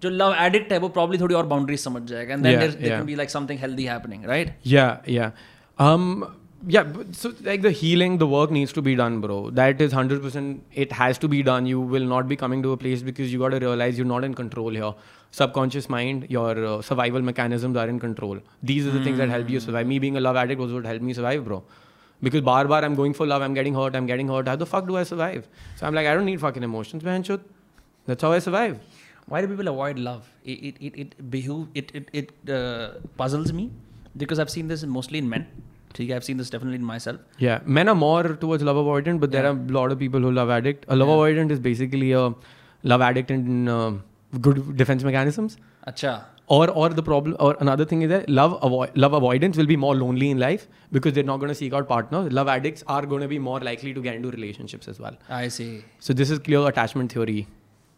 [0.04, 2.76] जो love addict है वो probably थोड़ी और boundaries समझ जाएगा and then Yeah, there,
[2.80, 2.98] there yeah.
[2.98, 4.52] can be like something healthy happening, right?
[4.76, 5.30] Yeah, yeah.
[5.78, 6.06] Um,
[6.67, 9.49] yeah, so like the healing, the work needs to be done, bro.
[9.49, 11.65] That is 100%, it has to be done.
[11.65, 14.23] You will not be coming to a place because you got to realize you're not
[14.23, 14.93] in control here.
[15.31, 18.39] Subconscious mind, your uh, survival mechanisms are in control.
[18.61, 19.87] These are the things that help you survive.
[19.87, 21.63] Me being a love addict was what helped me survive, bro.
[22.21, 24.47] Because bar bar I'm going for love, I'm getting hurt, I'm getting hurt.
[24.47, 25.47] How the fuck do I survive?
[25.77, 27.23] So I'm like, I don't need fucking emotions, man.
[27.23, 27.41] Shut.
[28.05, 28.79] That's how I survive.
[29.27, 30.27] Why do people avoid love?
[30.43, 33.71] It it it it behoove it it, it uh, puzzles me
[34.17, 35.47] because I've seen this mostly in men.
[35.96, 37.18] ठीक है, I've seen this definitely in myself.
[37.46, 39.50] Yeah, men are more towards love avoidant, but there Yeah.
[39.50, 40.86] are a lot of people who love addict.
[40.88, 41.18] A love Yeah.
[41.18, 42.24] avoidant is basically a
[42.92, 43.90] love addict in uh,
[44.48, 45.56] good defense mechanisms.
[45.92, 46.12] अच्छा
[46.54, 49.76] or or the problem or another thing is that love avoid love avoidance will be
[49.84, 50.64] more lonely in life
[50.96, 53.60] because they're not going to seek out partners love addicts are going to be more
[53.68, 55.68] likely to get into relationships as well I see.
[56.08, 57.36] so this is clear attachment theory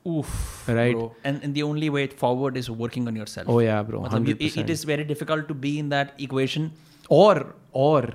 [0.07, 0.35] Oof.
[0.69, 0.95] Right.
[0.95, 1.13] Bro.
[1.25, 3.49] And, and the only way forward is working on yourself.
[3.57, 4.47] oh yeah bro मतलब you- 100%.
[4.47, 6.71] it, it is very difficult to be in that equation.
[7.10, 7.44] और
[7.76, 8.14] और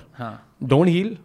[0.63, 1.17] don't heal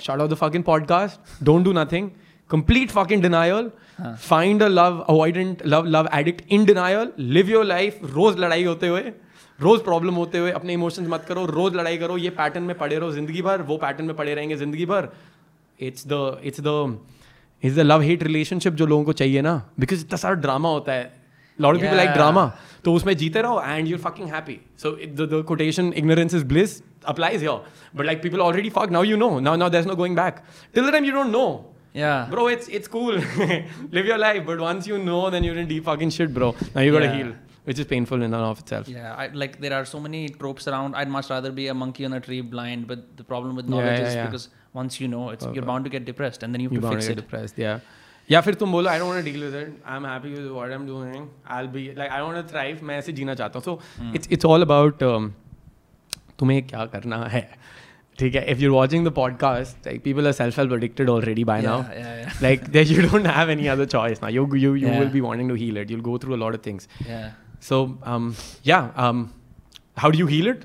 [0.00, 2.10] short of the fucking podcast don't do nothing
[2.50, 8.00] complete fucking denial find a love avoidant love love addict in denial live your life
[8.14, 9.12] रोज लड़ाई होते हुए
[9.60, 11.44] रोज problem होते हुए अपने emotions मत करो.
[11.46, 12.16] रोज लड़ाई करो.
[12.18, 13.62] ये पैटर्न में पड़े रहो ज़िंदगी भर.
[13.62, 15.08] वो पैटर्न में पड़े रहेंगे ज़िंदगी भर.
[15.80, 16.98] It's the it's the
[17.62, 19.54] it's the love hate relationship जो लोगों को चाहिए ना.
[19.80, 21.12] बिकॉज़ इतना सारा ड्रामा होता है.
[21.58, 22.44] लॉर्ड पीपल लाइक ड्रामा
[22.85, 26.77] तो उसमें जीते रहो and you're fucking happy so the the quotation ignorance is bliss
[27.13, 27.57] applies here
[27.99, 30.41] but like people already fuck now you know now now there's no going back
[30.77, 31.45] till the time you don't know
[31.99, 32.19] Yeah.
[32.33, 33.15] bro it's it's cool
[33.95, 36.83] live your life but once you know then you're in deep fucking shit bro now
[36.87, 37.17] you gotta Yeah.
[37.21, 37.31] heal
[37.69, 40.67] which is painful in and of itself Yeah, I, like there are so many tropes
[40.71, 40.95] around.
[41.01, 43.73] I'd much rather be a monkey on a tree blind, but the problem with Yeah,
[43.75, 44.23] knowledge yeah, is yeah.
[44.29, 44.45] because
[44.79, 46.85] once you know, it's you're bound to get depressed, and then you have you to
[46.87, 47.27] bound fix to get it.
[47.27, 47.77] depressed yeah
[48.30, 50.74] या फिर तुम बोलो I don't deal with it I am happy with what I
[50.74, 51.26] am doing
[51.56, 53.64] I be like I want thrive मैं ऐसे जीना चाहता हूँ.
[53.64, 55.02] So it's it's all about
[56.38, 57.48] तुम्हें क्या करना है?
[58.18, 58.44] ठीक है?
[58.50, 61.82] If you watching the podcast like people are self help addicted already by now
[62.42, 65.50] like that you don't have any other choice ना you you you will be wanting
[65.50, 66.88] to heal it you go through a lot of things
[67.68, 67.84] so
[68.66, 68.78] yeah
[69.98, 70.64] how do you heal it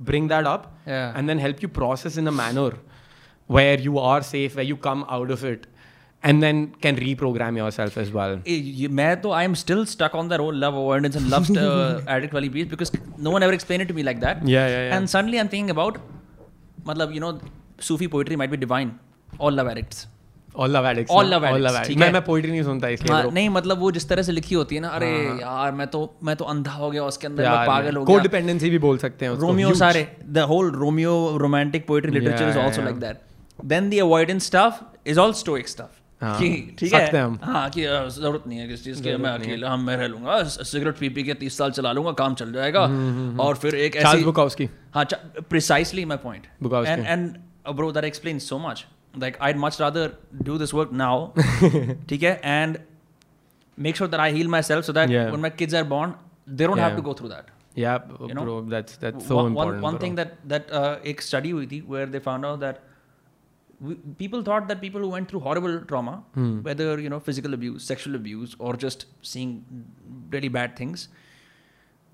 [0.00, 1.12] bring that up Yeah.
[1.16, 2.70] and then help you process in a manner
[3.46, 5.66] where you are safe where you come out of it
[6.22, 10.14] and then can reprogram yourself as well Eh, ये- मैं तो I am still stuck
[10.14, 13.80] on the role love avoidance and love addict वाली piece because no one ever explain
[13.80, 14.96] it to me like that Yeah, yeah, yeah.
[14.96, 15.98] And suddenly I am thinking about
[16.86, 17.38] मतलब you know
[17.88, 18.92] Sufi poetry might be divine
[19.40, 20.06] all love addicts
[20.57, 21.29] All love addicts All ना?
[21.31, 24.07] love all love addicts मैं मैं poetry नहीं सुनता इसलिए हाँ, नहीं मतलब वो जिस
[24.09, 25.09] तरह से लिखी होती है ना अरे
[25.41, 28.69] यार मैं तो मैं तो अंधा हो गया उसके अंदर मैं पागल हो गया। कोडिपेंडेंसी
[28.69, 32.81] भी बोल सकते हैं रोमियो सारे the whole Romeo romantic poetry literature is Yeah, also
[32.81, 33.21] like that
[33.65, 38.43] then the avoidance stuff is all stoic stuff हाँ, ठीक है। हम। हाँ कि ज़रूरत
[38.47, 41.33] नहीं है किसी चीज़ की मैं अकेला हम मैं रह लूँगा सिगरेट पी पी के
[41.41, 42.81] तीस साल चला लूँगा काम चल जाएगा।
[43.43, 45.05] और फिर एक Charles ऐसी Bukowski हाँ
[45.49, 46.45] precisely my point
[46.87, 47.29] and
[47.75, 48.85] bro that explain so much
[49.18, 50.12] like I much rather
[50.48, 51.26] do this work now
[52.08, 52.78] ठीक है and
[53.86, 55.30] make sure that I heal my self so that Yeah.
[55.36, 56.12] when my kids are born
[56.60, 57.00] they don't have Yeah.
[57.00, 57.50] to go through that
[57.80, 57.96] yeah
[58.28, 58.44] You know?
[58.46, 60.04] bro that's that's so one, important One, one bro.
[60.04, 62.80] thing that that uh, एक study हुई थी where they found out that
[63.88, 66.48] we, people thought that people who went through horrible trauma, Hmm.
[66.68, 69.04] whether you know physical abuse, sexual abuse, or just
[69.34, 69.52] seeing
[70.34, 71.04] really bad things,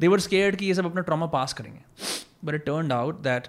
[0.00, 1.80] they were scared कि ये सब अपना trauma pass करेंगे.
[2.48, 3.48] But it turned out that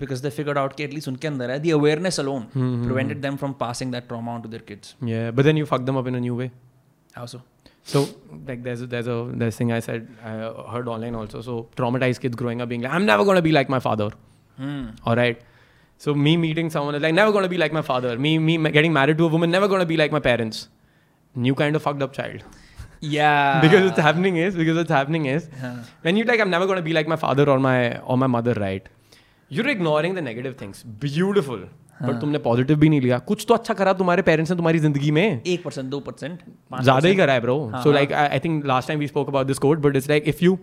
[0.00, 3.22] because they figured out कि at least उनके अंदर है, the awareness alone Hmm, prevented
[3.26, 4.94] them from passing that trauma on to their kids.
[5.12, 6.50] yeah but then you fuck them up in a new way
[7.14, 7.40] How so?
[7.92, 8.00] so
[8.48, 10.32] like there's a, there's a there's thing I said I
[10.72, 13.70] heard online also so traumatized kids growing up being like I'm never gonna be like
[13.76, 14.08] my father
[14.62, 14.84] Hmm.
[15.06, 15.40] all right
[16.04, 18.74] so me meeting someone is like never gonna be like my father me me ma-
[18.78, 20.62] getting married to a woman never gonna be like my parents
[21.46, 22.44] new kind of fucked up child
[23.00, 23.60] Yeah.
[23.64, 25.76] because what's happening is because what's happening is Yeah.
[26.06, 28.26] when you're like i'm never going to be like my father or my or my
[28.36, 28.88] mother right
[29.53, 31.67] You're ignoring the negative things beautiful
[32.01, 35.11] but तुमने positive भी नहीं लिया। कुछ तो अच्छा करा तुम्हारे parents ने तुम्हारी ज़िंदगी
[35.11, 36.39] में। एक परसेंट दो परसेंट
[36.81, 37.91] ज़्यादा ही करा है bro so.
[37.91, 40.57] Like I think last time we spoke about this court but it's like if you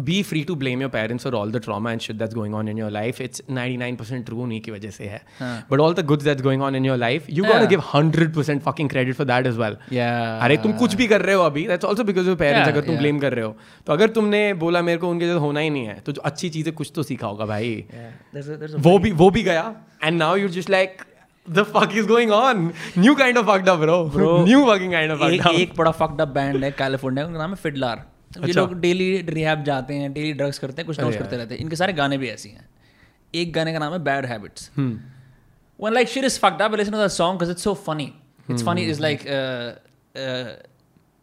[0.00, 2.68] be free to blame your parents और all the trauma and should that's going on
[2.68, 5.20] in your life it's 99% true नहीं की वजह से है.
[5.70, 8.88] But all the goods that going on in your life you got give 100% fucking
[8.90, 12.04] credit for that is well अरे तुम कुछ भी कर रहे हो अभी that's also
[12.04, 13.56] because your parents अगर तुम ब्लेम कर रहे हो.
[13.86, 16.74] तो अगर तुमने बोला मेरे को उनके जैसे होना ही नहीं है तो अच्छी चीज़ें
[16.74, 17.84] कुछ तो सीखा होगा भाई.
[18.76, 19.74] वो भी वो भी गया
[20.04, 21.02] and now you just like
[21.46, 22.60] The fuck is going on?
[23.04, 23.94] New kind of fucked up, bro.
[24.08, 24.44] bro.
[24.48, 25.54] New fucking kind of fucked एक, up.
[25.60, 27.94] एक बड़ा fucked up band है California का नाम है Fiddler.
[28.36, 31.36] ये अच्छा। लोग डेली रिहैब जाते हैं डेली ड्रग्स करते हैं कुछ नोट्स अरे करते
[31.36, 32.68] रहते हैं। इनके सारे गाने भी ऐसे हैं
[33.34, 34.70] एक गाने का नाम है bad habits
[36.40, 38.08] fucked up I listen to the song because it's so funny.
[38.48, 38.92] It's funny Hmm.
[38.92, 39.72] is like uh,
[40.24, 40.50] uh,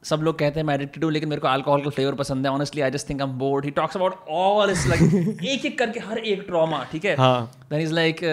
[0.03, 2.51] सब लोग कहते हैं मैं एडिक्टेड हूँ लेकिन मेरे को अल्कोहल का फ्लेवर पसंद है।
[2.53, 5.77] Honestly I just think I am bored he talks about all is like एक एक
[5.79, 8.23] करके हर एक ट्रॉमा ठीक है। Then is like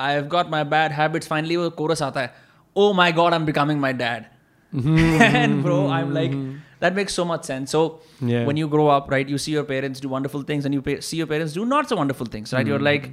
[0.00, 2.32] I have got my bad habits finally वो कोरस आता है
[2.76, 4.24] ओ my God I am becoming my dad
[4.72, 6.32] and bro i'm like
[6.85, 7.81] that makes so much sense so
[8.31, 8.45] Yeah.
[8.51, 10.95] when you grow up right you see your parents do wonderful things and you pay,
[11.09, 13.07] see your parents do not so wonderful things right you're like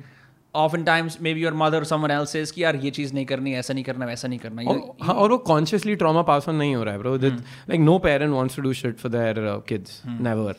[0.54, 3.74] oftentimes maybe your mother or someone else says कि यार ये चीज नहीं करनी ऐसा
[3.74, 6.74] नहीं करना वैसा नहीं करना You- और हाँ, और वो कॉन्शियसली ट्रॉमा पास ऑन नहीं
[6.74, 10.56] हो रहा है bro like no parent wants to do shit for their kids never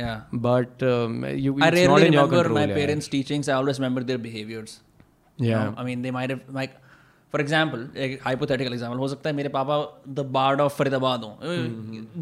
[0.00, 0.20] Yeah.
[0.44, 1.16] but um,
[1.46, 2.76] you I it's rarely not in your remember control my yeah.
[2.76, 3.48] parents' teachings.
[3.48, 4.70] I always remember their behaviors.
[5.42, 6.78] You yeah know, I mean, they might have like,
[7.33, 9.77] for example एक hypothetical example हो सकता है मेरे पापा
[10.09, 11.31] the board of Faridabad हो।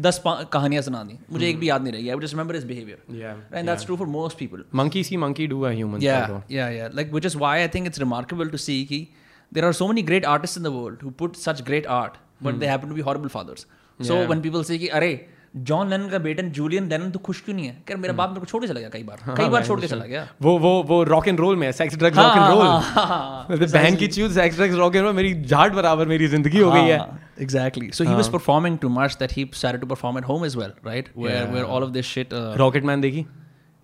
[0.02, 3.54] दस कहानियाँ सुना दी। मुझे एक भी याद नहीं रही। I just remember is behavior
[3.54, 7.12] and that's true for most people monkey see monkey do human yeah yeah yeah like
[7.12, 9.06] which is why I think it's remarkable to see कि
[9.52, 12.12] there are so many great artist in the world who put such great art
[12.42, 13.66] but they happen to be horrible fathers
[14.00, 15.12] so when people say कि अरे
[15.56, 18.40] John Lennon का बेटन Julian Lennon तो खुश क्यों नहीं है क्या मेरा बाप मेरे
[18.40, 20.72] को छोड़ के चला गया कई बार कई बार छोड़ के चला गया वो वो
[20.88, 24.74] वो रॉक एंड रोल में sex drugs rock and roll बहन की choose sex drugs
[24.76, 27.00] rock and roll मेरी झाट बराबर मेरी ज़िंदगी हो गई है
[27.44, 27.86] Exactly.
[27.92, 30.70] So he was performing too much that he started to perform at home as well,
[30.82, 31.08] right?
[31.14, 31.50] Where Yeah.
[31.54, 32.32] where all of this shit.
[32.32, 33.24] Uh, Rocketman देखी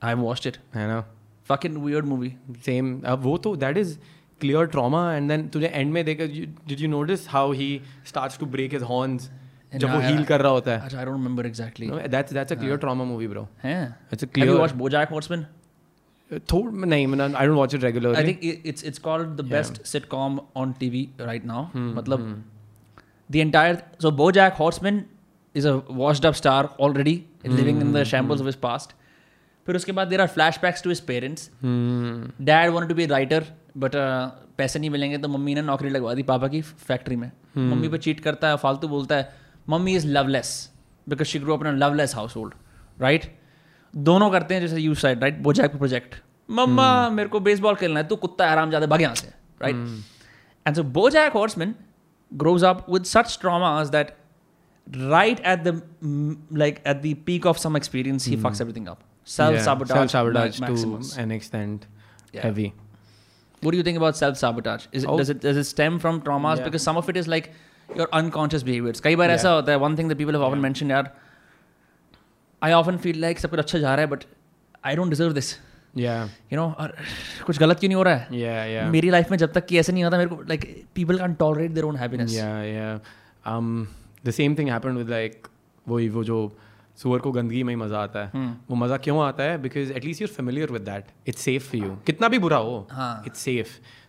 [0.03, 0.57] I watched it.
[0.75, 1.05] है ना
[1.51, 2.31] Fucking weird movie.
[2.65, 3.97] सेम अब वो तो that is
[4.41, 6.27] clear trauma and then तुझे end में देखा
[6.69, 7.71] did you notice how he
[8.07, 9.31] starts to break his horns
[9.75, 12.77] जब वो हील कर रहा होता है। I don't remember exactly that's that's a clear
[12.77, 13.83] trauma movie bro हैं।
[14.13, 15.45] It's a clear have BoJack Horseman
[16.53, 19.83] थोड़ नहीं मैं I don't watch it regularly I think it's it's called the best
[19.87, 22.45] sitcom on TV right now मतलब
[23.31, 25.05] the entire so BoJack Horseman
[25.55, 27.15] is a washed up star already
[27.47, 28.97] living in the shambles of his past
[29.67, 33.45] फिर उसके बाद there are flashbacks to his parents dad wanted to be a writer
[33.77, 33.93] but
[34.57, 37.31] पैसे नहीं मिलेंगे तो mummy ने नौकरी लगवा दी पापा की फैक्ट्री में.
[37.31, 37.59] Hmm.
[37.59, 40.54] मम्मी पे चीट करता है फालतू बोलता है। Mummy is loveless
[41.10, 42.54] because she grow अपना लवलेस हाउस होल्ड
[43.02, 43.32] राइट
[43.94, 46.16] दोनों करते हैं जैसे you side right BoJack project
[46.50, 49.28] मम्मा मेरे को बेसबॉल खेलना है तू कुत्ता है आराम ज्यादा भाग यहाँ से
[49.62, 49.76] right
[50.68, 51.76] and so BoJack horseman
[52.32, 54.10] grows up with such traumas that
[55.12, 59.06] right at the mm, like at the peak of some experience he fucks everything up
[59.36, 61.14] self sabotage self sabotage to maximus.
[61.26, 61.88] an extent
[62.34, 62.42] Yeah.
[62.48, 62.66] heavy
[63.62, 64.84] What do you think about self sabotage?
[64.92, 65.18] Is it, Oh.
[65.20, 66.58] does it does it stem from traumas?
[66.58, 66.66] Yeah.
[66.66, 67.48] Because some of it is like
[67.99, 70.91] your unconscious behaviours कई बार ऐसा होता है one thing the people of often mansion
[70.91, 71.17] यार
[72.63, 74.25] I often feel like सब कुछ अच्छा जा रहा है but
[74.85, 75.53] I don't deserve this
[75.99, 76.97] you know और
[77.47, 78.91] कुछ गलत क्यों नहीं हो रहा है?
[78.91, 81.71] मेरी लाइफ में जब तक कि ऐसा नहीं होता मेरे को like people can tolerate
[81.71, 82.37] their own happiness
[84.27, 85.47] the same thing happen with like
[85.89, 86.57] वही वो जो
[86.97, 88.71] सुअर को गंदगी में ही मज़ा आता है। Hmm.
[88.71, 89.59] वो मज़ा क्यों आता है?
[89.59, 92.89] Because at least you're familiar with that it's safe for you कितना भी बुरा हो
[93.27, 93.69] it's safe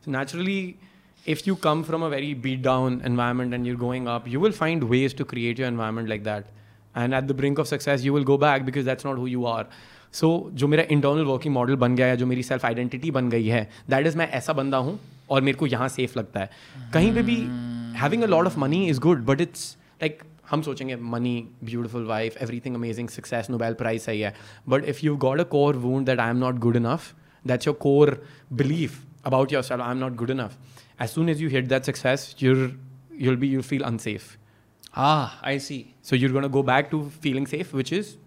[0.09, 0.75] naturally
[1.26, 4.52] if you come from a very beat down environment and you're going up you will
[4.52, 6.46] find ways to create your environment like that
[6.94, 9.44] and at the brink of success you will go back because that's not who you
[9.46, 9.66] are
[10.12, 13.46] so जो मेरा internal working model बन गया है जो मेरी self identity बन गई
[13.46, 14.98] है दैट इज मैं ऐसा बंदा हूँ
[15.30, 16.50] और मेरे को यहाँ सेफ लगता है
[16.94, 17.36] कहीं पे भी
[18.00, 22.36] having a lot of money is good but it's like हम सोचेंगे money beautiful wife
[22.42, 24.34] everything amazing success Nobel prize सही है
[24.68, 27.12] but if you got a core wound that I am not good enough
[27.44, 30.56] that's your core belief about yourself i'm not good enough
[31.03, 32.71] as soon as you hit that success you're
[33.23, 34.37] you'll be you'll feel unsafe.
[34.95, 35.79] Ah, I see.
[36.07, 38.17] so you're going to go back to feeling safe which is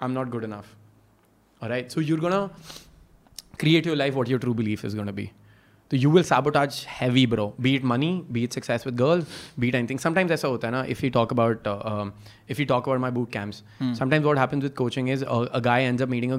[0.00, 0.74] i'm not good enough.
[1.62, 2.50] All right so you're going to
[3.62, 5.32] create your life what your true belief is going to be.
[5.90, 7.46] So you will sabotage heavy bro.
[7.66, 10.02] Be it money be it success with girls be it anything.
[10.06, 12.12] Sometimes hota hai na if we talk about uh, um,
[12.54, 13.62] if we talk about my boot camps.
[14.02, 16.32] Sometimes what happens with coaching is a, guy ends up meeting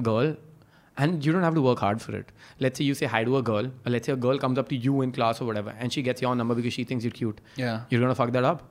[1.04, 2.32] and you don't have to work hard for it.
[2.64, 4.68] Let's say you say hi to a girl, or let's say a girl comes up
[4.72, 7.18] to you in class or whatever, and she gets your number because she thinks you're
[7.20, 7.40] cute.
[7.56, 7.82] Yeah.
[7.90, 8.64] You're gonna fuck that up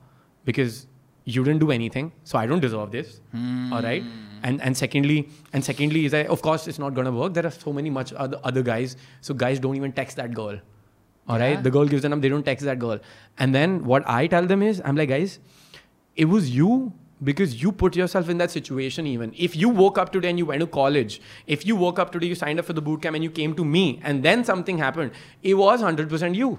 [0.50, 0.86] because
[1.24, 3.20] you didn't do anything, so I don't deserve this.
[3.32, 3.72] Hmm.
[3.72, 4.04] All right.
[4.42, 5.18] And and secondly,
[5.52, 7.34] and secondly is that of course it's not gonna work.
[7.40, 10.60] There are so many much other other guys, so guys don't even text that girl.
[11.28, 11.56] All right.
[11.56, 11.60] Yeah.
[11.66, 12.98] The girl gives them, up, they don't text that girl.
[13.38, 15.38] And then what I tell them is, I'm like, guys,
[16.16, 16.92] it was you
[17.27, 20.45] because you put yourself in that situation even if you woke up today and you
[20.53, 21.13] went to college
[21.57, 23.53] if you woke up today you signed up for the boot camp and you came
[23.59, 25.11] to me and then something happened
[25.53, 26.49] it was 100% you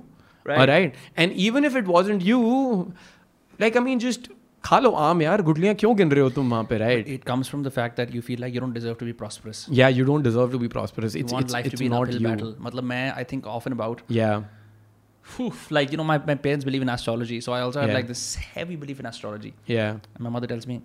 [0.49, 0.59] Right.
[0.63, 2.41] all right and even if it wasn't you
[3.67, 4.29] like i mean just
[4.65, 7.49] खा लो आम यार गुटलियां क्यों गिन रहे हो तुम वहां पे right It comes
[7.53, 9.61] from the fact that you feel like you don't deserve to be prosperous.
[9.81, 11.89] yeah you don't deserve to be prosperous You it's, want it's, life it's to be
[11.91, 12.55] an not uphill you battle.
[12.69, 14.41] मतलब मैं I think often about yeah
[15.31, 17.97] Phew, like you know my, my parents believe in astrology, so I also have Yeah.
[17.99, 18.21] like this
[18.57, 19.55] heavy belief in astrology.
[19.67, 20.77] yeah And my mother tells me,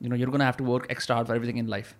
[0.00, 1.92] you know, you're gonna have to work extra hard for everything in life.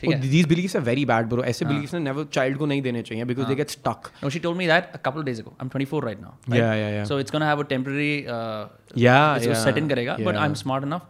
[0.00, 0.30] ठीक oh, है?
[0.32, 1.72] these beliefs are very bad bro ऐसे हाँ.
[1.74, 4.58] beliefs ने never child को नहीं देने चाहिए because they get stuck No, she told
[4.62, 5.52] me that a couple of days ago.
[5.64, 6.32] I'm 24 right now.
[6.48, 6.58] Right?
[6.60, 7.04] Yeah, yeah, yeah.
[7.10, 8.10] So it's gonna have a temporary.
[8.38, 8.66] Uh,
[9.04, 10.16] Yeah, it's yeah, set in करेगा.
[10.28, 10.42] But yeah.
[10.46, 11.06] I'm smart enough.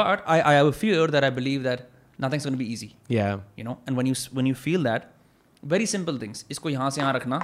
[0.00, 1.84] But I, I have a fear that I believe that
[2.26, 2.90] nothing's gonna be easy.
[3.18, 5.10] yeah You know, and when you s- when you feel that,
[5.74, 6.44] very simple things.
[6.56, 7.40] इसको यहाँ से यहाँ रखना,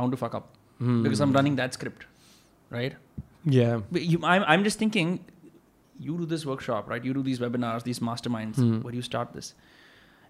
[0.00, 0.50] bound to fuck up.
[0.81, 1.03] mm.
[1.03, 2.05] because I'm running that script,
[2.69, 2.95] right?
[3.45, 3.81] Yeah.
[3.91, 5.23] You, I'm, I'm just thinking,
[5.99, 7.03] you do this workshop, right?
[7.03, 8.83] You do these webinars, these masterminds mm.
[8.83, 9.53] where you start this.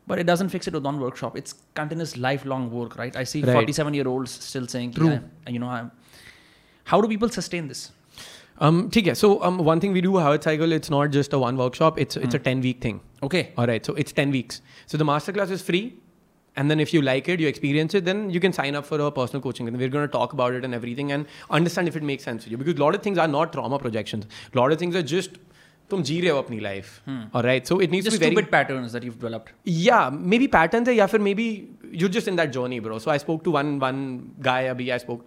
[0.07, 1.37] But it doesn't fix it with one workshop.
[1.37, 3.15] It's continuous lifelong work, right?
[3.15, 3.53] I see right.
[3.53, 5.09] 47 year olds still saying, True.
[5.09, 5.91] Yeah, you know, I'm,
[6.85, 7.91] how do people sustain this?
[8.59, 11.57] Um, okay, so um, one thing we do, Howard Cycle, it's not just a one
[11.57, 11.99] workshop.
[11.99, 12.43] It's it's a hmm.
[12.43, 13.01] ten week thing.
[13.23, 13.53] Okay.
[13.57, 13.83] All right.
[13.83, 14.61] So it's ten weeks.
[14.85, 15.97] So the masterclass is free
[16.56, 18.98] And then if you like it, you experience it, then you can sign up for
[19.06, 19.68] a personal coaching.
[19.68, 22.44] And we're going to talk about it and everything and understand if it makes sense
[22.44, 22.56] for you.
[22.56, 24.24] Because a lot of things are not trauma projections.
[24.54, 25.36] A lot of things are just
[25.90, 26.86] तुम जी रहे हो अपनी life
[27.38, 29.50] all right so it needs Just to be very stupid patterns that you've developed.
[29.82, 31.44] yeah maybe patterns है या फिर maybe
[32.00, 34.00] you're just in that journey bro so I spoke to one one
[34.48, 35.22] guy अभी I spoke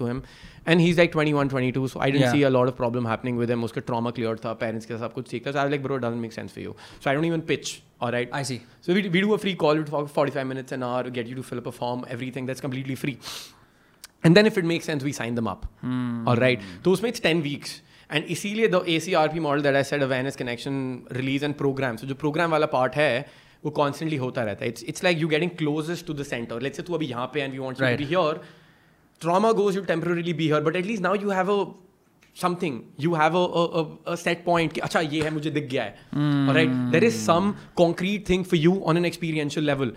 [0.63, 2.31] to him and he's like 21 22 so I didn't Yeah.
[2.31, 4.99] see a lot of problem happening with him उसका trauma cleared था parents के साथ
[5.07, 6.75] सब कुछ ठीक था so I was like bro it doesn't make sense for you
[6.99, 8.59] so I don't even pitch all right I see.
[8.81, 11.35] so we, we do a free call we talk 45 minutes an hour get you
[11.35, 13.17] to fill up a form everything that's completely free
[14.23, 15.65] and then if it makes sense we sign them up
[16.27, 17.75] all right तो उसमें it's 10 weeks
[18.17, 20.79] and इसीलिए the ACRP model that I said awareness connection
[21.19, 23.25] release and program so जो program वाला part है
[23.65, 26.77] वो constantly होता रहता है it's it's like you getting closest to the center let's
[26.81, 27.97] say तू अभी यहाँ पे and we want you Right.
[27.99, 28.41] to be here
[29.19, 31.65] trauma goes you'll temporarily be here but at least now you have a
[32.33, 35.67] something you have a, a, a, a set point कि अच्छा ये है मुझे दिख
[35.69, 37.51] गया है alright there is some
[37.83, 39.91] concrete thing for you on an experiential level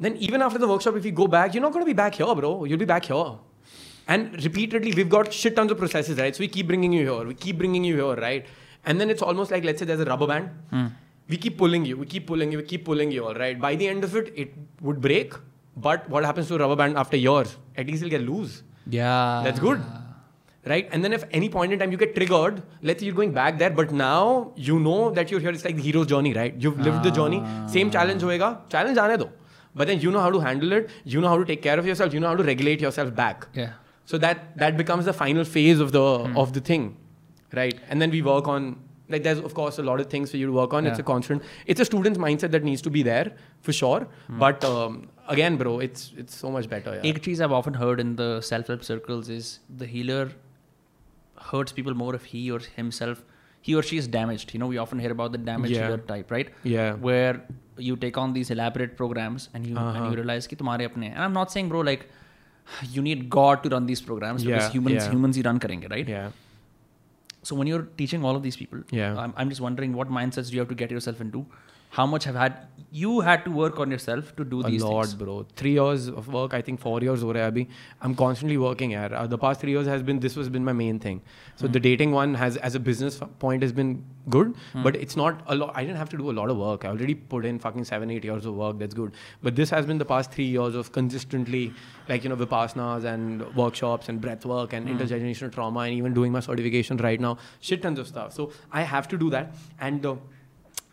[0.00, 2.16] then even after the workshop, if you go back, you're not going to be back
[2.16, 2.64] here, bro.
[2.64, 3.34] You'll be back here.
[4.08, 6.34] And repeatedly, we've got shit tons of processes, right?
[6.34, 8.44] So we keep bringing you here, we keep bringing you here, right?
[8.84, 10.50] And then it's almost like, let's say there's a rubber band.
[11.28, 13.58] We keep pulling you, we keep pulling you, we keep pulling you, all right?
[13.58, 15.32] By the end of it, it would break.
[15.76, 17.56] But what happens to a rubber band after years?
[17.79, 18.61] At least it'll get loose.
[18.99, 19.41] Yeah.
[19.43, 19.81] That's good.
[20.65, 20.89] Right?
[20.91, 23.57] And then if any point in time you get triggered, let's say you're going back
[23.57, 25.51] there, but now you know that you're here.
[25.57, 26.53] It's like the hero's journey, right?
[26.65, 27.41] You've lived the journey.
[27.43, 27.67] Ah.
[27.67, 28.49] Same challenge hoega.
[28.75, 29.29] Challenge aane do.
[29.73, 30.89] But then you know how to handle it.
[31.05, 32.13] You know how to take care of yourself.
[32.13, 33.47] You know how to regulate yourself back.
[33.53, 33.71] Yeah.
[34.05, 36.37] So that that becomes the final phase of the hmm.
[36.43, 36.85] of the thing,
[37.61, 37.79] right?
[37.89, 38.69] And then we work on
[39.09, 40.91] like there's of course a lot of things for you to work on yeah.
[40.91, 43.31] it's a constant it's a student's mindset that needs to be there
[43.61, 44.39] for sure mm.
[44.39, 47.11] but um, again bro it's it's so much better yeah.
[47.13, 50.31] Ek i've often heard in the self-help circles is the healer
[51.51, 53.23] hurts people more if he or himself
[53.61, 55.85] he or she is damaged you know we often hear about the damaged yeah.
[55.85, 57.41] healer type right yeah where
[57.77, 59.97] you take on these elaborate programs and you uh-huh.
[59.97, 62.05] and you realize ki tumhare apne and i'm not saying bro like
[62.95, 64.55] you need god to run these programs yeah.
[64.55, 66.29] because humans humans he run karenge right yeah
[67.43, 69.17] so when you're teaching all of these people, Yeah.
[69.17, 71.45] I'm, I'm just wondering what mindsets do you have to get yourself into?
[71.89, 75.05] how much have had you had to work on yourself to do a these lot,
[75.05, 75.13] things.
[75.13, 75.45] bro.
[75.55, 77.65] Three years of work, I think four years over.
[78.01, 78.89] I'm constantly working.
[78.89, 79.09] here.
[79.13, 81.21] Uh, the past three years has been this was been my main thing.
[81.55, 81.73] So mm.
[81.73, 84.83] the dating one has, as a business point, has been good, mm.
[84.83, 85.71] but it's not a lot.
[85.75, 86.85] I didn't have to do a lot of work.
[86.85, 88.79] I already put in fucking seven, eight years of work.
[88.79, 89.13] That's good.
[89.43, 91.73] But this has been the past three years of consistently,
[92.07, 94.97] like you know, vipassanas and workshops and breath work and mm.
[94.97, 97.37] intergenerational trauma and even doing my certification right now.
[97.59, 98.33] Shit tons of stuff.
[98.33, 100.17] So I have to do that and the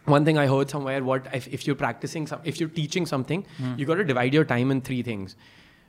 [0.06, 3.46] one thing I heard somewhere, what if, if you're practicing, some, if you're teaching something,
[3.78, 5.36] you got to divide your time in three things.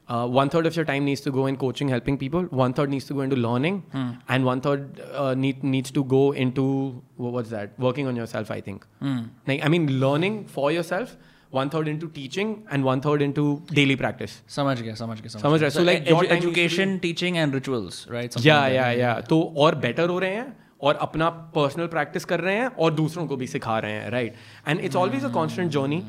[0.09, 2.43] Uh, one third of your time needs to go in coaching, helping people.
[2.61, 3.83] One third needs to go into learning,
[4.29, 6.65] and one third uh, need, needs to go into
[7.17, 7.79] wha- what's that?
[7.79, 8.51] Working on yourself.
[8.51, 8.85] I think.
[9.47, 11.17] Like I mean, learning for yourself.
[11.51, 14.35] One third into teaching, and one third into daily practice.
[14.57, 15.71] समझ गया समझ गया समझ रहा है?
[15.71, 18.61] So, like, edu- your time needs to be- education teaching and rituals right Something या
[18.63, 18.99] like या that.
[19.01, 20.57] या तो और बेटर हो रहे हैं
[20.89, 24.35] और अपना पर्सनल प्रैक्टिस कर रहे हैं और दूसरों को भी सिखा रहे हैं right
[24.69, 26.03] and it's always a constant journey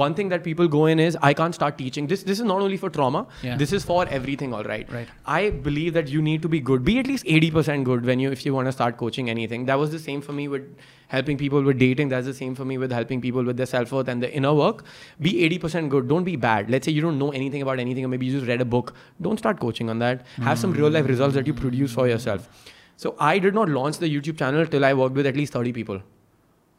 [0.00, 2.62] one thing that people go in is I can't start teaching this this is not
[2.62, 3.56] only for trauma Yeah.
[3.58, 5.12] This is for everything all right Right.
[5.36, 8.30] I believe that you need to be good be at least eighty percent good when you
[8.32, 10.66] if you want to start coaching anything that was the same for me with
[11.14, 14.10] helping people with dating that's the same for me with helping people with their self-worth
[14.14, 14.82] and their inner work
[15.26, 18.12] be 80% good don't be bad let's say you don't know anything about anything or
[18.12, 18.92] maybe you just read a book
[19.28, 22.68] don't start coaching on that have some real life results that you produce for yourself
[22.97, 25.73] So I did not launch the YouTube channel till I worked with at least 30
[25.73, 26.01] people.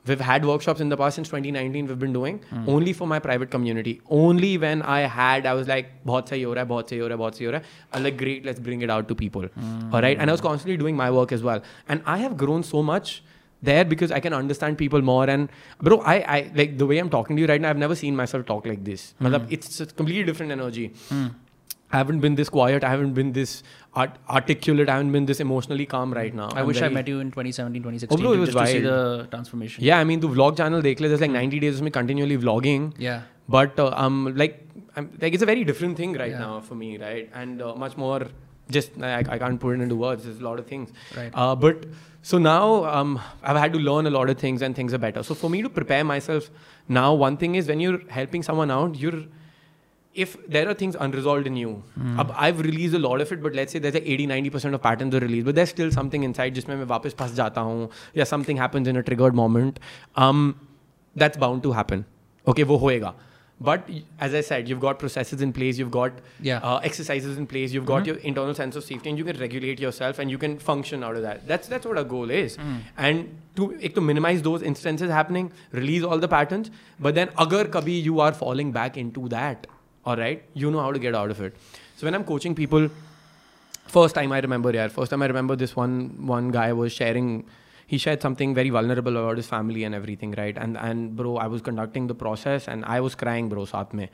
[0.07, 2.69] We've had workshops in the past since 2019 we've been doing mm.
[2.69, 4.01] only for my private community.
[4.09, 7.09] Only when I had I was like bahut sahi ho raha hai, bahut sahi ho
[7.09, 7.93] raha hai, bahut sahi ho raha hai.
[7.93, 9.43] I'm like great, let's bring it out to people.
[9.43, 9.93] Mm.
[9.93, 10.17] All right?
[10.17, 11.63] And I was constantly doing my work as well.
[11.89, 13.23] And I have grown so much
[13.63, 15.29] there because I can understand people more.
[15.29, 15.49] And
[15.81, 17.71] bro, I, I like the way I'm talking to you right now.
[17.71, 19.15] I've never seen myself talk like this.
[19.21, 19.47] Mm.
[19.51, 20.93] It's a completely different energy.
[21.09, 21.35] Mm.
[21.93, 22.83] I haven't been this quiet.
[22.85, 23.63] I haven't been this
[23.95, 24.89] art- articulate.
[24.89, 26.49] I haven't been this emotionally calm right now.
[26.53, 28.73] I I'm wish I met you in 2017 2016 Oh, bro, it was just to
[28.73, 31.77] see the transformation Yeah, I mean, the vlog channel dekh le, there's like 90 days
[31.77, 32.93] of me continually vlogging.
[32.99, 36.39] yeah But uh, um, like, I'm, like it's a very different thing right Yeah.
[36.49, 37.31] now for me, right?
[37.33, 38.27] And uh, much more.
[38.69, 40.25] Just I, I can't put it into words.
[40.25, 40.91] There's a lot of things.
[41.17, 41.31] Right.
[41.33, 41.85] Uh, but
[42.23, 45.23] so now um, I've had to learn a lot of things and things are better.
[45.23, 46.51] So for me to prepare myself
[46.89, 49.21] now, one thing is when you're helping someone out, you're
[50.16, 51.70] if there are things unresolved in you,
[52.24, 54.82] अब I've released a lot of it, but let's say there's like 80 90% of
[54.82, 58.26] patterns are released, but there's still something inside जिसमें मैं वापस फंस जाता हूँ या
[58.32, 59.80] something happens in a triggered moment,
[60.26, 60.56] um,
[61.16, 62.04] that's bound to happen.
[62.48, 63.14] Okay, वो होएगा.
[63.66, 66.62] But y- as I said, you've got processes in place, you've got Yeah.
[66.70, 69.84] uh, exercises in place, you've got your internal sense of safety, and you can regulate
[69.84, 71.44] yourself and you can function out of that.
[71.52, 72.56] That's that's what our goal is.
[73.10, 73.28] And
[73.60, 75.52] to ek to minimize those instances happening,
[75.82, 76.72] release all the patterns.
[77.08, 79.68] But then, agar kabhi you are falling back into that,
[80.07, 81.55] all right, you know how to get out of it.
[81.97, 82.89] So when I'm coaching people,
[83.87, 87.45] first time I remember, yeah, first time I remember this one one guy was sharing.
[87.89, 90.57] He shared something very vulnerable about his family and everything, right?
[90.57, 94.09] And and bro, I was conducting the process and I was crying, bro, saath mein.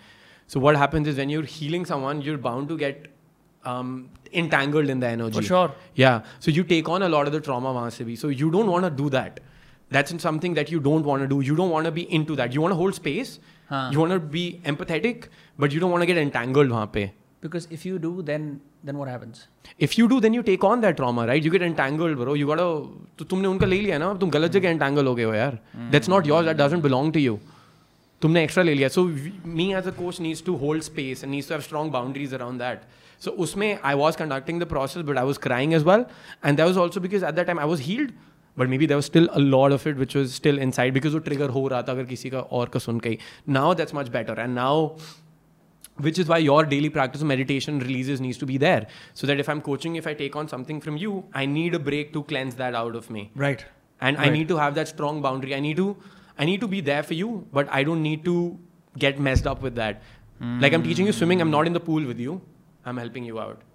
[0.46, 3.06] So what happens is when you're healing someone, you're bound to get
[3.64, 5.36] um, entangled in the energy.
[5.36, 5.72] For sure.
[5.94, 6.22] Yeah.
[6.40, 8.18] So you take on a lot of the trauma bhi.
[8.18, 9.40] So you don't want to do that.
[9.90, 11.40] That's something that you don't want to do.
[11.40, 12.54] You don't want to be into that.
[12.54, 13.38] You want to hold space.
[13.70, 15.24] You want be empathetic
[15.60, 17.10] but you don't want get entangled वहाँ पे।
[17.42, 18.52] Because if you do then
[18.86, 19.40] then what happens?
[19.86, 21.44] If you do then you take on that trauma right?
[21.46, 22.32] You get entangled bro.
[22.38, 22.64] You gotta
[23.18, 24.12] तो तुमने उनका ले लिया ना?
[24.14, 24.58] तुम गलत hmm.
[24.58, 25.58] जगह एंटैंगल हो गए हो यार।
[25.90, 27.38] That's not your that doesn't belong to you
[28.22, 29.04] तुमने एक्स्ट्रा ले लिया। So
[29.46, 32.58] me as a coach needs to hold space and needs to have strong boundaries around
[32.60, 32.82] that
[33.24, 36.04] so उसमें I was conducting the process but I was crying as well
[36.44, 38.12] and that was also because at that time I was healed
[38.51, 38.59] healed.
[38.59, 41.19] But maybe there was still a lot of it which was still inside because वो
[41.25, 43.17] trigger हो रहा था अगर किसी का और का सुन के ही.
[43.47, 44.95] Now that's much better, and now
[46.05, 48.81] which is why your daily practice of meditation releases needs to be there
[49.21, 51.79] so that if i'm coaching if i take on something from you i need a
[51.87, 53.63] break to cleanse that out of me Right.
[53.99, 54.33] and i Right.
[54.35, 55.87] need to have that strong boundary i need to
[56.37, 57.29] i need to be there for you
[57.59, 58.35] but i don't need to
[59.05, 60.03] get messed up with that
[60.65, 62.39] like i'm teaching you swimming i'm not in the pool with you
[62.85, 63.65] i'm helping you out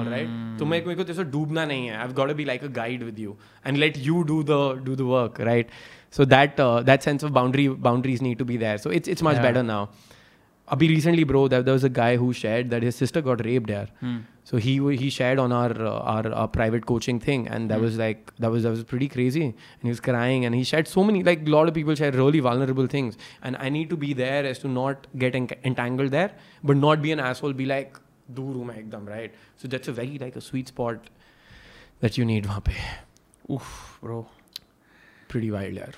[0.00, 0.30] all right
[0.60, 2.64] तो मेरे को मेरे को तेरे से डूबना नहीं है i've got to be like
[2.68, 3.34] a guide with you
[3.64, 4.56] and let you do the
[4.88, 5.76] do the work right
[6.18, 9.26] so that uh, that sense of boundary boundaries need to be there so it's it's
[9.30, 9.46] much Yeah.
[9.48, 9.80] better now
[10.74, 13.68] Abhi recently, bro, there, there was a guy who shared that his sister got raped
[13.68, 13.88] there.
[14.50, 17.80] So he w- he shared on our uh, our, our private coaching thing, and that
[17.84, 19.42] was like that was that was pretty crazy.
[19.44, 22.10] And he was crying, and he shared so many like a lot of people share
[22.10, 26.10] really vulnerable things, and I need to be there as to not get en- entangled
[28.39, 29.37] दूर हूँ मैं एकदम right.
[29.63, 31.09] So that's a very like a sweet spot
[32.05, 32.75] that you need वहाँ पे.
[33.53, 33.71] Oof,
[34.03, 34.19] bro.
[35.33, 35.93] Pretty wild यार.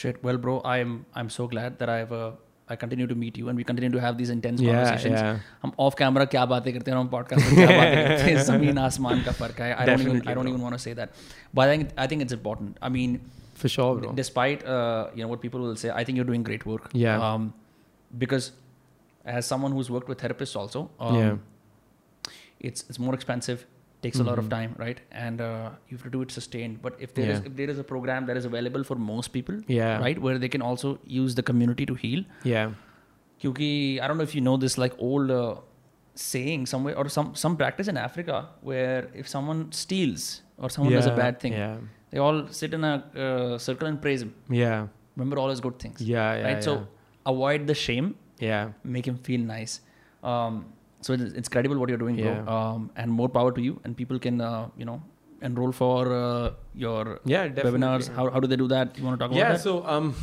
[0.00, 0.22] Shit.
[0.28, 2.30] Well, bro, I'm I'm so glad that I've uh,
[2.68, 5.20] I continue to meet you and we continue to have these intense Yeah, conversations.
[5.20, 5.38] yeah.
[5.62, 8.78] हम off camera क्या बातें करते हैं हम podcast में क्या बातें करते हैं ज़मीन
[8.78, 10.48] आसमान का फ़र्क है I don't even I don't.
[10.48, 11.10] Even want to say that
[11.54, 13.18] but I think I think it's important I mean
[13.60, 14.10] For sure, bro.
[14.18, 17.22] despite uh, you know what people will say i think you're doing great work Yeah.
[17.28, 17.46] um,
[18.10, 18.44] because
[19.38, 21.40] as someone who's worked with therapists also um, Yeah.
[22.60, 23.66] It's it's more expensive
[24.02, 24.50] takes a lot of Mhm.
[24.56, 27.46] time right and uh, you have to do it sustained but if there is Yeah.
[27.50, 29.98] if there is a program that is available for most people Yeah.
[30.04, 30.90] right where they can also
[31.20, 32.22] use the community to heal
[32.52, 32.68] Yeah.
[33.42, 33.70] kyunki
[34.02, 35.56] i don't know if you know this like old uh,
[36.28, 38.36] saying somewhere or some some practice in africa
[38.70, 40.24] where if someone steals
[40.58, 41.76] or someone does a bad thing Yeah.
[42.12, 42.94] they all sit in a
[43.26, 44.32] uh, circle and praise him
[44.62, 44.80] Yeah.
[45.16, 46.16] remember all his good things Yeah.
[46.38, 46.46] Yeah.
[46.48, 46.66] right yeah.
[46.70, 46.74] so
[47.34, 48.08] avoid the shame
[48.48, 48.64] yeah.
[48.96, 49.74] make him feel nice
[50.32, 50.54] um,
[51.00, 52.40] so it's, it's credible what you're doing Yeah.
[52.40, 54.98] bro um, and more power to you and people can uh, you know
[55.48, 57.72] enroll for uh, your Yeah, definitely.
[57.80, 59.82] webinars how, how do they do that you want to talk yeah about that Yeah,
[59.82, 60.14] so um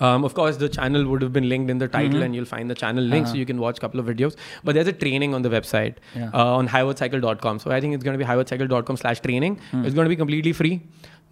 [0.00, 2.24] um, of course, the channel would have been linked in the title, Mhm.
[2.24, 3.38] and you'll find the channel link, so Uh-huh.
[3.40, 4.34] you can watch a couple of videos.
[4.64, 6.30] But there's a training on the website Yeah.
[6.34, 7.60] uh, on highwordcycle.com.
[7.64, 9.58] So I think it's going to be highwordcycle.com slash training.
[9.70, 9.84] Hmm.
[9.84, 10.72] It's going to be completely free.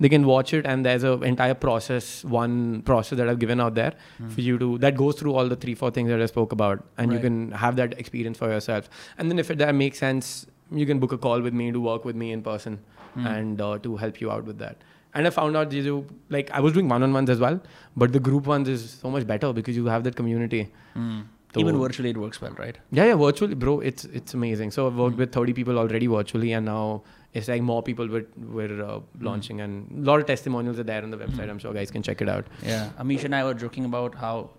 [0.00, 3.74] They can watch it, and there's an entire process, one process that I've given out
[3.74, 4.28] there Hmm.
[4.30, 6.84] for you to that goes through all the three, four things that I spoke about,
[6.98, 8.88] and you can have that experience for yourself.
[9.18, 11.80] And then if it that makes sense, you can book a call with me to
[11.80, 12.78] work with me in person
[13.14, 13.26] Hmm.
[13.26, 14.76] and uh, to help you out with that.
[15.14, 17.60] And I found out these are- like I was doing one-on-ones as well,
[17.96, 20.62] but the group ones is so much better because you have that community.
[20.94, 21.20] Hmm.
[21.54, 23.80] So- even virtually it works well right Yeah, yeah, virtually, bro.
[23.88, 24.70] It's it's amazing.
[24.76, 27.02] So I've worked with 30 people already virtually, and now
[27.34, 29.24] it's like more people were were uh, hmm.
[29.24, 29.64] launching, mm.
[29.64, 31.46] and a lot of testimonials are there on the website.
[31.46, 31.50] Mm.
[31.50, 32.46] I'm sure guys can check it out.
[32.62, 34.50] Yeah, Amish and I were joking about how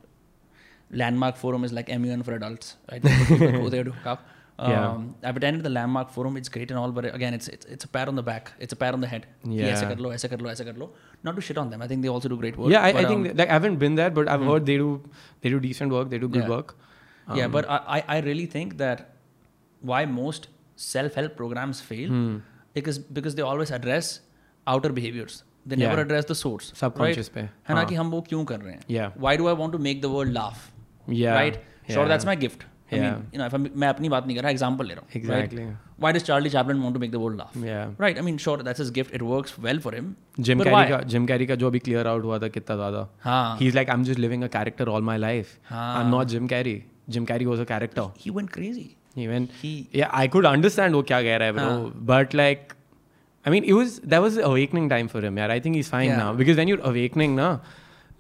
[0.91, 3.04] Landmark Forum is like MUN for adults, right?
[3.28, 3.94] people go there to.
[4.60, 5.30] Um, yeah.
[5.30, 6.38] I've attended the Landmark Forum.
[6.38, 8.52] It's great and all, but again, it's it's, it's a pat on the back.
[8.60, 9.26] It's a pat on the head.
[9.44, 9.74] Yeah.
[9.74, 10.91] Aise kar lo, aise kar lo, aise kar lo.
[11.24, 11.82] Not to shit on them.
[11.82, 12.72] I think they also do great work.
[12.72, 14.52] Yeah, I, but, I think um, like I haven't been there, but I've mm.
[14.52, 15.02] heard they do
[15.41, 16.10] they do decent work.
[16.10, 16.50] They do good yeah.
[16.50, 16.76] work.
[17.28, 19.16] Um, yeah, but I I really think that
[19.82, 22.10] why most self help programs fail.
[22.10, 22.38] Hmm.
[22.79, 24.11] because because they always address
[24.66, 25.43] outer behaviors.
[25.70, 26.05] They never Yeah.
[26.05, 26.73] address the source.
[26.81, 27.41] subconscious पे.
[27.41, 27.85] है ना हाँ.
[27.87, 28.83] कि हम वो क्यों कर रहे हैं?
[28.91, 29.11] Yeah.
[29.27, 30.66] Why do I want to make the world laugh?
[31.09, 31.39] Yeah.
[31.39, 31.57] Right?
[31.89, 32.09] Sure, Yeah.
[32.12, 32.65] that's my gift.
[32.93, 33.03] I Yeah.
[33.05, 35.20] mean, you know, if I'm, मैं अपनी बात नहीं कर रहा, example ले रहा हूँ.
[35.20, 35.65] Exactly.
[35.65, 36.05] Right?
[36.05, 37.57] Why does Charlie Chaplin want to make the world laugh?
[37.65, 37.91] Yeah.
[38.05, 38.20] Right.
[38.23, 39.15] I mean, sure, that's his gift.
[39.19, 40.07] It works well for him.
[40.41, 40.89] Gym But carry why?
[40.91, 43.57] का जिम कैरी का जो अभी clear out हुआ था कितना ज्यादा हाँ.
[43.61, 45.95] ही is like I am just living a character all my life हाँ.
[45.97, 46.83] आई am not Jim Carrey
[47.16, 48.87] Jim Carrey was a character He went crazy.
[49.15, 52.76] even he yeah i could understand wo kya rah hai bro uh, but like
[53.45, 56.10] i mean it was that was awakening time for him yeah i think he's fine
[56.10, 56.18] yeah.
[56.18, 57.49] now because when you're awakening na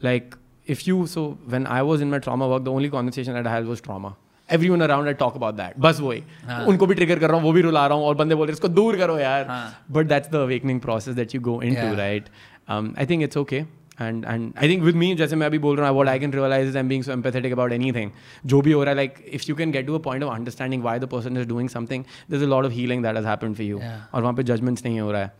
[0.01, 0.37] like
[0.67, 1.23] if you so
[1.55, 4.13] when i was in my trauma work the only conversation that i had was trauma
[4.69, 6.65] everyone around I talk about that बस वही हाँ.
[6.67, 8.53] उनको भी trigger कर रहा हूँ वो भी रुला रहा हूँ और बंदे बोल रहे
[8.53, 9.45] इसको दूर करो यार
[9.91, 12.25] but that's the awakening process that you go into right
[12.69, 15.58] I think it's okay it's okay and and I think with me जैसे मैं अभी
[15.58, 18.10] बोल रहा हूँ what I can realize is I'm being so empathetic about anything
[18.46, 20.82] जो भी हो रहा है like if you can get to a point of understanding
[20.82, 23.62] why the person is doing something there's a lot of healing that has happened for
[23.62, 24.14] you Yeah.
[24.14, 25.32] और वहाँ पे judgments नहीं हो रहा है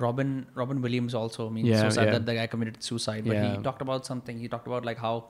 [0.00, 1.46] Robin Robin Williams also.
[1.48, 2.12] I mean, Yeah, so sad yeah.
[2.12, 3.24] that the guy committed suicide.
[3.26, 3.56] But he Yeah.
[3.66, 4.38] talked about something.
[4.38, 5.24] He talked about like how,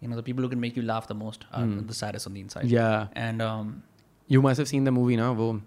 [0.00, 2.32] you know, the people who can make you laugh the most are the saddest on
[2.32, 2.64] the inside.
[2.64, 2.74] Hmm.
[2.74, 3.82] yeah And um,
[4.28, 5.60] you must have seen the movie ना वो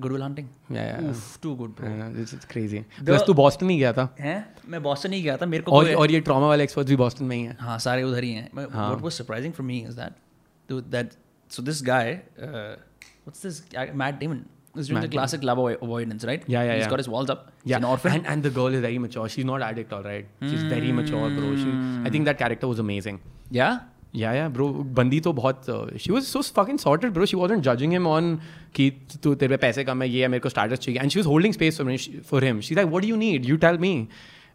[0.00, 0.48] Goodwill Hunting.
[0.70, 1.10] yeah, yeah.
[1.10, 1.88] Oof, too good, bro.
[1.88, 4.38] Yeah, it's, it's crazy plus तू Boston ही गया था हैं
[4.68, 7.24] मैं Boston ही गया था मेरे को और और ये ट्रॉमा वाले एक्सपर्ट्स भी बॉस्टन
[7.24, 8.88] में ही हैं हाँ सारे उधर ही हैं हाँ.
[8.92, 10.18] what was surprising for me is that
[10.70, 11.16] dude, that
[11.56, 12.06] so this guy
[12.48, 12.74] uh,
[13.24, 14.44] what's this guy, Matt Damon
[14.74, 16.90] is doing Matt the classic love avoidance right Yeah, yeah, he's yeah.
[16.90, 19.28] got his walls up Yeah, an orphan and and the girl is very mature.
[19.34, 20.30] She's not addict, all right.
[20.52, 20.70] She's mm.
[20.70, 21.50] very mature, bro.
[21.60, 21.74] She,
[22.08, 23.20] I think that character was amazing.
[23.56, 23.80] yeah
[24.14, 25.66] yeah yeah bro बंदी तो बहुत
[26.00, 28.38] she was so fucking sorted bro she was not judging him on
[28.74, 28.90] कि
[29.22, 31.00] तू तेरे पैसे कम है ये है मेरे को स्टार्टस चाहिए.
[31.00, 31.80] And she was holding space
[32.30, 33.96] for him she like what you need you tell me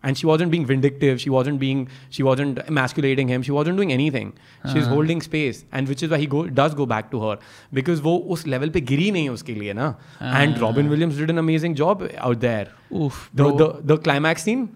[0.05, 3.91] and she wasn't being vindictive she wasn't being she wasn't emasculating him she wasn't doing
[4.11, 4.31] anything
[4.65, 7.37] she is holding space and which is why go does go back to her
[7.73, 9.89] because वो उस level पर गिरी नहीं है उसके लिए ना.
[10.21, 12.71] And Robin Williams did an amazing job out there
[13.35, 14.69] the climax scene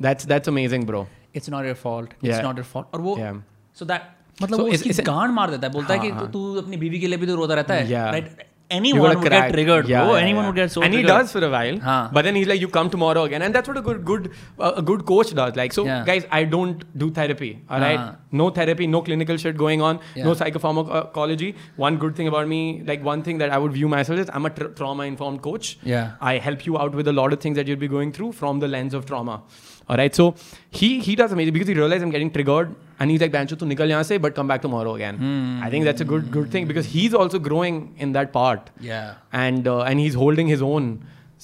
[0.00, 1.06] that's that's amazing bro
[1.36, 3.36] it's not your fault it's not your fault और वो yeah.
[3.78, 4.12] So that
[4.42, 6.76] मतलब So वो it- गांड मार देता है बोलता है कि हाँ, तू तू अपनी
[6.76, 8.44] बीवी के लिए भी तो रोता रहता है
[8.76, 9.32] anyone would crack.
[9.32, 10.46] get triggered Yeah, bro yeah, anyone yeah.
[10.50, 11.10] would get so and triggered.
[11.10, 11.76] he does for a while.
[11.82, 12.08] Huh.
[12.16, 14.24] But then he's like, you come tomorrow again, and that's what a good, good,
[14.68, 15.52] uh, a good coach does.
[15.60, 16.00] Like, so Yeah.
[16.08, 17.50] guys, I don't do therapy.
[17.76, 18.40] All right, Uh-huh.
[18.40, 20.24] no therapy, no clinical shit going on, yeah.
[20.30, 21.52] no psychopharmacology.
[21.84, 24.50] One good thing about me, like one thing that I would view myself is I'm
[24.50, 25.70] a tra- trauma-informed coach.
[25.94, 26.10] Yeah.
[26.32, 28.58] I help you out with a lot of things that you'll be going through from
[28.66, 29.40] the lens of trauma.
[29.88, 30.34] All right, so
[30.70, 33.66] he he does amazing because he realized I'm getting triggered, and he's like, "Bancho, tu
[33.72, 35.20] nikal yahan se, but come back tomorrow again."
[35.66, 39.14] I think that's a good good thing because he's also growing in that part yeah
[39.44, 40.88] and uh, and he's holding his own.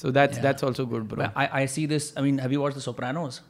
[0.03, 0.43] So that's Yeah.
[0.49, 1.29] that's also good, bro.
[1.45, 3.41] I, I see this I mean have you watched The Sopranos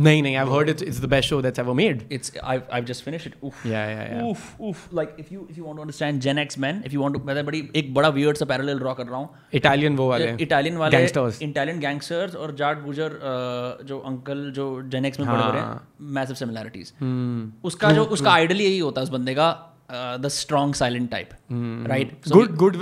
[0.00, 2.82] नहीं नहीं I heard it is the best show that's ever made it's I I
[2.82, 5.76] just finished it उफ yeah या yeah उफ उफ like if you if you want
[5.76, 8.78] to understand Gen X man if you want to बड़ी एक बड़ा weird सा parallel
[8.78, 13.08] draw कर रहा हूँ। इटालियन वो वाले। इटालियन वाले गैंगस्टर्स इटालियन गैंगस्टर्स और जाट गुजर
[13.08, 15.80] uh, जो अंकल जो जेन एक्स में बड़े हो। हैं
[16.14, 16.92] मैसिव सिमिलैरिटीज
[17.64, 19.48] उसका जो उसका आइडल यही होता है उस बंदे का
[19.90, 21.30] the strong silent type
[21.88, 22.76] right good good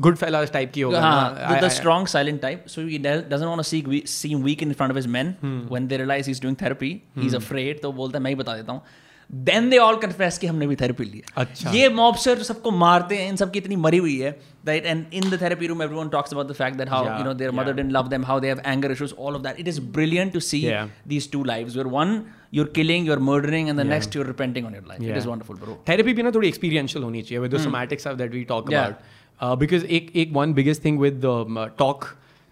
[0.00, 4.02] good fella type की होगा the strong silent type so he doesn't want to see
[4.08, 7.26] seem weak in front of his men when they realise he is doing therapy he
[7.26, 8.82] is afraid तो बोलता है मैं ही बता देता हूँ.
[9.30, 13.28] देन दे ऑल कन्फेस कि हमने भी थेरेपी ली अच्छा। ये मॉबसर सबको मारते हैं
[13.28, 14.30] इन सबकी इतनी मरी हुई है
[14.66, 17.34] that and in the therapy room everyone talks about the fact that how you know
[17.34, 19.80] their mother didn't love them how they have anger issues all of that it is
[19.92, 20.62] brilliant to see
[21.08, 22.22] these two lives where one
[22.57, 23.93] you're killing you're murdering and the Yeah.
[23.95, 25.19] next you're repenting on your life it Yeah.
[25.23, 28.37] is wonderful bro therapy भी ना थोड़ी experiential होनी चाहिए with the somatic stuff that
[28.39, 28.77] we talk Hmm.
[28.77, 28.87] Yeah.
[28.87, 29.11] about.
[29.45, 32.09] Uh, because एक एक one biggest thing with um, uh, talk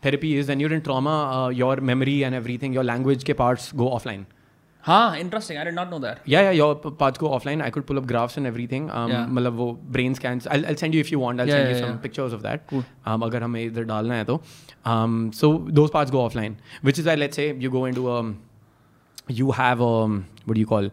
[0.07, 3.67] therapy is when you're in trauma, uh, your memory and everything, your language के parts
[3.84, 4.25] go offline.
[4.88, 7.61] हाँ interesting I did not know that Yeah, yeah, your p- parts go offline.
[7.67, 8.89] I could pull up graphs and everything.
[9.01, 9.30] Um, Yeah.
[9.38, 9.67] मतलब वो
[9.97, 10.47] brain scans.
[10.55, 11.43] I'll, I'll send you if you want.
[11.43, 12.01] I'll Yeah, send you yeah, some yeah.
[12.07, 12.65] pictures of that.
[12.71, 12.84] Cool.
[13.11, 14.35] Um, अगर हमें इधर डालना है तो.
[14.95, 16.57] Um, so those parts go offline.
[16.89, 18.34] Which is why let's say you go into um,
[19.39, 20.89] you have um, what do you call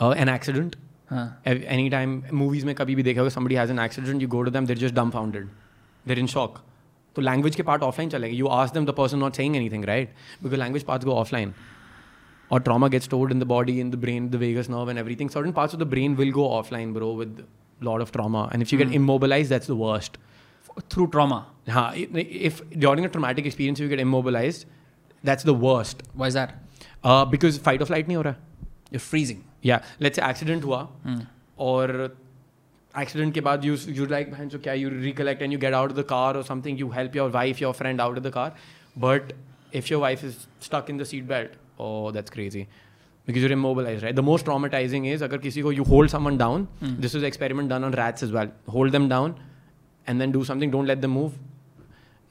[0.00, 0.76] uh, an accident.
[1.10, 4.42] हाँ Ev- Anytime movies में कभी भी देखा होगा somebody has an accident, you go
[4.44, 5.48] to them, they're just dumbfounded.
[6.06, 6.60] They're in shock.
[7.16, 8.36] तो language के part offline चलेंगे.
[8.38, 10.10] You ask them, the person not saying anything, right?
[10.42, 11.52] Because language parts go offline.
[12.50, 15.30] Or trauma gets stored in the body, in the brain, the vagus nerve, and everything.
[15.36, 18.48] Certain parts of the brain will go offline, bro, with a lot of trauma.
[18.52, 20.18] And if you get immobilized, that's the worst.
[20.92, 21.36] through trauma
[21.74, 24.64] हाँ, i- if during a traumatic experience you get immobilized,
[25.28, 26.02] that's the worst.
[26.22, 26.52] why is that
[27.03, 28.35] Because fight or flight नहीं हो रहा।
[28.93, 31.21] है freezing या let's accident हुआ hmm.
[31.59, 32.17] और
[32.99, 35.91] accident के बाद यू यू लाइक बहन जो क्या you recollect and you get out
[35.91, 38.55] the car और something you help your wife your friend out of the car
[38.97, 39.33] but
[39.73, 42.61] if your wife is stuck in the seat belt oh that's crazy
[43.27, 46.67] because you're immobilise right the most traumatising is अगर किसी को you hold someone down
[46.83, 49.35] this is experiment done on rats is well hold them down
[50.09, 51.33] and then do something don't let the move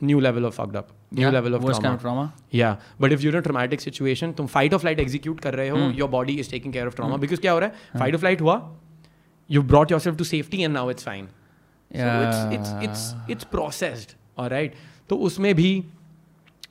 [0.03, 0.83] new level of fucked
[1.15, 5.01] new level of trauma yeah but if you do traumatic situation तुम fight of flight
[5.01, 7.69] execute कर रहे हो your body is taking care of trauma because क्या हो रहा
[7.69, 7.99] है?
[7.99, 8.77] Fight of flight हुआ
[9.51, 11.29] you brought yourself to safety and now it's fine
[13.31, 14.75] it's processed और राइट
[15.09, 15.85] तो उसमें भी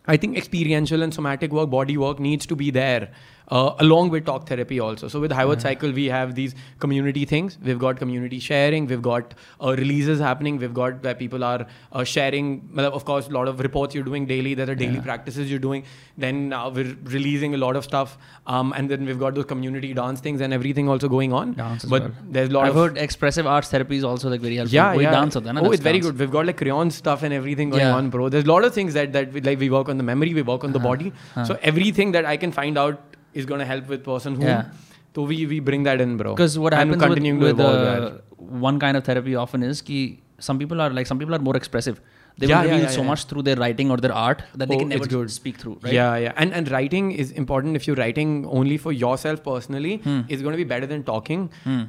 [0.09, 3.07] I think experiential and somatic work body work needs to be there
[3.51, 5.07] uh, along with talk therapy also.
[5.07, 5.67] So with Hyward mm-hmm.
[5.67, 7.57] Cycle, we have these community things.
[7.61, 8.87] We've got community sharing.
[8.87, 10.57] We've got uh, releases happening.
[10.57, 12.69] We've got where people are uh, sharing.
[12.77, 14.53] Of course, a lot of reports you're doing daily.
[14.53, 15.01] There are daily yeah.
[15.01, 15.83] practices you're doing.
[16.17, 18.17] Then we're releasing a lot of stuff.
[18.47, 21.53] Um, and then we've got those community dance things and everything also going on.
[21.53, 22.11] Dance but well.
[22.23, 24.75] there's a lot I've heard expressive arts therapy is also like very helpful.
[24.75, 25.11] Yeah, yeah.
[25.11, 25.79] Dance oh, it's dance.
[25.79, 26.17] very good.
[26.17, 27.95] We've got like crayon stuff and everything going yeah.
[27.95, 28.29] on, bro.
[28.29, 30.41] There's a lot of things that that we, like we work on the memory, we
[30.41, 30.79] work on uh-huh.
[30.79, 31.09] the body.
[31.09, 31.45] Uh-huh.
[31.45, 34.43] So everything that I can find out is gonna help with person who.
[34.43, 34.63] Yeah.
[35.15, 36.33] So we we bring that in, bro.
[36.35, 39.99] Because what happens with, continuing to with uh, one kind of therapy often is कि
[40.39, 41.99] some people are like some people are more expressive.
[42.41, 44.69] They Yeah, will yeah, reveal yeah, so much through their writing or their art that
[44.69, 45.31] they Oh, can never good.
[45.31, 45.73] speak through.
[45.87, 45.93] Right?
[45.95, 46.33] Yeah, yeah.
[46.43, 48.31] And and writing is important if you're writing
[48.61, 50.21] only for yourself personally, Hmm.
[50.29, 51.43] it's going to be better than talking.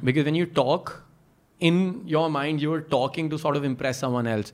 [0.09, 0.91] Because when you talk,
[1.71, 1.79] in
[2.17, 4.51] your mind, you're talking to sort of impress someone else.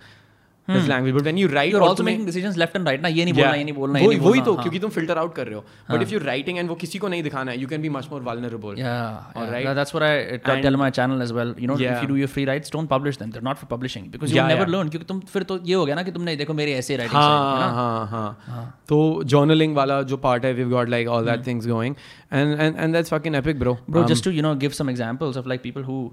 [0.69, 3.07] This language but when you write you are also making decisions left and right ना
[3.09, 5.55] ये नहीं बोलना ये नहीं बोलना ये वही तो क्योंकि तुम फ़िल्टर आउट कर रहे
[5.55, 5.63] हो.
[5.91, 8.07] But if you writing and वो किसी को नहीं दिखाना है you can be much
[8.11, 8.95] more vulnerable yeah
[9.37, 12.27] right that's what I tell my channel as well you know if you do your
[12.29, 15.05] free writes don't publish them they are not for publishing because you never learn क्योंकि
[15.07, 18.05] तुम फिर तो ये हो गया ना कि तुमने देखो मेरे ऐसे राइटिंग हाँ हाँ
[18.47, 21.95] हाँ तो जर्नलिंग वाला जो पार्ट है we have got like all that things going
[22.33, 25.37] and and and that's fucking epic bro bro just to you know give some examples
[25.37, 26.09] of like people who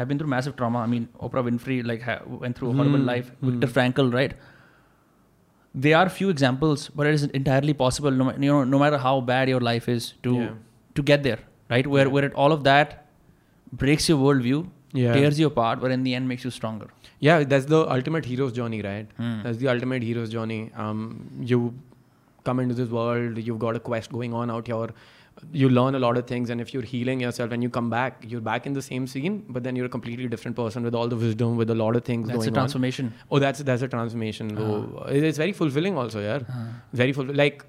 [0.00, 0.78] have been through massive trauma.
[0.80, 3.10] I mean, Oprah Winfrey like ha- went through a horrible Hmm.
[3.14, 3.30] life.
[3.50, 4.34] Viktor Frankl, right?
[5.74, 8.10] There are few examples, but it is entirely possible.
[8.10, 10.50] No, you know, no matter how bad your life is, to Yeah.
[10.94, 11.38] to get there,
[11.74, 11.86] right?
[11.96, 12.94] Where where it, all of that
[13.84, 14.60] breaks your worldview,
[15.00, 15.12] Yeah.
[15.18, 16.92] tears you apart, but in the end makes you stronger.
[17.26, 19.28] yeah that's the ultimate hero's journey right Hmm.
[19.44, 20.56] that's the ultimate hero's journey
[20.86, 20.98] um
[21.50, 21.60] you
[22.48, 24.88] come into this world you've got a quest going on out here
[25.52, 28.24] you learn a lot of things and if you're healing yourself and you come back
[28.26, 31.08] you're back in the same scene but then you're a completely different person with all
[31.08, 33.12] the wisdom with a lot of things that's going a transformation on.
[33.30, 35.04] oh that's that's a transformation uh-huh.
[35.04, 35.08] Ah.
[35.08, 36.64] it's very fulfilling also yeah uh-huh.
[36.92, 37.64] very full like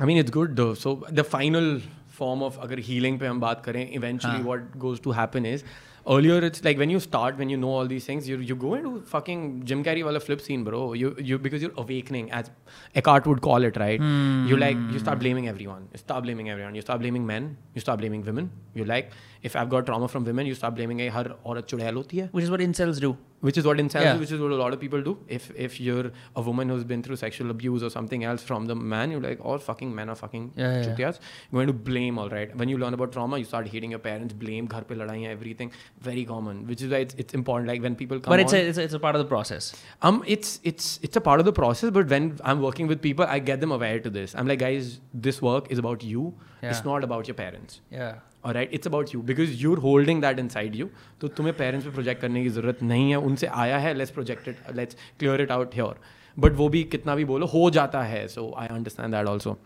[0.00, 3.64] i mean it's good though so the final form of agar healing pe hum baat
[3.68, 4.52] kare eventually uh-huh.
[4.52, 5.64] what goes to happen is
[6.08, 8.74] earlier it's like when you start when you know all these things you you go
[8.74, 10.92] into fucking Jim Carrey wala flip scene bro.
[10.92, 12.50] You you because you're awakening as
[12.94, 14.00] Eckhart would call it right?
[14.00, 14.48] Mm.
[14.48, 15.88] you like you start blaming everyone.
[15.92, 16.74] You start blaming everyone.
[16.74, 17.56] You start blaming men.
[17.74, 18.50] You start blaming women.
[18.74, 19.12] You like
[19.42, 22.28] if I've got trauma from women you start blaming a her a chudhail hoti hai.
[22.32, 23.16] Which is what incels do
[23.46, 24.16] which is what incels yeah.
[24.22, 25.12] which is what a lot of people do.
[25.36, 26.10] If if you're
[26.40, 29.44] a woman who's been through sexual abuse or something else from the man you're like
[29.52, 30.94] all fucking men are fucking yeah, yeah.
[30.98, 31.12] you're
[31.60, 32.56] going to blame all right.
[32.62, 35.72] When you learn about trauma you start hating your parents blame ghar pe ladaiyan everything.
[36.10, 38.60] Very common which is why it's, it's important like when people come but it's, on,
[38.60, 39.70] a, it's a, it's a part of the process.
[40.10, 43.26] Um it's it's it's a part of the process but when i'm working with people
[43.36, 44.34] i get them aware to this.
[44.34, 46.34] I'm like guys this work is about you.
[46.62, 46.70] Yeah.
[46.70, 47.80] it's not about your parents.
[47.90, 48.18] Yeah.
[48.44, 50.88] All right, it's about you because you're holding that inside you
[51.20, 53.16] तो तुम्हें parents पे project करने की ज़रूरत नहीं है.
[53.16, 55.94] उनसे आया है let's project it let's clear it out here
[56.36, 58.26] but वो भी कितना भी बोलो हो जाता है.
[58.28, 59.56] So I understand that also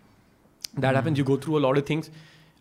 [0.78, 2.10] that happens you go through a lot of things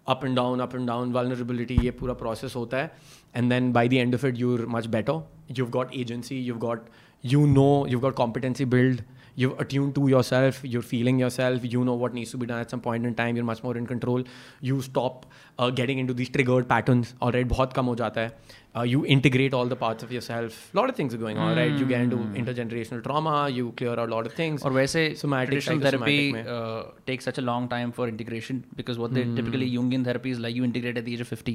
[0.08, 2.92] up and down up and down vulnerability ये पूरा प्रोसेस होता है.
[3.36, 5.22] And then by the end of it you're much better
[5.54, 6.36] you've got agency.
[6.48, 6.86] You've got
[7.26, 9.02] you know you got competency build.
[9.36, 12.70] you've attuned to yourself you're feeling yourself you know what needs to be done at
[12.70, 14.24] some point in time you're much more in control.
[14.62, 15.26] You stop
[15.60, 17.14] uh, getting into these triggered patterns.
[17.22, 18.32] All right bahut kam ho jata hai
[18.79, 21.57] uh, you integrate all the parts of yourself a lot of things are going on
[21.61, 25.05] right you get into intergenerational trauma you clear out a lot of things और वैसे
[25.23, 29.25] Somatic, traditional therapy psychosomatic uh, takes such a long time for integration because what they
[29.29, 29.37] Hmm.
[29.41, 31.55] typically Jungian therapy is like you integrate at the age of 50.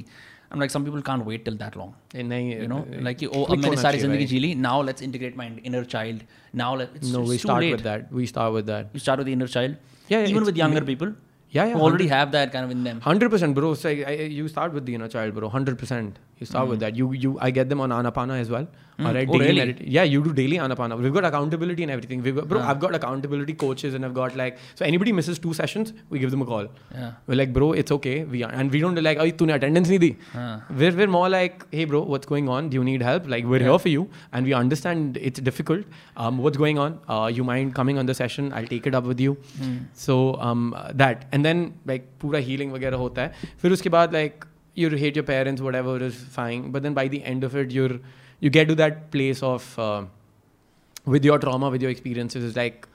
[0.54, 1.94] I'm like some people can't wait till that long.
[2.14, 4.24] Eh, नहीं You know, eh, like you, oh, quick अब मैंने होना सारी चाहिए, जिंदगी
[4.24, 4.32] right?
[4.34, 4.50] Ji Lee.
[4.66, 6.20] Now let's integrate my inner child.
[6.64, 7.74] Now let it's, no it's we too start late.
[7.76, 9.74] with that we start with that You start with the inner child.
[10.12, 11.14] Yeah, yeah, even it's with younger people
[11.56, 13.00] yeah yeah who already have that kind of in them.
[13.08, 13.68] Hundred percent, bro.
[13.82, 15.50] So I, I, you start with the inner child, bro.
[15.56, 16.18] Hundred percent.
[16.40, 16.96] You start with that.
[16.96, 18.66] You you I get them on Anapana as well.
[18.98, 19.60] All right, Oh, daily really?
[19.60, 20.96] medit- Yeah, you do daily Anapana.
[21.04, 22.22] We've got accountability and everything.
[22.26, 25.52] We've got, bro, I've got accountability coaches and I've got like so anybody misses two
[25.58, 26.68] sessions, we give them a call.
[26.94, 27.10] Yeah.
[27.26, 28.14] We're like, bro, it's okay.
[28.24, 30.10] We are, and we don't like, oh, तूने attendance नहीं दी.
[30.34, 30.48] हाँ.
[30.82, 32.68] We're we're more like, hey, bro, what's going on?
[32.74, 33.28] Do you need help?
[33.36, 35.84] Like, we're here for you, and we understand it's difficult.
[36.16, 36.98] Um, what's going on?
[37.08, 38.52] Uh, you mind coming on the session?
[38.60, 39.36] I'll take it up with you.
[40.08, 40.18] So
[40.50, 40.74] um,
[41.04, 41.64] that, and then
[41.94, 43.48] like पूरा healing वगैरह होता है.
[43.62, 46.70] फिर उसके बाद like you hate your parents, whatever is fine.
[46.70, 47.98] But then by the end of it, you're
[48.40, 50.04] you get to that place of uh,
[51.04, 52.86] with your trauma, with your experiences, it's like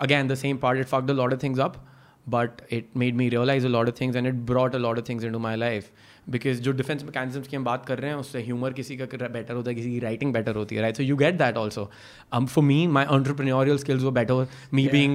[0.00, 0.78] again the same part.
[0.78, 1.78] It fucked a lot of things up,
[2.26, 5.04] but it made me realize a lot of things and it brought a lot of
[5.04, 5.90] things into my life.
[6.30, 9.54] Because जो defence mechanism की हम बात कर रहे हैं उससे humour किसी का बेटर
[9.54, 11.88] होता है किसी की राइटिंग बेटर होती है right so you get that also
[12.36, 14.38] um, for me my entrepreneurial skills were better
[14.78, 15.14] me being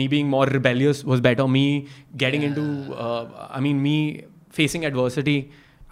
[0.00, 1.64] me being more rebellious was better me
[2.24, 2.66] getting into
[3.06, 3.22] uh,
[3.58, 3.96] i mean me
[4.55, 5.37] facing adversity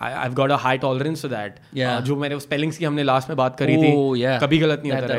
[0.01, 1.59] I got a high tolerance to that
[2.03, 3.91] जो मैंने spellings की हमने last में बात करी थी
[4.41, 5.13] कभी गलत नहीं होता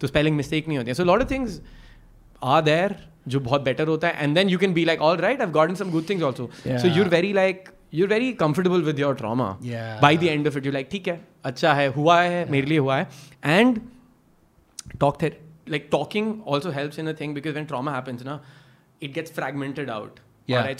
[0.00, 0.88] तो स्पेलिंग मिस्टेक नहीं होती.
[0.88, 1.60] है so lot of things
[2.44, 2.96] are there
[3.28, 5.74] जो बहुत बेटर होता है and then you can be like all right I in
[5.74, 9.46] some good things also so you're very like you're very comfortable with your trauma
[10.02, 12.78] by the end of it you like ठीक है अच्छा है हुआ है मेरे लिए
[12.78, 13.08] हुआ है.
[13.44, 13.80] And
[15.00, 15.32] talk the
[15.68, 18.40] like talking also help in a thing because when trauma happens ना
[19.02, 20.20] it gets fragmented out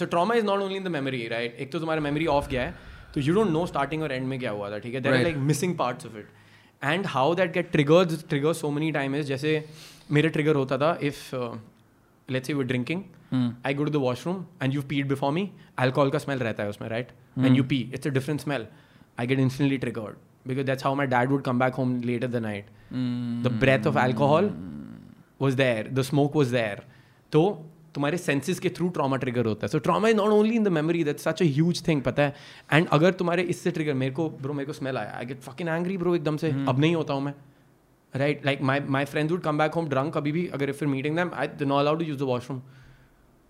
[0.07, 2.75] trauma is not only in the memory right एक तो तुम्हारा मेमोरी ऑफ़ गया है
[3.15, 5.01] तो यू डोंट नो स्टार्टिंग और end में क्या हुआ था ठीक है?
[5.01, 6.29] There are like missing parts of it
[6.83, 9.65] and how that get triggers trigger so many time is जैसे
[10.11, 11.35] मेरे ट्रिगर होता था if
[12.29, 13.03] let's you drinking
[13.67, 15.51] I go the washroom and you peed before me
[15.81, 18.67] alcohol का smell रहता है उसमें right and you pee it's a different smell
[19.21, 20.17] I get instantly triggered
[20.49, 22.67] because that's how my dad would come back home late the night
[23.45, 24.51] the breath of alcohol
[25.41, 26.83] was there the smoke was there
[27.33, 27.43] तो
[27.95, 29.69] तुम्हारे senses के through trauma trigger होता है.
[29.69, 32.35] So trauma is not only in the memory that such a huge thing पता है.
[32.73, 35.17] And अगर तुम्हारे इससे ट्रिगर मेरे को ब्रो मेरे को स्मेल आया.
[35.17, 36.51] I get fucking angry bro एकदम से.
[36.69, 37.35] अब नहीं होता हूँ मैं.
[38.13, 41.17] Right like my my friends would come back home drunk अभी भी अगर फिर meeting
[41.17, 42.63] them I not allowed to use the washroom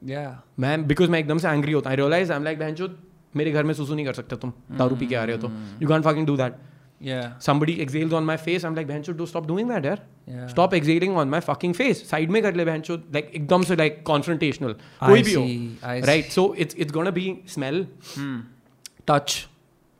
[0.02, 0.30] Yeah.
[0.60, 2.88] मैं बिकॉज़ मैं एकदम से एंग्री होता I realise I am like बहन जो
[3.36, 4.52] मेरे घर में सुसु नहीं कर सकते तुम.
[4.78, 5.50] दारू पी के आ रहे हो तो.
[5.82, 6.54] You can fucking do that
[7.02, 7.32] Yeah.
[7.38, 8.64] Somebody exhales on my face.
[8.64, 9.84] I'm like, Bencho, do stop doing that.
[10.26, 10.46] Yeah.
[10.46, 12.06] Stop exhaling on my fucking face.
[12.08, 13.02] Side me, kar le, Bencho.
[13.12, 14.76] Like, ekdam se like confrontational.
[15.00, 15.76] Koi see.
[15.82, 15.88] Ho.
[15.88, 16.24] Right.
[16.24, 16.30] See.
[16.30, 17.82] So it's it's gonna be smell,
[18.14, 18.40] hmm.
[19.06, 19.48] touch.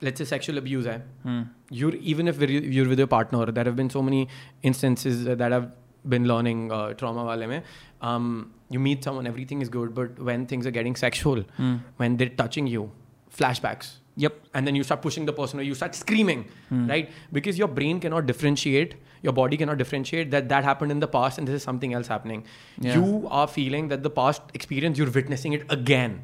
[0.01, 0.87] Let's say sexual abuse.
[0.87, 1.01] Hai.
[1.25, 1.43] Hmm.
[1.71, 4.29] You're even if you're with your partner, there have been so many
[4.63, 5.71] instances that I've
[6.09, 7.65] been learning uh, trauma wale mein.
[8.01, 11.77] Um, you meet someone, everything is good, but when things are getting sexual, hmm.
[11.97, 12.91] when they're touching you,
[13.37, 13.97] flashbacks.
[14.24, 14.38] Yep.
[14.60, 16.40] and then you start pushing the person or you start screaming
[16.70, 16.86] Hmm.
[16.92, 18.96] right because your brain cannot differentiate
[19.28, 22.10] your body cannot differentiate that that happened in the past and this is something else
[22.14, 22.42] happening
[22.86, 22.96] Yeah.
[22.98, 26.18] you are feeling that the past experience you're witnessing it again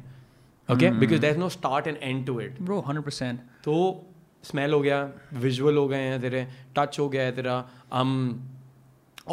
[0.68, 0.98] okay Hmm.
[1.04, 3.40] because there's no start and end to it Bro, 100%.
[3.68, 3.76] तो
[4.50, 4.98] smell हो गया
[5.46, 6.46] visual हो गए हैं तेरे
[6.78, 7.56] touch हो गया है तेरा
[8.02, 8.12] um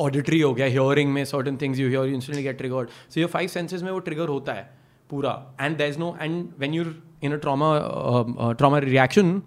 [0.06, 3.48] ऑडिटरी हो गया हियरिंग में certain things you hear instantly get triggered so your five
[3.60, 4.70] senses में वो ट्रिगर होता है
[5.10, 5.32] पूरा
[5.62, 9.41] and there is no end when your in a trauma trauma reaction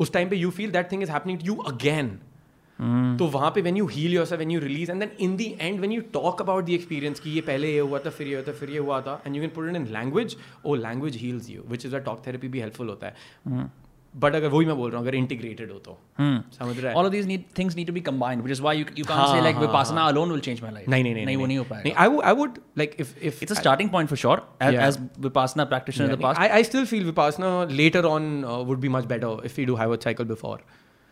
[0.00, 2.18] उस टाइम पे you feel that thing is happening you again
[3.18, 5.80] तो वहाँ पे when you heal your when you release and then in the end
[5.80, 8.42] when you talk about the experience कि ये पहले ये हुआ था, फिर ये हुआ
[8.42, 10.36] था, फिर ये हुआ था and you can put it in language
[10.66, 13.14] oh language heals you which is a talk therapy भी हेल्पफुल होता है.
[14.14, 16.94] बट अगर वही मैं बोल रहा हूँ अगर इंटीग्रेटेड हो तो। समझ रहा है?
[16.94, 19.42] All of need things need to be combined which is why you you can't say
[19.44, 22.08] like Vipassana alone will change my life नहीं नहीं नहीं वो नहीं। हो पाएगा। I
[22.08, 26.10] would I would like if if it's a starting point for sure as Vipassana practitioner
[26.10, 29.60] in the past I I still feel Vipassana later on would be much better if
[29.60, 30.64] you do have a cycle before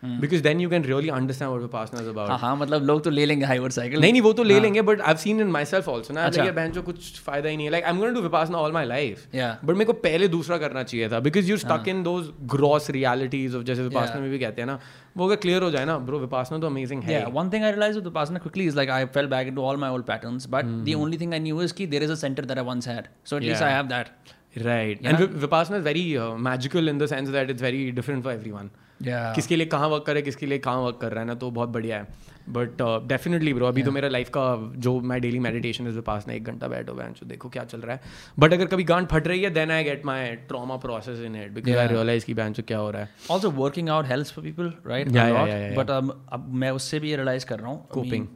[0.05, 3.45] because then you can really understand what your about हाँ मतलब लोग तो ले लेंगे
[3.47, 6.15] high worth cycle नहीं नहीं वो तो ले लेंगे but I seen in myself also
[6.15, 8.73] ना अच्छा। बहन जो कुछ फ़ायदा ही नहीं है। Like I am going Vipassana all
[8.73, 12.31] my life but मेरे को पहले दूसरा करना चाहिए था because you stuck in those
[12.55, 14.79] gross realities of जैसे विपासना में भी कहते हैं ना
[15.17, 17.99] वो अगर क्लियर हो जाए ना ब्रो विपासना तो अमेजिंग है one thing I realize
[18.01, 21.19] Vipassana quickly is like I fell back to all my old pattern but the only
[21.19, 23.63] thing I knew is की there is a center that I once had so at least
[23.63, 26.05] I have that right and Vipassana is very
[26.43, 28.71] magical in the sense that is very different for every one
[29.01, 29.35] Yeah.
[29.35, 31.69] किसके लिए कहाँ work करे किसके लिए कहाँ work कर रहा है ना तो बहुत
[31.69, 34.45] बढ़िया है बट डेफिनेटली ब्रो अभी तो मेरा लाइफ का
[34.77, 37.97] जो मैं डेली मेडिटेशन इज़ पास ना एक घंटा बैठो बैंच देखो क्या चल रहा
[37.97, 38.01] है
[38.39, 41.51] बट अगर कभी गांठ फट रही है then I get my trauma process in it
[41.53, 44.73] because I realize की बैंच क्या हो रहा है Also working out helps for people,
[44.93, 45.11] right?
[45.11, 45.49] Yeah, a yeah, lot.
[45.49, 47.89] yeah, yeah, But um, अब मैं उससे भी realize कर रहा हूँ.
[47.89, 48.13] Coping.
[48.13, 48.27] mean,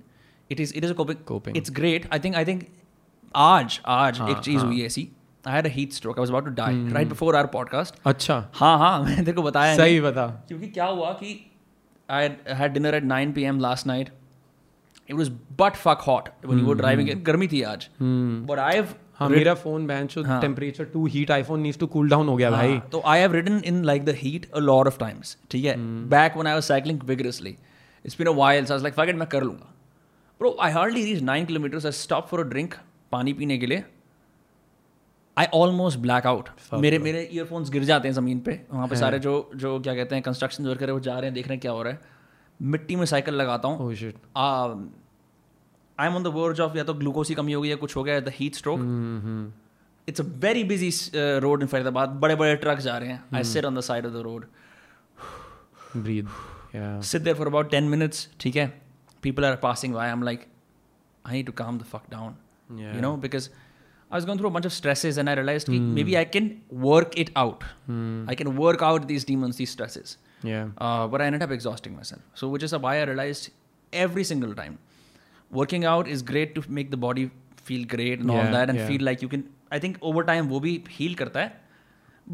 [0.50, 1.24] it is it is a coping.
[1.32, 1.62] Coping.
[1.62, 2.10] It's great.
[2.18, 2.64] I think
[3.34, 5.08] आज आज एक चीज़ हुई ऐसी.
[5.44, 6.18] I had a heat stroke.
[6.18, 8.00] I was about to die right before our podcast.
[8.06, 9.76] अच्छा हाँ हाँ मैंने तेरे को बताया.
[9.76, 11.36] सही बता क्योंकि क्या हुआ कि
[12.08, 13.60] I had, had dinner at 9 p.m.
[13.60, 14.10] last night.
[15.08, 15.28] It was
[15.60, 17.14] butt fuck hot when you were driving.
[17.24, 17.88] गर्मी थी आज.
[18.50, 22.36] But I've हाँ मेरा phone bench temperature to heat iPhone needs to cool down हो
[22.36, 25.36] गया भाई हाँ, तो I have ridden in like the heat a lot of times
[25.50, 25.74] ठीक है
[26.08, 27.50] back when I was cycling vigorously
[28.04, 29.68] it's been a while so I was like fuck it मैं कर लूँगा
[30.40, 32.74] bro I hardly reach 9 kilometres I stop for a drink
[33.12, 33.84] पानी पीने के लिए
[35.36, 39.18] I almost black out मेरे मेरे ईयरफोन्स गिर जाते हैं ज़मीन पे। वहाँ पे सारे
[39.18, 41.60] जो जो क्या कहते हैं कंस्ट्रक्शन वर्कर है वो जा रहे हैं देख रहे हैं
[41.60, 42.00] क्या हो रहा है।
[42.60, 43.94] मिट्टी में साइकिल लगाता हूँ।
[46.00, 47.96] I am on the verge of या तो ग्लूकोज की कमी हो गई या कुछ
[47.96, 48.80] हो गया the heat stroke
[50.08, 50.90] it's a very busy
[51.40, 54.12] road in Faridabad बड़े बड़े ट्रक जा रहे हैं। I sit on the side of
[54.12, 54.46] the road
[55.96, 56.28] breathe
[56.74, 58.80] या sit there for about 10 minutes ठीक है?
[59.26, 60.04] People are passing by.
[60.10, 60.44] I'm like
[61.24, 62.36] i need to calm the fuck down.
[62.70, 62.92] Yeah.
[62.96, 63.48] you know because
[64.11, 66.49] i was going through a bunch of stresses and i realized कि maybe i can
[66.89, 67.63] work it out
[68.33, 70.11] i can work out these demons these stresses
[70.51, 73.49] या uh, but i ended up exhausting myself so which is why i realized
[74.05, 74.77] every single time
[75.61, 77.25] working out is great to make the body
[77.69, 78.87] feel great and all Yeah, that and yeah.
[78.91, 79.43] feel like you can
[79.75, 81.53] i think over time वो भी heal करता है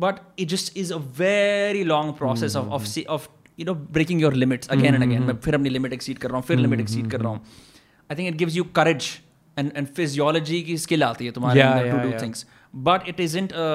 [0.06, 3.27] but it just is a very long process of of see- of
[3.61, 6.38] you know breaking your limits again and again मैं फिर अपनी limit exceed कर रहा
[6.43, 7.41] हूँ फिर limit exceed कर रहा हूँ
[8.14, 9.07] I think it gives you courage
[9.57, 12.23] and and physiology की skill आती है तुम्हारे अंदर to yeah, do yeah.
[12.24, 12.47] things.
[12.87, 13.69] But it isn't a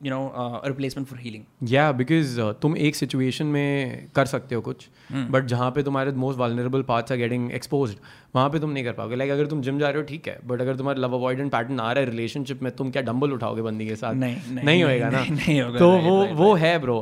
[0.00, 1.42] you know uh, a replacement for healing.
[1.72, 5.24] या बिकॉज़ तुम एक सिचुएशन में कर सकते हो कुछ Hmm.
[5.30, 7.94] बट जहाँ पे तुम्हारे most vulnerable parts are getting expose
[8.34, 9.16] वहाँ पे तुम नहीं कर पाओगे.
[9.16, 11.80] लाइक अगर तुम जिम जा रहे हो ठीक है बट अगर तुम्हारा लव अवॉइडेंट पैटर्न
[11.80, 14.14] आ रहा है रिलेशनशिप में तुम क्या डंबल उठाओगे बंदी के साथ?
[14.14, 15.24] नहीं, नहीं, होएगा ना?
[15.24, 17.00] नहीं, होगा, तो वो वो है bro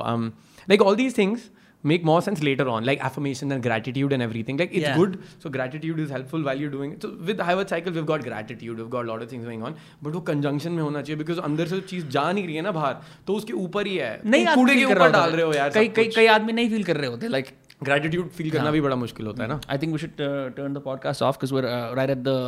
[0.70, 1.46] like all these things
[1.84, 4.96] make more sense later on like affirmation and gratitude and everything like it's Yeah.
[4.98, 8.24] good so gratitude is helpful while you're doing it so with Harvard cycle we've got
[8.26, 11.22] gratitude we've got a lot of things going on but वो conjunction में होना चाहिए
[11.22, 14.12] because अंदर से चीज़ जा नहीं रही है ना बाहर तो उसके ऊपर ही है
[14.26, 16.84] नहीं कूड़े के ऊपर डाल रहे हो है। यार कई कई। कई आदमी नहीं फील
[16.90, 17.48] कर रहे होते लाइक
[17.82, 20.74] ग्रेटिट्यूड फील करना भी बड़ा मुश्किल होता है ना I think we should uh, turn
[20.78, 22.38] the podcast off because we're uh, right at the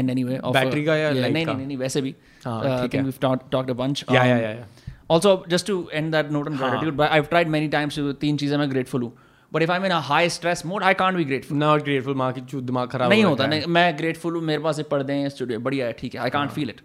[0.00, 0.38] end anyway.
[0.38, 1.52] Of, Battery का या yeah, नहीं का?
[1.52, 2.14] नहीं नहीं वैसे भी.
[2.44, 4.04] हाँ, Uh, है। we've talked talked a bunch.
[4.12, 4.66] या Um, या या
[5.10, 8.70] also just to end that note on gratitude I tried many times तीन चीज़ें मैं
[8.70, 9.12] ग्रेटफुल हूँ।
[9.52, 12.40] But if I mean high stress mode I can't be grateful not grateful माँ की
[12.40, 15.86] जो दिमाग खराब नहीं होता नहीं मैं ग्रेटफुल हूँ मेरे पास पढ़ दें स्टूडियो बढ़िया
[15.86, 16.80] है ठीक है I can't feel it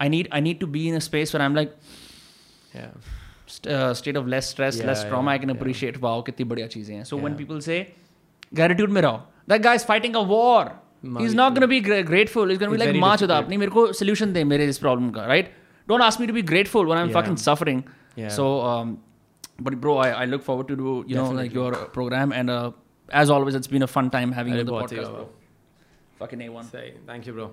[0.00, 1.74] I need I need to be in space for I am like
[3.50, 7.16] state of less stress less trauma I can appreciate wow कितनी बढ़िया चीज़ें हैं। सो
[7.18, 7.80] वन पीपल से
[8.54, 10.70] ग्रेटिट्यूड में रहो that guys fighting a war
[11.22, 14.44] is not gonna be grateful is gonna like माँ चुदा अपनी मेरे को सोल्यूशन दे
[14.44, 15.62] मेरे इस प्रॉब्लम का right right?
[15.88, 17.12] don't ask me to be grateful when I'm yeah.
[17.12, 17.86] fucking suffering.
[18.16, 18.28] Yeah.
[18.28, 19.02] So, um,
[19.58, 21.16] but bro, I, I look forward to do you Definitely.
[21.16, 22.72] know like your program and uh,
[23.10, 25.28] as always, it's been a fun time having you on the podcast, bro.
[26.18, 26.64] Fucking a one.
[27.06, 27.52] Thank you, bro.